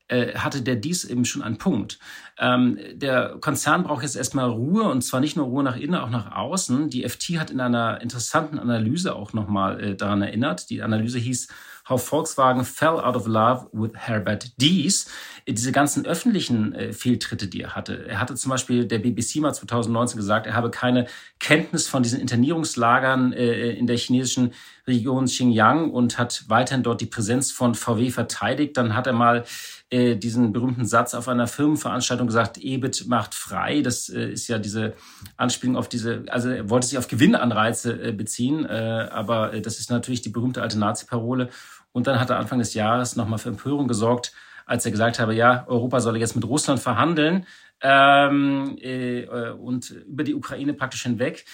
äh, 0.07 0.35
hatte 0.35 0.61
der 0.61 0.77
dies 0.77 1.03
eben 1.03 1.25
schon 1.25 1.41
einen 1.41 1.57
Punkt. 1.57 1.99
Ähm, 2.39 2.79
der 2.93 3.35
Konzern 3.41 3.83
braucht 3.83 4.03
jetzt 4.03 4.15
erstmal 4.15 4.49
Ruhe 4.49 4.83
und 4.83 5.01
zwar 5.01 5.19
nicht 5.19 5.35
nur 5.35 5.47
Ruhe 5.47 5.63
nach 5.63 5.75
innen, 5.75 5.95
auch 5.95 6.09
nach 6.09 6.31
außen. 6.31 6.89
Die 6.89 7.03
FT 7.07 7.37
hat 7.37 7.51
in 7.51 7.59
einer 7.59 7.99
interessanten 7.99 8.57
Analyse 8.57 9.13
auch 9.13 9.33
nochmal 9.33 9.83
äh, 9.83 9.95
daran 9.95 10.21
erinnert. 10.21 10.69
Die 10.69 10.81
Analyse 10.81 11.19
hieß 11.19 11.49
How 11.87 12.01
Volkswagen 12.01 12.65
Fell 12.65 12.99
Out 12.99 13.15
of 13.15 13.27
Love 13.27 13.69
with 13.71 13.91
Herbert 13.93 14.59
Dies. 14.59 15.07
Diese 15.47 15.71
ganzen 15.71 16.07
öffentlichen 16.07 16.73
äh, 16.73 16.93
Fehltritte, 16.93 17.47
die 17.47 17.61
er 17.61 17.75
hatte. 17.75 18.07
Er 18.07 18.19
hatte 18.19 18.33
zum 18.33 18.49
Beispiel 18.49 18.85
der 18.85 18.97
BBC 18.97 19.35
mal 19.35 19.53
2019 19.53 20.17
gesagt, 20.17 20.47
er 20.47 20.55
habe 20.55 20.71
keine 20.71 21.05
Kenntnis 21.39 21.87
von 21.87 22.01
diesen 22.01 22.19
Internierungslagern 22.19 23.33
äh, 23.33 23.69
in 23.71 23.85
der 23.85 23.97
chinesischen 23.97 24.53
Region 24.87 25.25
Xinjiang 25.25 25.91
und 25.91 26.17
hat 26.17 26.45
weiterhin 26.47 26.81
dort 26.81 27.01
die 27.01 27.05
Präsenz 27.05 27.51
von 27.51 27.75
VW 27.75 28.09
verteidigt. 28.09 28.77
Dann 28.77 28.95
hat 28.95 29.05
er 29.05 29.13
mal 29.13 29.45
äh, 29.91 30.15
diesen 30.15 30.51
berühmten 30.51 30.85
Satz 30.85 31.13
auf 31.13 31.27
einer 31.27 31.47
Firmenveranstaltung 31.47 32.27
gesagt, 32.27 32.57
EBIT 32.57 33.05
macht 33.07 33.35
frei. 33.35 33.81
Das 33.81 34.09
äh, 34.09 34.31
ist 34.31 34.47
ja 34.47 34.57
diese 34.57 34.93
Anspielung 35.37 35.77
auf 35.77 35.87
diese, 35.87 36.23
also 36.27 36.49
er 36.49 36.69
wollte 36.69 36.87
sich 36.87 36.97
auf 36.97 37.07
Gewinnanreize 37.07 38.09
äh, 38.09 38.11
beziehen, 38.11 38.65
äh, 38.65 39.07
aber 39.11 39.53
äh, 39.53 39.61
das 39.61 39.79
ist 39.79 39.91
natürlich 39.91 40.21
die 40.21 40.29
berühmte 40.29 40.61
alte 40.61 40.79
Nazi-Parole. 40.79 41.49
Und 41.95 42.07
dann 42.07 42.19
hat 42.19 42.29
er 42.29 42.39
Anfang 42.39 42.59
des 42.59 42.73
Jahres 42.73 43.15
nochmal 43.15 43.39
für 43.39 43.47
Empörung 43.47 43.87
gesorgt, 43.87 44.33
als 44.65 44.85
er 44.85 44.91
gesagt 44.91 45.17
habe, 45.17 45.33
ja, 45.33 45.63
Europa 45.69 46.01
solle 46.01 46.19
jetzt 46.19 46.35
mit 46.35 46.43
Russland 46.43 46.81
verhandeln 46.81 47.45
ähm, 47.81 48.77
äh, 48.81 49.25
und 49.51 49.91
über 49.91 50.25
die 50.25 50.35
Ukraine 50.35 50.73
praktisch 50.73 51.03
hinweg. 51.03 51.45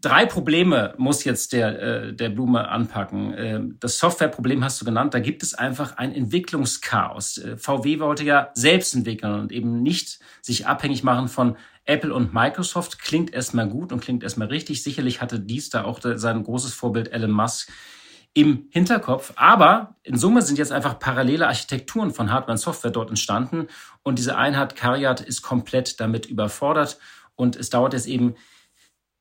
Drei 0.00 0.26
Probleme 0.26 0.94
muss 0.98 1.22
jetzt 1.22 1.52
der, 1.52 1.80
äh, 1.80 2.12
der 2.12 2.28
Blume 2.30 2.68
anpacken. 2.68 3.34
Äh, 3.34 3.60
das 3.78 4.00
Softwareproblem 4.00 4.64
hast 4.64 4.80
du 4.80 4.84
genannt. 4.84 5.14
Da 5.14 5.20
gibt 5.20 5.44
es 5.44 5.54
einfach 5.54 5.96
ein 5.96 6.12
Entwicklungschaos. 6.12 7.38
Äh, 7.38 7.56
VW 7.56 8.00
wollte 8.00 8.24
ja 8.24 8.50
selbst 8.54 8.96
entwickeln 8.96 9.42
und 9.42 9.52
eben 9.52 9.80
nicht 9.80 10.18
sich 10.42 10.66
abhängig 10.66 11.04
machen 11.04 11.28
von 11.28 11.56
Apple 11.84 12.12
und 12.12 12.34
Microsoft. 12.34 12.98
Klingt 12.98 13.32
erstmal 13.32 13.68
gut 13.68 13.92
und 13.92 14.00
klingt 14.00 14.24
erstmal 14.24 14.48
richtig. 14.48 14.82
Sicherlich 14.82 15.20
hatte 15.20 15.38
dies 15.38 15.70
da 15.70 15.84
auch 15.84 16.00
sein 16.02 16.42
großes 16.42 16.74
Vorbild 16.74 17.12
Elon 17.12 17.30
Musk 17.30 17.70
im 18.34 18.66
Hinterkopf. 18.70 19.32
Aber 19.36 19.94
in 20.02 20.18
Summe 20.18 20.42
sind 20.42 20.58
jetzt 20.58 20.72
einfach 20.72 20.98
parallele 20.98 21.46
Architekturen 21.46 22.12
von 22.12 22.32
Hardware 22.32 22.52
und 22.52 22.58
Software 22.58 22.90
dort 22.90 23.08
entstanden. 23.08 23.68
Und 24.02 24.18
diese 24.18 24.36
Einheit 24.36 24.76
Cariat 24.76 25.20
ist 25.20 25.42
komplett 25.42 26.00
damit 26.00 26.26
überfordert. 26.26 26.98
Und 27.36 27.56
es 27.56 27.70
dauert 27.70 27.94
jetzt 27.94 28.06
eben 28.06 28.34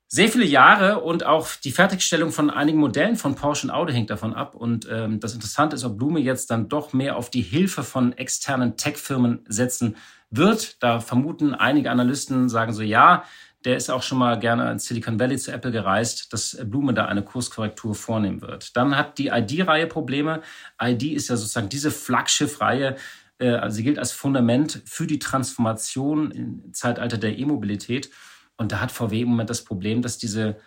sehr 0.08 0.30
viele 0.30 0.46
Jahre 0.46 1.02
und 1.02 1.26
auch 1.26 1.48
die 1.64 1.72
Fertigstellung 1.72 2.32
von 2.32 2.52
einigen 2.52 2.78
Modellen 2.78 3.16
von 3.16 3.34
Porsche 3.34 3.66
und 3.66 3.74
Audi 3.74 3.94
hängt 3.94 4.12
davon 4.12 4.36
ab. 4.36 4.54
Und 4.54 4.88
ähm, 4.92 5.20
das 5.20 5.34
Interessante 5.34 5.76
ist, 5.76 5.84
ob 5.84 5.98
Blume 5.98 6.20
jetzt 6.20 6.52
dann 6.52 6.70
doch 6.70 6.94
mehr 6.94 7.18
auf 7.18 7.32
die 7.32 7.42
Hilfe 7.42 7.84
von 7.84 8.14
externen 8.14 8.78
Tech-Firmen 8.78 9.44
setzen 9.48 9.96
wird. 10.30 10.84
Da 10.84 11.00
vermuten 11.00 11.56
einige 11.56 11.90
Analysten, 11.90 12.48
sagen 12.48 12.74
so, 12.74 12.84
ja, 12.84 13.24
der 13.66 13.78
ist 13.78 13.90
auch 13.90 14.04
schon 14.04 14.18
mal 14.18 14.38
gerne 14.40 14.72
in 14.72 14.80
Silicon 14.80 15.20
Valley 15.20 15.38
zu 15.38 15.52
Apple 15.52 15.72
gereist, 15.72 16.34
dass 16.34 16.58
Blume 16.66 16.94
da 16.94 17.06
eine 17.06 17.24
Kurskorrektur 17.24 17.96
vornehmen 17.96 18.42
wird. 18.42 18.76
Dann 18.76 18.98
hat 18.98 19.18
die 19.18 19.28
ID-Reihe 19.28 19.88
Probleme. 19.88 20.42
ID 20.82 21.04
ist 21.04 21.30
ja 21.30 21.36
sozusagen 21.36 21.70
diese 21.70 21.92
Flaggschiff-Reihe, 21.92 22.96
äh, 23.40 23.50
also 23.50 23.76
sie 23.78 23.84
gilt 23.84 24.00
als 24.00 24.12
Fundament 24.12 24.82
für 24.86 25.08
die 25.08 25.20
Transformation 25.20 26.32
im 26.32 26.74
Zeitalter 26.74 27.18
der 27.18 27.38
E-Mobilität. 27.38 28.10
Und 28.58 28.72
da 28.72 28.80
hat 28.80 28.92
VW 28.92 29.22
im 29.22 29.30
Moment 29.30 29.50
das 29.50 29.64
Problem, 29.64 30.02
dass 30.02 30.18
diese 30.18 30.58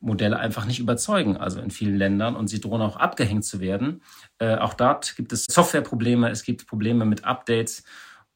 Modelle 0.00 0.38
einfach 0.38 0.66
nicht 0.66 0.78
überzeugen, 0.78 1.36
also 1.36 1.60
in 1.60 1.70
vielen 1.70 1.96
Ländern 1.96 2.36
und 2.36 2.48
sie 2.48 2.60
drohen 2.60 2.82
auch 2.82 2.96
abgehängt 2.96 3.44
zu 3.44 3.60
werden. 3.60 4.02
Äh, 4.38 4.56
auch 4.56 4.74
dort 4.74 5.16
gibt 5.16 5.32
es 5.32 5.46
Softwareprobleme, 5.50 6.30
es 6.30 6.44
gibt 6.44 6.66
Probleme 6.66 7.04
mit 7.04 7.24
Updates 7.24 7.82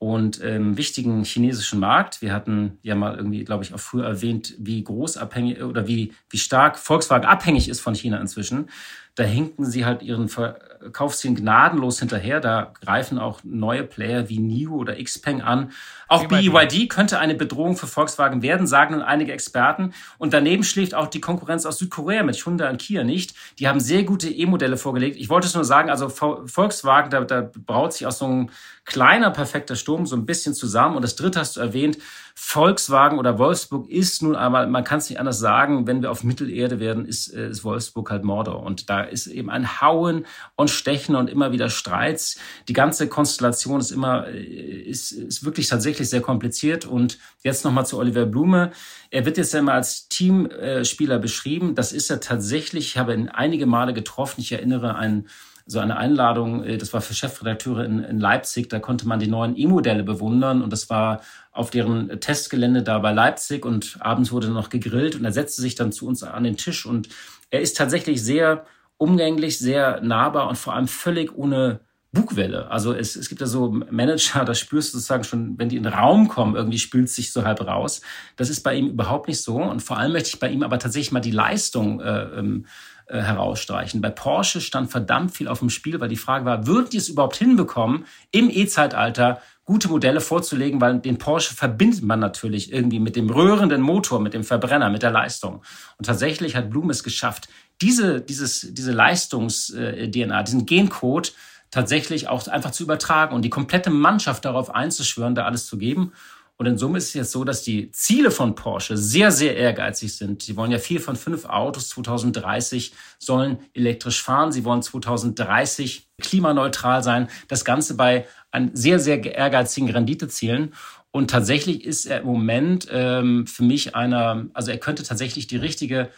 und 0.01 0.39
im 0.39 0.79
wichtigen 0.79 1.25
chinesischen 1.25 1.79
Markt. 1.79 2.23
Wir 2.23 2.33
hatten 2.33 2.79
ja 2.83 2.95
mal 2.95 3.17
irgendwie, 3.17 3.45
glaube 3.45 3.65
ich, 3.65 3.75
auch 3.75 3.79
früher 3.79 4.07
erwähnt, 4.07 4.55
wie 4.59 4.83
groß 4.83 5.19
abhängig 5.19 5.63
oder 5.63 5.87
wie, 5.87 6.15
wie 6.31 6.39
stark 6.39 6.79
Volkswagen 6.79 7.27
abhängig 7.27 7.69
ist 7.69 7.81
von 7.81 7.95
China 7.95 8.19
inzwischen. 8.19 8.71
Da 9.17 9.25
hinken 9.25 9.67
sie 9.67 9.85
halt 9.85 10.03
ihren 10.03 10.29
Verkaufszielen 10.29 11.37
gnadenlos 11.37 11.99
hinterher. 11.99 12.41
Da 12.41 12.73
greifen 12.81 13.19
auch 13.19 13.41
neue 13.43 13.83
Player 13.83 14.29
wie 14.29 14.39
NIO 14.39 14.77
oder 14.77 15.03
Xpeng 15.03 15.43
an. 15.43 15.73
Auch 16.09 16.27
BYD 16.27 16.89
könnte 16.89 17.19
eine 17.19 17.35
Bedrohung 17.35 17.77
für 17.77 17.87
Volkswagen 17.87 18.43
werden, 18.43 18.67
sagen 18.67 18.95
nun 18.95 19.03
einige 19.03 19.33
Experten. 19.33 19.93
Und 20.19 20.33
daneben 20.33 20.65
schläft 20.65 20.95
auch 20.95 21.09
die 21.09 21.21
Konkurrenz 21.21 21.67
aus 21.67 21.79
Südkorea 21.79 22.23
mit 22.23 22.37
Hyundai 22.37 22.71
und 22.71 22.81
Kia 22.81 23.05
nicht. 23.05 23.35
Die 23.59 23.69
haben 23.69 23.81
sehr 23.81 24.05
gute 24.05 24.29
E-Modelle 24.29 24.77
vorgelegt. 24.77 25.17
Ich 25.17 25.29
wollte 25.29 25.47
es 25.47 25.55
nur 25.55 25.65
sagen, 25.65 25.91
also 25.91 26.09
Volkswagen, 26.09 27.11
da, 27.11 27.21
da 27.23 27.51
braut 27.65 27.93
sich 27.93 28.07
aus 28.07 28.19
so 28.19 28.27
einem 28.27 28.51
kleiner 28.85 29.31
perfekter 29.31 29.77
Sturm 29.77 30.07
so 30.07 30.17
ein 30.17 30.27
bisschen 30.27 30.55
zusammen. 30.55 30.97
Und 30.97 31.03
das 31.03 31.15
dritte 31.15 31.39
hast 31.39 31.57
du 31.57 31.61
erwähnt, 31.61 31.99
Volkswagen 32.35 33.18
oder 33.18 33.39
Wolfsburg 33.39 33.89
ist 33.89 34.22
nun 34.22 34.37
einmal, 34.37 34.66
man 34.66 34.85
kann 34.85 34.99
es 34.99 35.11
nicht 35.11 35.18
anders 35.18 35.39
sagen, 35.39 35.87
wenn 35.87 36.03
wir 36.03 36.11
auf 36.11 36.24
Mittelerde 36.24 36.81
werden, 36.81 37.05
ist, 37.05 37.33
äh, 37.35 37.49
ist 37.49 37.64
Wolfsburg 37.64 38.11
halt 38.11 38.24
Mordor. 38.24 38.62
Und 38.62 38.91
da 38.91 39.03
ist 39.03 39.26
eben 39.26 39.51
ein 39.51 39.81
Hauen 39.81 40.26
und 40.57 40.70
Stechen 40.70 41.16
und 41.16 41.31
immer 41.31 41.53
wieder 41.53 41.68
Streits. 41.68 42.39
Die 42.68 42.72
ganze 42.72 43.09
Konstellation 43.09 43.81
ist 43.81 43.91
immer, 43.91 44.26
äh, 44.28 44.41
ist, 44.41 45.12
ist 45.12 45.45
wirklich 45.45 45.68
tatsächlich 45.68 46.09
sehr 46.09 46.20
kompliziert. 46.20 46.87
Und 46.87 47.18
jetzt 47.43 47.64
nochmal 47.64 47.87
zu 47.87 47.99
Oliver 47.99 48.26
Blume. 48.26 48.72
Er 49.11 49.24
wird 49.26 49.39
jetzt 49.39 49.53
ja 49.53 49.61
immer 49.61 49.74
als 49.74 50.09
Teamspieler 50.09 51.18
beschrieben. 51.18 51.74
Das 51.74 51.93
ist 51.93 52.11
er 52.11 52.20
tatsächlich. 52.20 52.87
Ich 52.89 52.99
habe 52.99 53.14
ihn 53.14 53.28
einige 53.28 53.66
Male 53.66 53.93
getroffen. 53.93 54.41
Ich 54.41 54.53
erinnere 54.53 54.95
an 54.95 55.26
so 55.71 55.79
eine 55.79 55.97
Einladung, 55.97 56.64
äh, 56.64 56.79
das 56.79 56.93
war 56.93 57.01
für 57.01 57.14
Chefredakteure 57.14 57.85
in, 57.85 58.03
in 58.03 58.18
Leipzig, 58.18 58.68
da 58.68 58.81
konnte 58.81 59.07
man 59.07 59.21
die 59.21 59.29
neuen 59.29 59.57
E-Modelle 59.57 60.03
bewundern 60.03 60.62
und 60.62 60.73
das 60.73 60.91
war 60.91 61.21
auf 61.53 61.71
deren 61.71 62.21
Testgelände 62.21 62.83
da 62.83 62.99
bei 62.99 63.12
Leipzig 63.12 63.64
und 63.64 63.97
abends 64.01 64.33
wurde 64.33 64.49
noch 64.49 64.68
gegrillt 64.68 65.14
und 65.14 65.25
er 65.25 65.33
setzte 65.33 65.62
sich 65.62 65.77
dann 65.77 65.93
zu 65.93 66.07
uns 66.07 66.25
an 66.25 66.43
den 66.43 66.57
Tisch 66.57 66.87
und 66.87 67.09
er 67.51 67.61
ist 67.61 67.77
tatsächlich 67.77 68.23
sehr 68.23 68.64
umgänglich, 68.97 69.59
sehr 69.59 70.01
nahbar 70.01 70.49
und 70.49 70.57
vor 70.57 70.75
allem 70.75 70.89
völlig 70.89 71.35
ohne 71.37 71.81
Bugwelle. 72.12 72.68
Also 72.71 72.93
es, 72.93 73.14
es 73.14 73.29
gibt 73.29 73.41
ja 73.41 73.47
so 73.47 73.71
Manager, 73.71 74.45
da 74.45 74.55
spürst 74.55 74.93
du 74.93 74.99
sozusagen 74.99 75.23
schon, 75.23 75.57
wenn 75.59 75.68
die 75.68 75.77
in 75.77 75.85
den 75.85 75.93
Raum 75.93 76.27
kommen, 76.27 76.57
irgendwie 76.57 76.79
spült 76.79 77.07
es 77.07 77.14
sich 77.14 77.33
so 77.33 77.45
halb 77.45 77.61
raus. 77.61 78.01
Das 78.37 78.51
ist 78.51 78.62
bei 78.62 78.75
ihm 78.75 78.89
überhaupt 78.89 79.29
nicht 79.29 79.41
so. 79.43 79.62
Und 79.62 79.81
vor 79.81 79.97
allem 79.97 80.12
möchte 80.12 80.31
ich 80.31 80.41
bei 80.41 80.51
ihm 80.51 80.64
aber 80.64 80.81
tatsächlich 80.81 81.12
mal 81.12 81.21
die 81.21 81.31
Leistung 81.31 82.01
äh, 82.01 82.23
ähm, 82.37 82.66
äh, 83.11 83.21
herausstreichen. 83.21 84.01
Bei 84.01 84.11
Porsche 84.11 84.61
stand 84.61 84.91
verdammt 84.91 85.33
viel 85.33 85.49
auf 85.49 85.59
dem 85.59 85.71
Spiel, 85.71 86.01
weil 86.01 86.09
die 86.09 86.17
Frage 86.17 86.45
war, 86.45 86.67
würden 86.67 86.91
die 86.91 86.99
es 86.99 87.09
überhaupt 87.09 87.37
hinbekommen, 87.37 88.07
im 88.31 88.51
E-Zeitalter 88.51 89.41
gute 89.65 89.89
Modelle 89.89 90.21
vorzulegen, 90.21 90.81
weil 90.81 90.99
den 90.99 91.19
Porsche 91.19 91.55
verbindet 91.55 92.03
man 92.03 92.21
natürlich 92.21 92.73
irgendwie 92.73 92.99
mit 92.99 93.17
dem 93.17 93.31
rührenden 93.31 93.83
Motor, 93.83 94.21
mit 94.21 94.35
dem 94.35 94.45
Verbrenner, 94.45 94.91
mit 94.91 95.03
der 95.03 95.11
Leistung. 95.11 95.63
Und 95.99 96.07
tatsächlich 96.07 96.57
hat 96.57 96.71
Blum 96.71 96.91
es 96.91 97.05
geschafft, 97.05 97.49
diese, 97.81 98.21
dieses, 98.21 98.75
diese 98.75 98.93
Leistungs-DNA, 98.93 100.43
diesen 100.43 100.67
Gencode 100.67 101.33
tatsächlich 101.71 102.29
auch 102.29 102.47
einfach 102.49 102.73
zu 102.73 102.83
übertragen 102.83 103.35
und 103.35 103.43
die 103.43 103.51
komplette 103.51 103.91
Mannschaft 103.91 104.45
darauf 104.45 104.75
einzuschwören, 104.75 105.35
da 105.35 105.45
alles 105.45 105.67
zu 105.67 105.79
geben. 105.79 106.13
Und 106.61 106.67
in 106.67 106.77
Summe 106.77 106.99
ist 106.99 107.07
es 107.07 107.15
jetzt 107.15 107.33
so, 107.33 107.43
dass 107.43 107.63
die 107.63 107.91
Ziele 107.91 108.31
von 108.31 108.55
Porsche 108.55 108.99
sehr, 108.99 109.31
sehr 109.31 109.57
ehrgeizig 109.57 110.15
sind. 110.15 110.43
Sie 110.43 110.59
wollen 110.59 110.71
ja 110.71 110.79
vier 110.79 111.01
von 111.01 111.17
fünf 111.17 111.47
Autos 111.47 111.89
2030 111.89 112.93
sollen 113.19 113.61
elektrisch 113.73 114.23
fahren. 114.23 114.53
Sie 114.53 114.63
wollen 114.67 114.83
2030 114.83 116.07
klimaneutral 116.21 117.03
sein. 117.03 117.29
Das 117.49 117.65
Ganze 117.65 117.97
bei 117.97 118.27
einem 118.51 118.73
sehr, 118.75 118.99
sehr 118.99 119.25
ehrgeizigen 119.25 119.89
Renditezielen. 119.89 120.75
Und 121.11 121.31
tatsächlich 121.31 121.83
ist 121.83 122.05
er 122.05 122.21
im 122.21 122.27
Moment 122.27 122.89
ähm, 122.91 123.47
für 123.47 123.63
mich 123.63 123.95
einer, 123.95 124.45
also 124.53 124.71
er 124.71 124.77
könnte 124.77 125.03
tatsächlich 125.03 125.47
die 125.47 125.57
richtige 125.57 126.11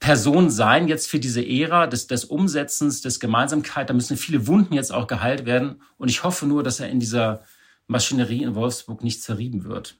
Person 0.00 0.50
sein 0.50 0.88
jetzt 0.88 1.08
für 1.08 1.20
diese 1.20 1.46
Ära 1.46 1.86
des, 1.86 2.08
des 2.08 2.24
Umsetzens, 2.24 3.02
des 3.02 3.20
Gemeinsamkeit. 3.20 3.88
Da 3.88 3.94
müssen 3.94 4.16
viele 4.16 4.48
Wunden 4.48 4.74
jetzt 4.74 4.92
auch 4.92 5.06
geheilt 5.06 5.46
werden. 5.46 5.80
Und 5.96 6.08
ich 6.08 6.24
hoffe 6.24 6.44
nur, 6.44 6.64
dass 6.64 6.80
er 6.80 6.88
in 6.88 6.98
dieser 6.98 7.44
Maschinerie 7.86 8.42
in 8.42 8.54
Wolfsburg 8.54 9.02
nicht 9.02 9.22
zerrieben 9.22 9.64
wird. 9.64 9.98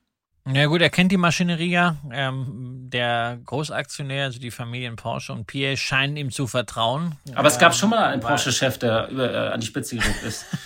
Ja 0.53 0.67
gut, 0.67 0.81
er 0.81 0.91
kennt 0.91 1.11
die 1.11 1.17
Maschinerie 1.17 1.71
ja. 1.71 1.97
Ähm, 2.13 2.89
der 2.89 3.39
Großaktionär, 3.45 4.25
also 4.25 4.39
die 4.39 4.53
Familien 4.53 4.95
Porsche 4.95 5.33
und 5.33 5.47
Pierre, 5.47 5.77
scheinen 5.77 6.17
ihm 6.17 6.31
zu 6.31 6.47
vertrauen. 6.47 7.17
Aber 7.35 7.49
es 7.49 7.59
gab 7.59 7.75
schon 7.75 7.91
mal 7.91 8.05
einen 8.05 8.21
Porsche-Chef, 8.21 8.79
der 8.79 9.09
über, 9.09 9.33
äh, 9.33 9.49
an 9.49 9.61
die 9.61 9.67
Spitze 9.67 9.97
gerückt 9.97 10.23
ist. 10.23 10.47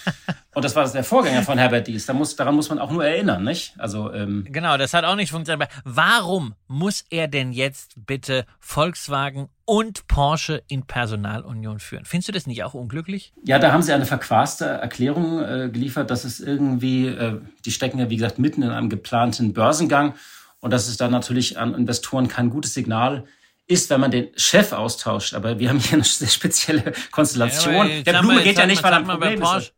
Und 0.52 0.64
das 0.64 0.74
war 0.74 0.90
der 0.90 1.04
Vorgänger 1.04 1.42
von 1.42 1.58
Herbert 1.58 1.86
Dies. 1.86 2.06
Da 2.06 2.12
muss, 2.12 2.34
daran 2.34 2.56
muss 2.56 2.68
man 2.68 2.80
auch 2.80 2.90
nur 2.90 3.04
erinnern, 3.04 3.44
nicht? 3.44 3.72
Also 3.78 4.12
ähm 4.12 4.44
genau, 4.48 4.76
das 4.76 4.94
hat 4.94 5.04
auch 5.04 5.14
nicht 5.14 5.30
funktioniert. 5.30 5.70
Warum 5.84 6.54
muss 6.66 7.04
er 7.08 7.28
denn 7.28 7.52
jetzt 7.52 7.94
bitte 7.94 8.44
Volkswagen 8.58 9.48
und 9.70 10.08
Porsche 10.08 10.64
in 10.66 10.82
Personalunion 10.82 11.78
führen? 11.78 12.04
Findest 12.04 12.26
du 12.26 12.32
das 12.32 12.48
nicht 12.48 12.64
auch 12.64 12.74
unglücklich? 12.74 13.32
Ja, 13.44 13.60
da 13.60 13.70
haben 13.70 13.82
sie 13.82 13.92
eine 13.92 14.04
verquaste 14.04 14.64
Erklärung 14.64 15.38
äh, 15.38 15.70
geliefert, 15.72 16.10
dass 16.10 16.24
es 16.24 16.40
irgendwie, 16.40 17.06
äh, 17.06 17.40
die 17.64 17.70
stecken 17.70 18.00
ja 18.00 18.10
wie 18.10 18.16
gesagt 18.16 18.40
mitten 18.40 18.64
in 18.64 18.70
einem 18.70 18.90
geplanten 18.90 19.52
Börsengang 19.52 20.14
und 20.58 20.72
dass 20.72 20.88
es 20.88 20.96
dann 20.96 21.12
natürlich 21.12 21.56
an 21.56 21.74
Investoren 21.74 22.26
kein 22.26 22.50
gutes 22.50 22.74
Signal 22.74 23.26
ist, 23.68 23.90
wenn 23.90 24.00
man 24.00 24.10
den 24.10 24.30
Chef 24.34 24.72
austauscht. 24.72 25.34
Aber 25.34 25.60
wir 25.60 25.68
haben 25.68 25.78
hier 25.78 25.92
eine 25.98 26.02
sehr 26.04 26.26
spezielle 26.26 26.92
Konstellation. 27.12 27.88
Ja, 27.88 28.02
Der 28.02 28.20
Blume 28.22 28.42
geht 28.42 28.58
ja 28.58 28.66
nicht, 28.66 28.82
weil 28.82 28.92
er 28.92 28.98
ein 28.98 29.04
Problem 29.04 29.40
ist. 29.40 29.72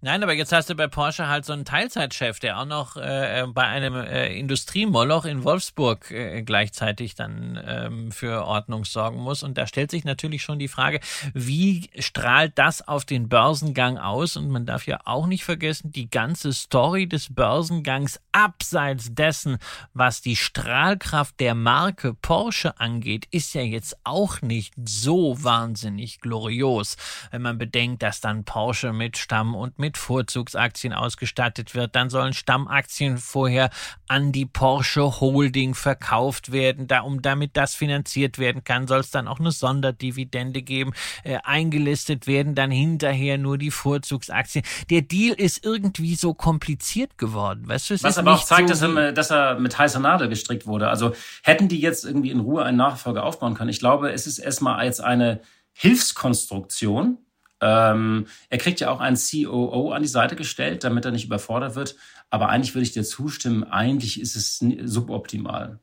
Nein, 0.00 0.22
aber 0.22 0.32
jetzt 0.32 0.52
hast 0.52 0.70
du 0.70 0.76
bei 0.76 0.86
Porsche 0.86 1.26
halt 1.26 1.44
so 1.44 1.52
einen 1.52 1.64
Teilzeitchef, 1.64 2.38
der 2.38 2.60
auch 2.60 2.66
noch 2.66 2.96
äh, 2.96 3.44
bei 3.48 3.64
einem 3.64 3.96
äh, 3.96 4.32
Industriemoloch 4.38 5.24
in 5.24 5.42
Wolfsburg 5.42 6.12
äh, 6.12 6.42
gleichzeitig 6.42 7.16
dann 7.16 7.60
ähm, 7.66 8.12
für 8.12 8.44
Ordnung 8.44 8.84
sorgen 8.84 9.18
muss. 9.18 9.42
Und 9.42 9.58
da 9.58 9.66
stellt 9.66 9.90
sich 9.90 10.04
natürlich 10.04 10.42
schon 10.42 10.60
die 10.60 10.68
Frage, 10.68 11.00
wie 11.34 11.90
strahlt 11.98 12.56
das 12.56 12.86
auf 12.86 13.06
den 13.06 13.28
Börsengang 13.28 13.98
aus? 13.98 14.36
Und 14.36 14.50
man 14.50 14.66
darf 14.66 14.86
ja 14.86 15.00
auch 15.04 15.26
nicht 15.26 15.42
vergessen, 15.42 15.90
die 15.90 16.08
ganze 16.08 16.52
Story 16.52 17.08
des 17.08 17.34
Börsengangs 17.34 18.20
abseits 18.30 19.12
dessen, 19.16 19.58
was 19.94 20.20
die 20.20 20.36
Strahlkraft 20.36 21.40
der 21.40 21.56
Marke 21.56 22.14
Porsche 22.14 22.78
angeht, 22.78 23.26
ist 23.32 23.52
ja 23.52 23.62
jetzt 23.62 23.96
auch 24.04 24.42
nicht 24.42 24.74
so 24.84 25.42
wahnsinnig 25.42 26.20
glorios, 26.20 26.96
wenn 27.32 27.42
man 27.42 27.58
bedenkt, 27.58 28.04
dass 28.04 28.20
dann 28.20 28.44
Porsche 28.44 28.92
mit 28.92 29.18
Stamm 29.18 29.56
und 29.56 29.76
mit 29.80 29.87
mit 29.88 29.96
Vorzugsaktien 29.96 30.92
ausgestattet 30.92 31.74
wird. 31.74 31.96
Dann 31.96 32.10
sollen 32.10 32.34
Stammaktien 32.34 33.16
vorher 33.16 33.70
an 34.06 34.32
die 34.32 34.44
Porsche 34.44 35.20
Holding 35.20 35.74
verkauft 35.74 36.52
werden. 36.52 36.88
Da, 36.88 37.00
um 37.00 37.22
damit 37.22 37.56
das 37.56 37.74
finanziert 37.74 38.38
werden 38.38 38.64
kann, 38.64 38.86
soll 38.86 39.00
es 39.00 39.10
dann 39.10 39.26
auch 39.26 39.40
eine 39.40 39.50
Sonderdividende 39.50 40.60
geben, 40.60 40.92
äh, 41.24 41.38
eingelistet 41.42 42.26
werden 42.26 42.54
dann 42.54 42.70
hinterher 42.70 43.38
nur 43.38 43.56
die 43.56 43.70
Vorzugsaktien. 43.70 44.62
Der 44.90 45.00
Deal 45.00 45.34
ist 45.34 45.64
irgendwie 45.64 46.16
so 46.16 46.34
kompliziert 46.34 47.16
geworden. 47.16 47.66
Weißt 47.66 47.88
du, 47.88 47.94
es 47.94 48.02
Was 48.02 48.18
aber 48.18 48.34
auch 48.34 48.44
zeigt, 48.44 48.68
so 48.68 48.74
dass, 48.74 48.82
er, 48.82 49.12
dass 49.12 49.30
er 49.30 49.58
mit 49.58 49.78
heißer 49.78 50.00
Nadel 50.00 50.28
gestrickt 50.28 50.66
wurde. 50.66 50.88
Also 50.88 51.14
hätten 51.42 51.68
die 51.68 51.80
jetzt 51.80 52.04
irgendwie 52.04 52.30
in 52.30 52.40
Ruhe 52.40 52.62
einen 52.62 52.76
Nachfolger 52.76 53.24
aufbauen 53.24 53.54
können. 53.54 53.70
Ich 53.70 53.80
glaube, 53.80 54.12
es 54.12 54.26
ist 54.26 54.38
erstmal 54.38 54.84
jetzt 54.84 55.02
eine 55.02 55.40
Hilfskonstruktion, 55.72 57.16
ähm, 57.60 58.26
er 58.48 58.58
kriegt 58.58 58.80
ja 58.80 58.90
auch 58.90 59.00
einen 59.00 59.16
COO 59.16 59.90
an 59.90 60.02
die 60.02 60.08
Seite 60.08 60.36
gestellt, 60.36 60.84
damit 60.84 61.04
er 61.04 61.10
nicht 61.10 61.24
überfordert 61.24 61.74
wird. 61.74 61.96
Aber 62.30 62.48
eigentlich 62.48 62.74
würde 62.74 62.84
ich 62.84 62.92
dir 62.92 63.04
zustimmen, 63.04 63.64
eigentlich 63.64 64.20
ist 64.20 64.36
es 64.36 64.58
suboptimal. 64.58 65.80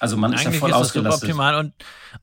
Also 0.00 0.16
man 0.16 0.32
Eigentlich 0.32 0.46
ist 0.48 0.54
ja 0.54 0.60
voll 0.60 0.70
ist 0.70 0.76
ausgelastet. 0.76 1.20
Suboptimal. 1.20 1.54
Und, 1.54 1.72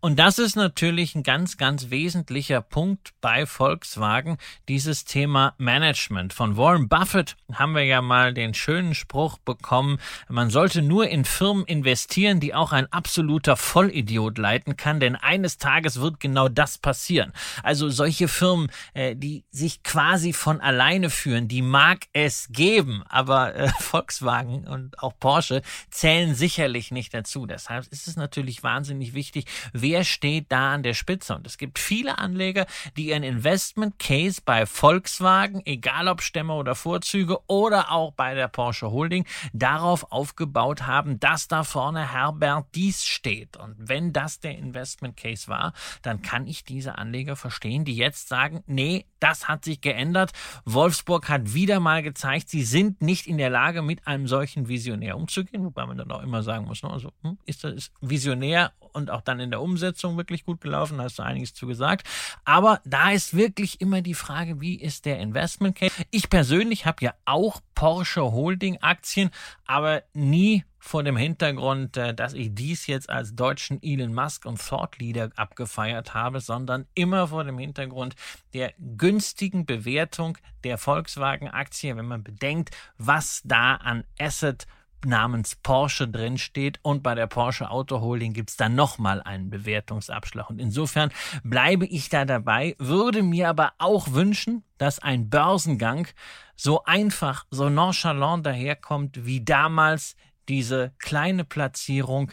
und 0.02 0.20
das 0.20 0.40
ist 0.40 0.58
natürlich 0.58 1.16
ein 1.16 1.24
ganz, 1.24 1.56
ganz 1.56 1.90
wesentlicher 1.90 2.62
Punkt 2.62 3.12
bei 3.22 3.46
Volkswagen, 3.46 4.38
dieses 4.68 5.06
Thema 5.06 5.54
Management. 5.58 6.34
Von 6.34 6.58
Warren 6.58 6.90
Buffett 6.90 7.38
haben 7.54 7.74
wir 7.74 7.86
ja 7.86 8.02
mal 8.02 8.34
den 8.34 8.54
schönen 8.54 8.94
Spruch 8.94 9.38
bekommen, 9.40 10.00
man 10.28 10.50
sollte 10.50 10.82
nur 10.82 11.08
in 11.08 11.24
Firmen 11.24 11.64
investieren, 11.66 12.42
die 12.42 12.54
auch 12.54 12.74
ein 12.74 12.92
absoluter 12.92 13.56
Vollidiot 13.56 14.38
leiten 14.38 14.76
kann, 14.76 15.00
denn 15.00 15.16
eines 15.16 15.58
Tages 15.58 16.02
wird 16.02 16.20
genau 16.20 16.50
das 16.50 16.78
passieren. 16.78 17.32
Also 17.64 17.90
solche 17.90 18.28
Firmen, 18.28 18.70
äh, 18.94 19.16
die 19.16 19.46
sich 19.50 19.82
quasi 19.82 20.34
von 20.34 20.60
alleine 20.60 21.10
führen, 21.10 21.48
die 21.48 21.62
mag 21.62 22.08
es 22.12 22.50
geben, 22.52 23.04
aber 23.08 23.56
äh, 23.56 23.70
Volkswagen 23.80 24.68
und 24.68 25.00
auch 25.00 25.14
Porsche 25.18 25.62
zählen 25.90 26.36
sicherlich 26.36 26.92
nicht 26.92 27.14
dazu. 27.14 27.46
Das 27.46 27.61
Deshalb 27.62 27.88
ist 27.92 28.08
es 28.08 28.16
natürlich 28.16 28.64
wahnsinnig 28.64 29.14
wichtig, 29.14 29.46
wer 29.72 30.04
steht 30.04 30.52
da 30.52 30.74
an 30.74 30.82
der 30.82 30.96
Spitze. 30.96 31.36
Und 31.36 31.46
es 31.46 31.60
gibt 31.60 31.78
viele 31.78 32.18
Anleger, 32.18 32.66
die 32.98 33.10
ihren 33.10 33.22
Investment 33.22 34.00
Case 34.00 34.42
bei 34.44 34.66
Volkswagen, 34.66 35.62
egal 35.66 36.08
ob 36.08 36.24
Stämme 36.24 36.54
oder 36.54 36.74
Vorzüge 36.74 37.38
oder 37.46 37.92
auch 37.92 38.14
bei 38.14 38.34
der 38.34 38.48
Porsche 38.48 38.90
Holding, 38.90 39.28
darauf 39.54 40.12
aufgebaut 40.12 40.88
haben, 40.88 41.20
dass 41.20 41.48
da 41.48 41.64
vorne 41.64 42.12
Herbert 42.12 42.66
Dies 42.74 43.06
steht. 43.06 43.58
Und 43.58 43.76
wenn 43.78 44.12
das 44.12 44.40
der 44.40 44.58
Investment 44.58 45.16
Case 45.16 45.48
war, 45.48 45.74
dann 46.02 46.24
kann 46.24 46.48
ich 46.48 46.64
diese 46.64 46.98
Anleger 46.98 47.36
verstehen, 47.36 47.86
die 47.86 47.96
jetzt 47.96 48.28
sagen, 48.28 48.64
nee, 48.66 49.06
das 49.20 49.48
hat 49.48 49.66
sich 49.66 49.82
geändert. 49.82 50.32
Wolfsburg 50.66 51.30
hat 51.30 51.54
wieder 51.54 51.80
mal 51.80 52.02
gezeigt, 52.02 52.50
sie 52.50 52.64
sind 52.64 53.04
nicht 53.04 53.28
in 53.28 53.38
der 53.38 53.52
Lage, 53.52 53.84
mit 53.84 54.08
einem 54.08 54.28
solchen 54.28 54.68
Visionär 54.68 55.16
umzugehen, 55.16 55.64
wobei 55.64 55.86
man 55.86 55.98
dann 55.98 56.12
auch 56.12 56.24
immer 56.24 56.42
sagen 56.42 56.66
muss, 56.66 56.82
ne, 56.82 56.90
also 56.90 57.12
hm, 57.22 57.38
ist 57.52 57.64
das 57.64 57.92
visionär 58.02 58.72
und 58.94 59.10
auch 59.10 59.22
dann 59.22 59.40
in 59.40 59.52
der 59.52 59.62
Umsetzung 59.62 60.18
wirklich 60.18 60.46
gut 60.46 60.62
gelaufen, 60.62 61.02
hast 61.02 61.20
du 61.20 61.24
einiges 61.24 61.54
zu 61.54 61.68
gesagt. 61.68 62.08
Aber 62.46 62.82
da 62.86 63.12
ist 63.12 63.36
wirklich 63.36 63.82
immer 63.82 64.02
die 64.02 64.14
Frage, 64.14 64.60
wie 64.62 64.76
ist 64.76 65.06
der 65.06 65.20
Investment 65.20 65.76
Case? 65.76 65.94
Ich 66.10 66.30
persönlich 66.30 66.86
habe 66.86 67.06
ja 67.06 67.14
auch 67.26 67.62
Porsche 67.76 68.24
Holding 68.24 68.78
Aktien, 68.82 69.32
aber 69.66 70.04
nie 70.14 70.64
vor 70.84 71.04
dem 71.04 71.16
Hintergrund, 71.16 71.96
äh, 71.96 72.14
dass 72.14 72.34
ich 72.34 72.56
dies 72.56 72.88
jetzt 72.88 73.10
als 73.10 73.36
deutschen 73.36 73.82
Elon 73.84 74.14
Musk 74.14 74.46
und 74.46 74.60
Thought 74.60 74.98
Leader 74.98 75.30
abgefeiert 75.36 76.16
habe, 76.16 76.42
sondern 76.42 76.88
immer 76.96 77.28
vor 77.28 77.44
dem 77.44 77.60
Hintergrund 77.60 78.16
der 78.54 78.74
günstigen 78.98 79.68
Bewertung 79.68 80.40
der 80.64 80.80
Volkswagen-Aktie, 80.80 81.96
wenn 81.96 82.08
man 82.08 82.24
bedenkt, 82.24 82.76
was 82.98 83.42
da 83.46 83.76
an 83.76 84.04
Asset 84.20 84.66
namens 85.06 85.56
Porsche 85.56 86.08
drin 86.08 86.38
steht 86.38 86.80
und 86.82 87.04
bei 87.04 87.16
der 87.16 87.28
Porsche 87.28 87.70
Auto 87.70 88.02
Holding 88.02 88.34
gibt 88.34 88.50
es 88.50 88.58
dann 88.58 88.76
nochmal 88.76 89.22
einen 89.22 89.50
Bewertungsabschlag. 89.50 90.50
Und 90.50 90.60
insofern 90.60 91.12
bleibe 91.44 91.86
ich 91.86 92.10
da 92.10 92.26
dabei, 92.26 92.76
würde 92.78 93.24
mir 93.24 93.50
aber 93.50 93.74
auch 93.78 94.12
wünschen, 94.12 94.64
dass 94.78 95.00
ein 95.00 95.30
Börsengang 95.30 96.08
so 96.56 96.84
einfach, 96.84 97.46
so 97.50 97.70
nonchalant 97.70 98.46
daherkommt 98.46 99.26
wie 99.26 99.44
damals 99.44 100.16
diese 100.48 100.92
kleine 101.00 101.44
Platzierung, 101.44 102.32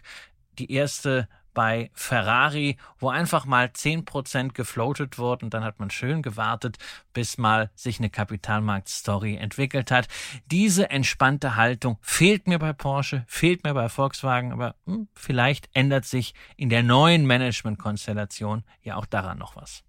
die 0.58 0.72
erste 0.72 1.28
bei 1.58 1.90
Ferrari, 1.92 2.76
wo 3.00 3.08
einfach 3.08 3.44
mal 3.44 3.66
10% 3.66 4.52
gefloatet 4.52 5.18
wurden 5.18 5.50
dann 5.50 5.64
hat 5.64 5.80
man 5.80 5.90
schön 5.90 6.22
gewartet, 6.22 6.76
bis 7.12 7.36
mal 7.36 7.72
sich 7.74 7.98
eine 7.98 8.10
Kapitalmarktstory 8.10 9.34
entwickelt 9.34 9.90
hat. 9.90 10.06
Diese 10.52 10.88
entspannte 10.90 11.56
Haltung 11.56 11.98
fehlt 12.00 12.46
mir 12.46 12.60
bei 12.60 12.72
Porsche, 12.72 13.24
fehlt 13.26 13.64
mir 13.64 13.74
bei 13.74 13.88
Volkswagen, 13.88 14.52
aber 14.52 14.76
hm, 14.86 15.08
vielleicht 15.14 15.68
ändert 15.72 16.04
sich 16.04 16.32
in 16.56 16.68
der 16.68 16.84
neuen 16.84 17.26
Managementkonstellation 17.26 18.62
ja 18.82 18.94
auch 18.94 19.06
daran 19.06 19.38
noch 19.38 19.56
was. 19.56 19.82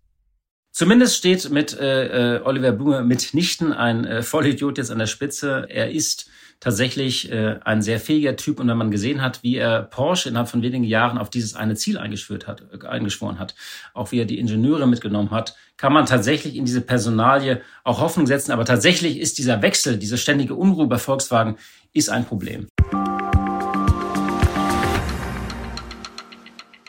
Zumindest 0.71 1.17
steht 1.17 1.51
mit 1.51 1.79
äh, 1.79 2.37
äh 2.37 2.41
Oliver 2.41 2.71
Blume 2.71 3.03
mitnichten 3.03 3.73
ein 3.73 4.05
äh, 4.05 4.23
Vollidiot 4.23 4.79
jetzt 4.79 4.89
an 4.89 4.97
der 4.97 5.05
Spitze. 5.05 5.67
Er 5.69 5.91
ist 5.91 6.31
tatsächlich 6.59 7.31
äh, 7.31 7.59
ein 7.63 7.81
sehr 7.81 7.99
fähiger 7.99 8.35
Typ. 8.35 8.59
Und 8.59 8.67
wenn 8.67 8.77
man 8.77 8.91
gesehen 8.91 9.21
hat, 9.21 9.43
wie 9.43 9.55
er 9.55 9.83
Porsche 9.83 10.29
innerhalb 10.29 10.49
von 10.49 10.61
wenigen 10.61 10.83
Jahren 10.83 11.17
auf 11.17 11.29
dieses 11.29 11.55
eine 11.55 11.75
Ziel 11.75 11.97
eingeschwört 11.97 12.47
hat, 12.47 12.63
äh, 12.73 12.85
eingeschworen 12.85 13.39
hat, 13.39 13.55
auch 13.93 14.11
wie 14.11 14.19
er 14.19 14.25
die 14.25 14.39
Ingenieure 14.39 14.87
mitgenommen 14.87 15.31
hat, 15.31 15.55
kann 15.77 15.93
man 15.93 16.05
tatsächlich 16.05 16.55
in 16.55 16.65
diese 16.65 16.81
Personalie 16.81 17.61
auch 17.83 18.01
Hoffnung 18.01 18.27
setzen. 18.27 18.51
Aber 18.51 18.65
tatsächlich 18.65 19.19
ist 19.19 19.37
dieser 19.37 19.61
Wechsel, 19.61 19.97
diese 19.97 20.17
ständige 20.17 20.55
Unruhe 20.55 20.87
bei 20.87 20.97
Volkswagen, 20.97 21.57
ist 21.93 22.09
ein 22.09 22.25
Problem. 22.25 22.67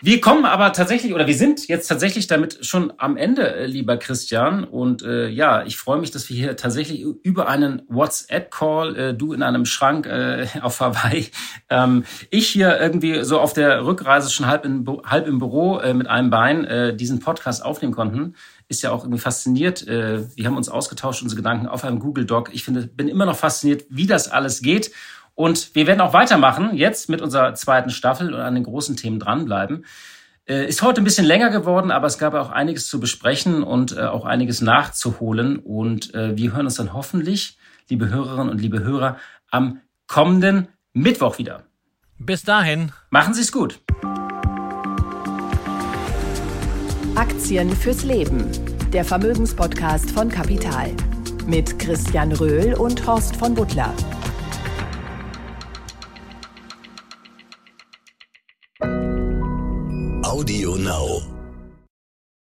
Wir 0.02 0.20
kommen 0.22 0.46
aber 0.46 0.72
tatsächlich, 0.72 1.12
oder 1.12 1.26
wir 1.26 1.34
sind 1.34 1.68
jetzt 1.68 1.86
tatsächlich 1.86 2.26
damit 2.26 2.64
schon 2.64 2.90
am 2.96 3.18
Ende, 3.18 3.54
äh, 3.54 3.66
lieber 3.66 3.98
Christian. 3.98 4.64
Und 4.64 5.02
äh, 5.02 5.28
ja, 5.28 5.62
ich 5.64 5.76
freue 5.76 6.00
mich, 6.00 6.10
dass 6.10 6.30
wir 6.30 6.36
hier 6.36 6.56
tatsächlich 6.56 7.02
über 7.02 7.48
einen 7.48 7.82
WhatsApp-Call, 7.88 8.96
äh, 8.96 9.14
du 9.14 9.34
in 9.34 9.42
einem 9.42 9.66
Schrank 9.66 10.06
äh, 10.06 10.46
auf 10.62 10.80
Hawaii, 10.80 11.30
ähm, 11.68 12.04
ich 12.30 12.48
hier 12.48 12.80
irgendwie 12.80 13.24
so 13.24 13.40
auf 13.40 13.52
der 13.52 13.84
Rückreise 13.84 14.30
schon 14.30 14.46
halb, 14.46 14.64
in, 14.64 14.86
halb 15.04 15.26
im 15.26 15.38
Büro 15.38 15.78
äh, 15.78 15.92
mit 15.92 16.06
einem 16.06 16.30
Bein 16.30 16.64
äh, 16.64 16.96
diesen 16.96 17.20
Podcast 17.20 17.62
aufnehmen 17.62 17.92
konnten. 17.92 18.34
Ist 18.68 18.82
ja 18.82 18.92
auch 18.92 19.04
irgendwie 19.04 19.20
fasziniert. 19.20 19.86
Äh, 19.86 20.34
wir 20.34 20.46
haben 20.46 20.56
uns 20.56 20.70
ausgetauscht, 20.70 21.22
unsere 21.22 21.42
Gedanken 21.42 21.66
auf 21.66 21.84
einem 21.84 21.98
Google 21.98 22.24
Doc. 22.24 22.54
Ich 22.54 22.64
finde, 22.64 22.86
bin 22.86 23.08
immer 23.08 23.26
noch 23.26 23.36
fasziniert, 23.36 23.84
wie 23.90 24.06
das 24.06 24.28
alles 24.30 24.62
geht. 24.62 24.92
Und 25.40 25.74
wir 25.74 25.86
werden 25.86 26.02
auch 26.02 26.12
weitermachen, 26.12 26.76
jetzt 26.76 27.08
mit 27.08 27.22
unserer 27.22 27.54
zweiten 27.54 27.88
Staffel 27.88 28.34
und 28.34 28.42
an 28.42 28.54
den 28.54 28.64
großen 28.64 28.94
Themen 28.98 29.18
dranbleiben. 29.18 29.86
Äh, 30.46 30.66
ist 30.66 30.82
heute 30.82 31.00
ein 31.00 31.04
bisschen 31.04 31.24
länger 31.24 31.48
geworden, 31.48 31.90
aber 31.90 32.08
es 32.08 32.18
gab 32.18 32.34
auch 32.34 32.50
einiges 32.50 32.88
zu 32.88 33.00
besprechen 33.00 33.62
und 33.62 33.96
äh, 33.96 34.02
auch 34.02 34.26
einiges 34.26 34.60
nachzuholen. 34.60 35.56
Und 35.56 36.12
äh, 36.12 36.36
wir 36.36 36.52
hören 36.52 36.66
uns 36.66 36.74
dann 36.74 36.92
hoffentlich, 36.92 37.56
liebe 37.88 38.10
Hörerinnen 38.10 38.50
und 38.50 38.60
liebe 38.60 38.80
Hörer, 38.80 39.16
am 39.50 39.80
kommenden 40.06 40.68
Mittwoch 40.92 41.38
wieder. 41.38 41.62
Bis 42.18 42.42
dahin. 42.42 42.92
Machen 43.08 43.32
Sie 43.32 43.40
es 43.40 43.50
gut. 43.50 43.80
Aktien 47.14 47.74
fürs 47.74 48.04
Leben. 48.04 48.44
Der 48.92 49.06
Vermögenspodcast 49.06 50.10
von 50.10 50.28
Kapital 50.28 50.90
Mit 51.46 51.78
Christian 51.78 52.32
Röhl 52.32 52.74
und 52.74 53.06
Horst 53.06 53.36
von 53.36 53.54
Butler. 53.54 53.94
Audio 58.82 60.76
Now. 60.76 61.39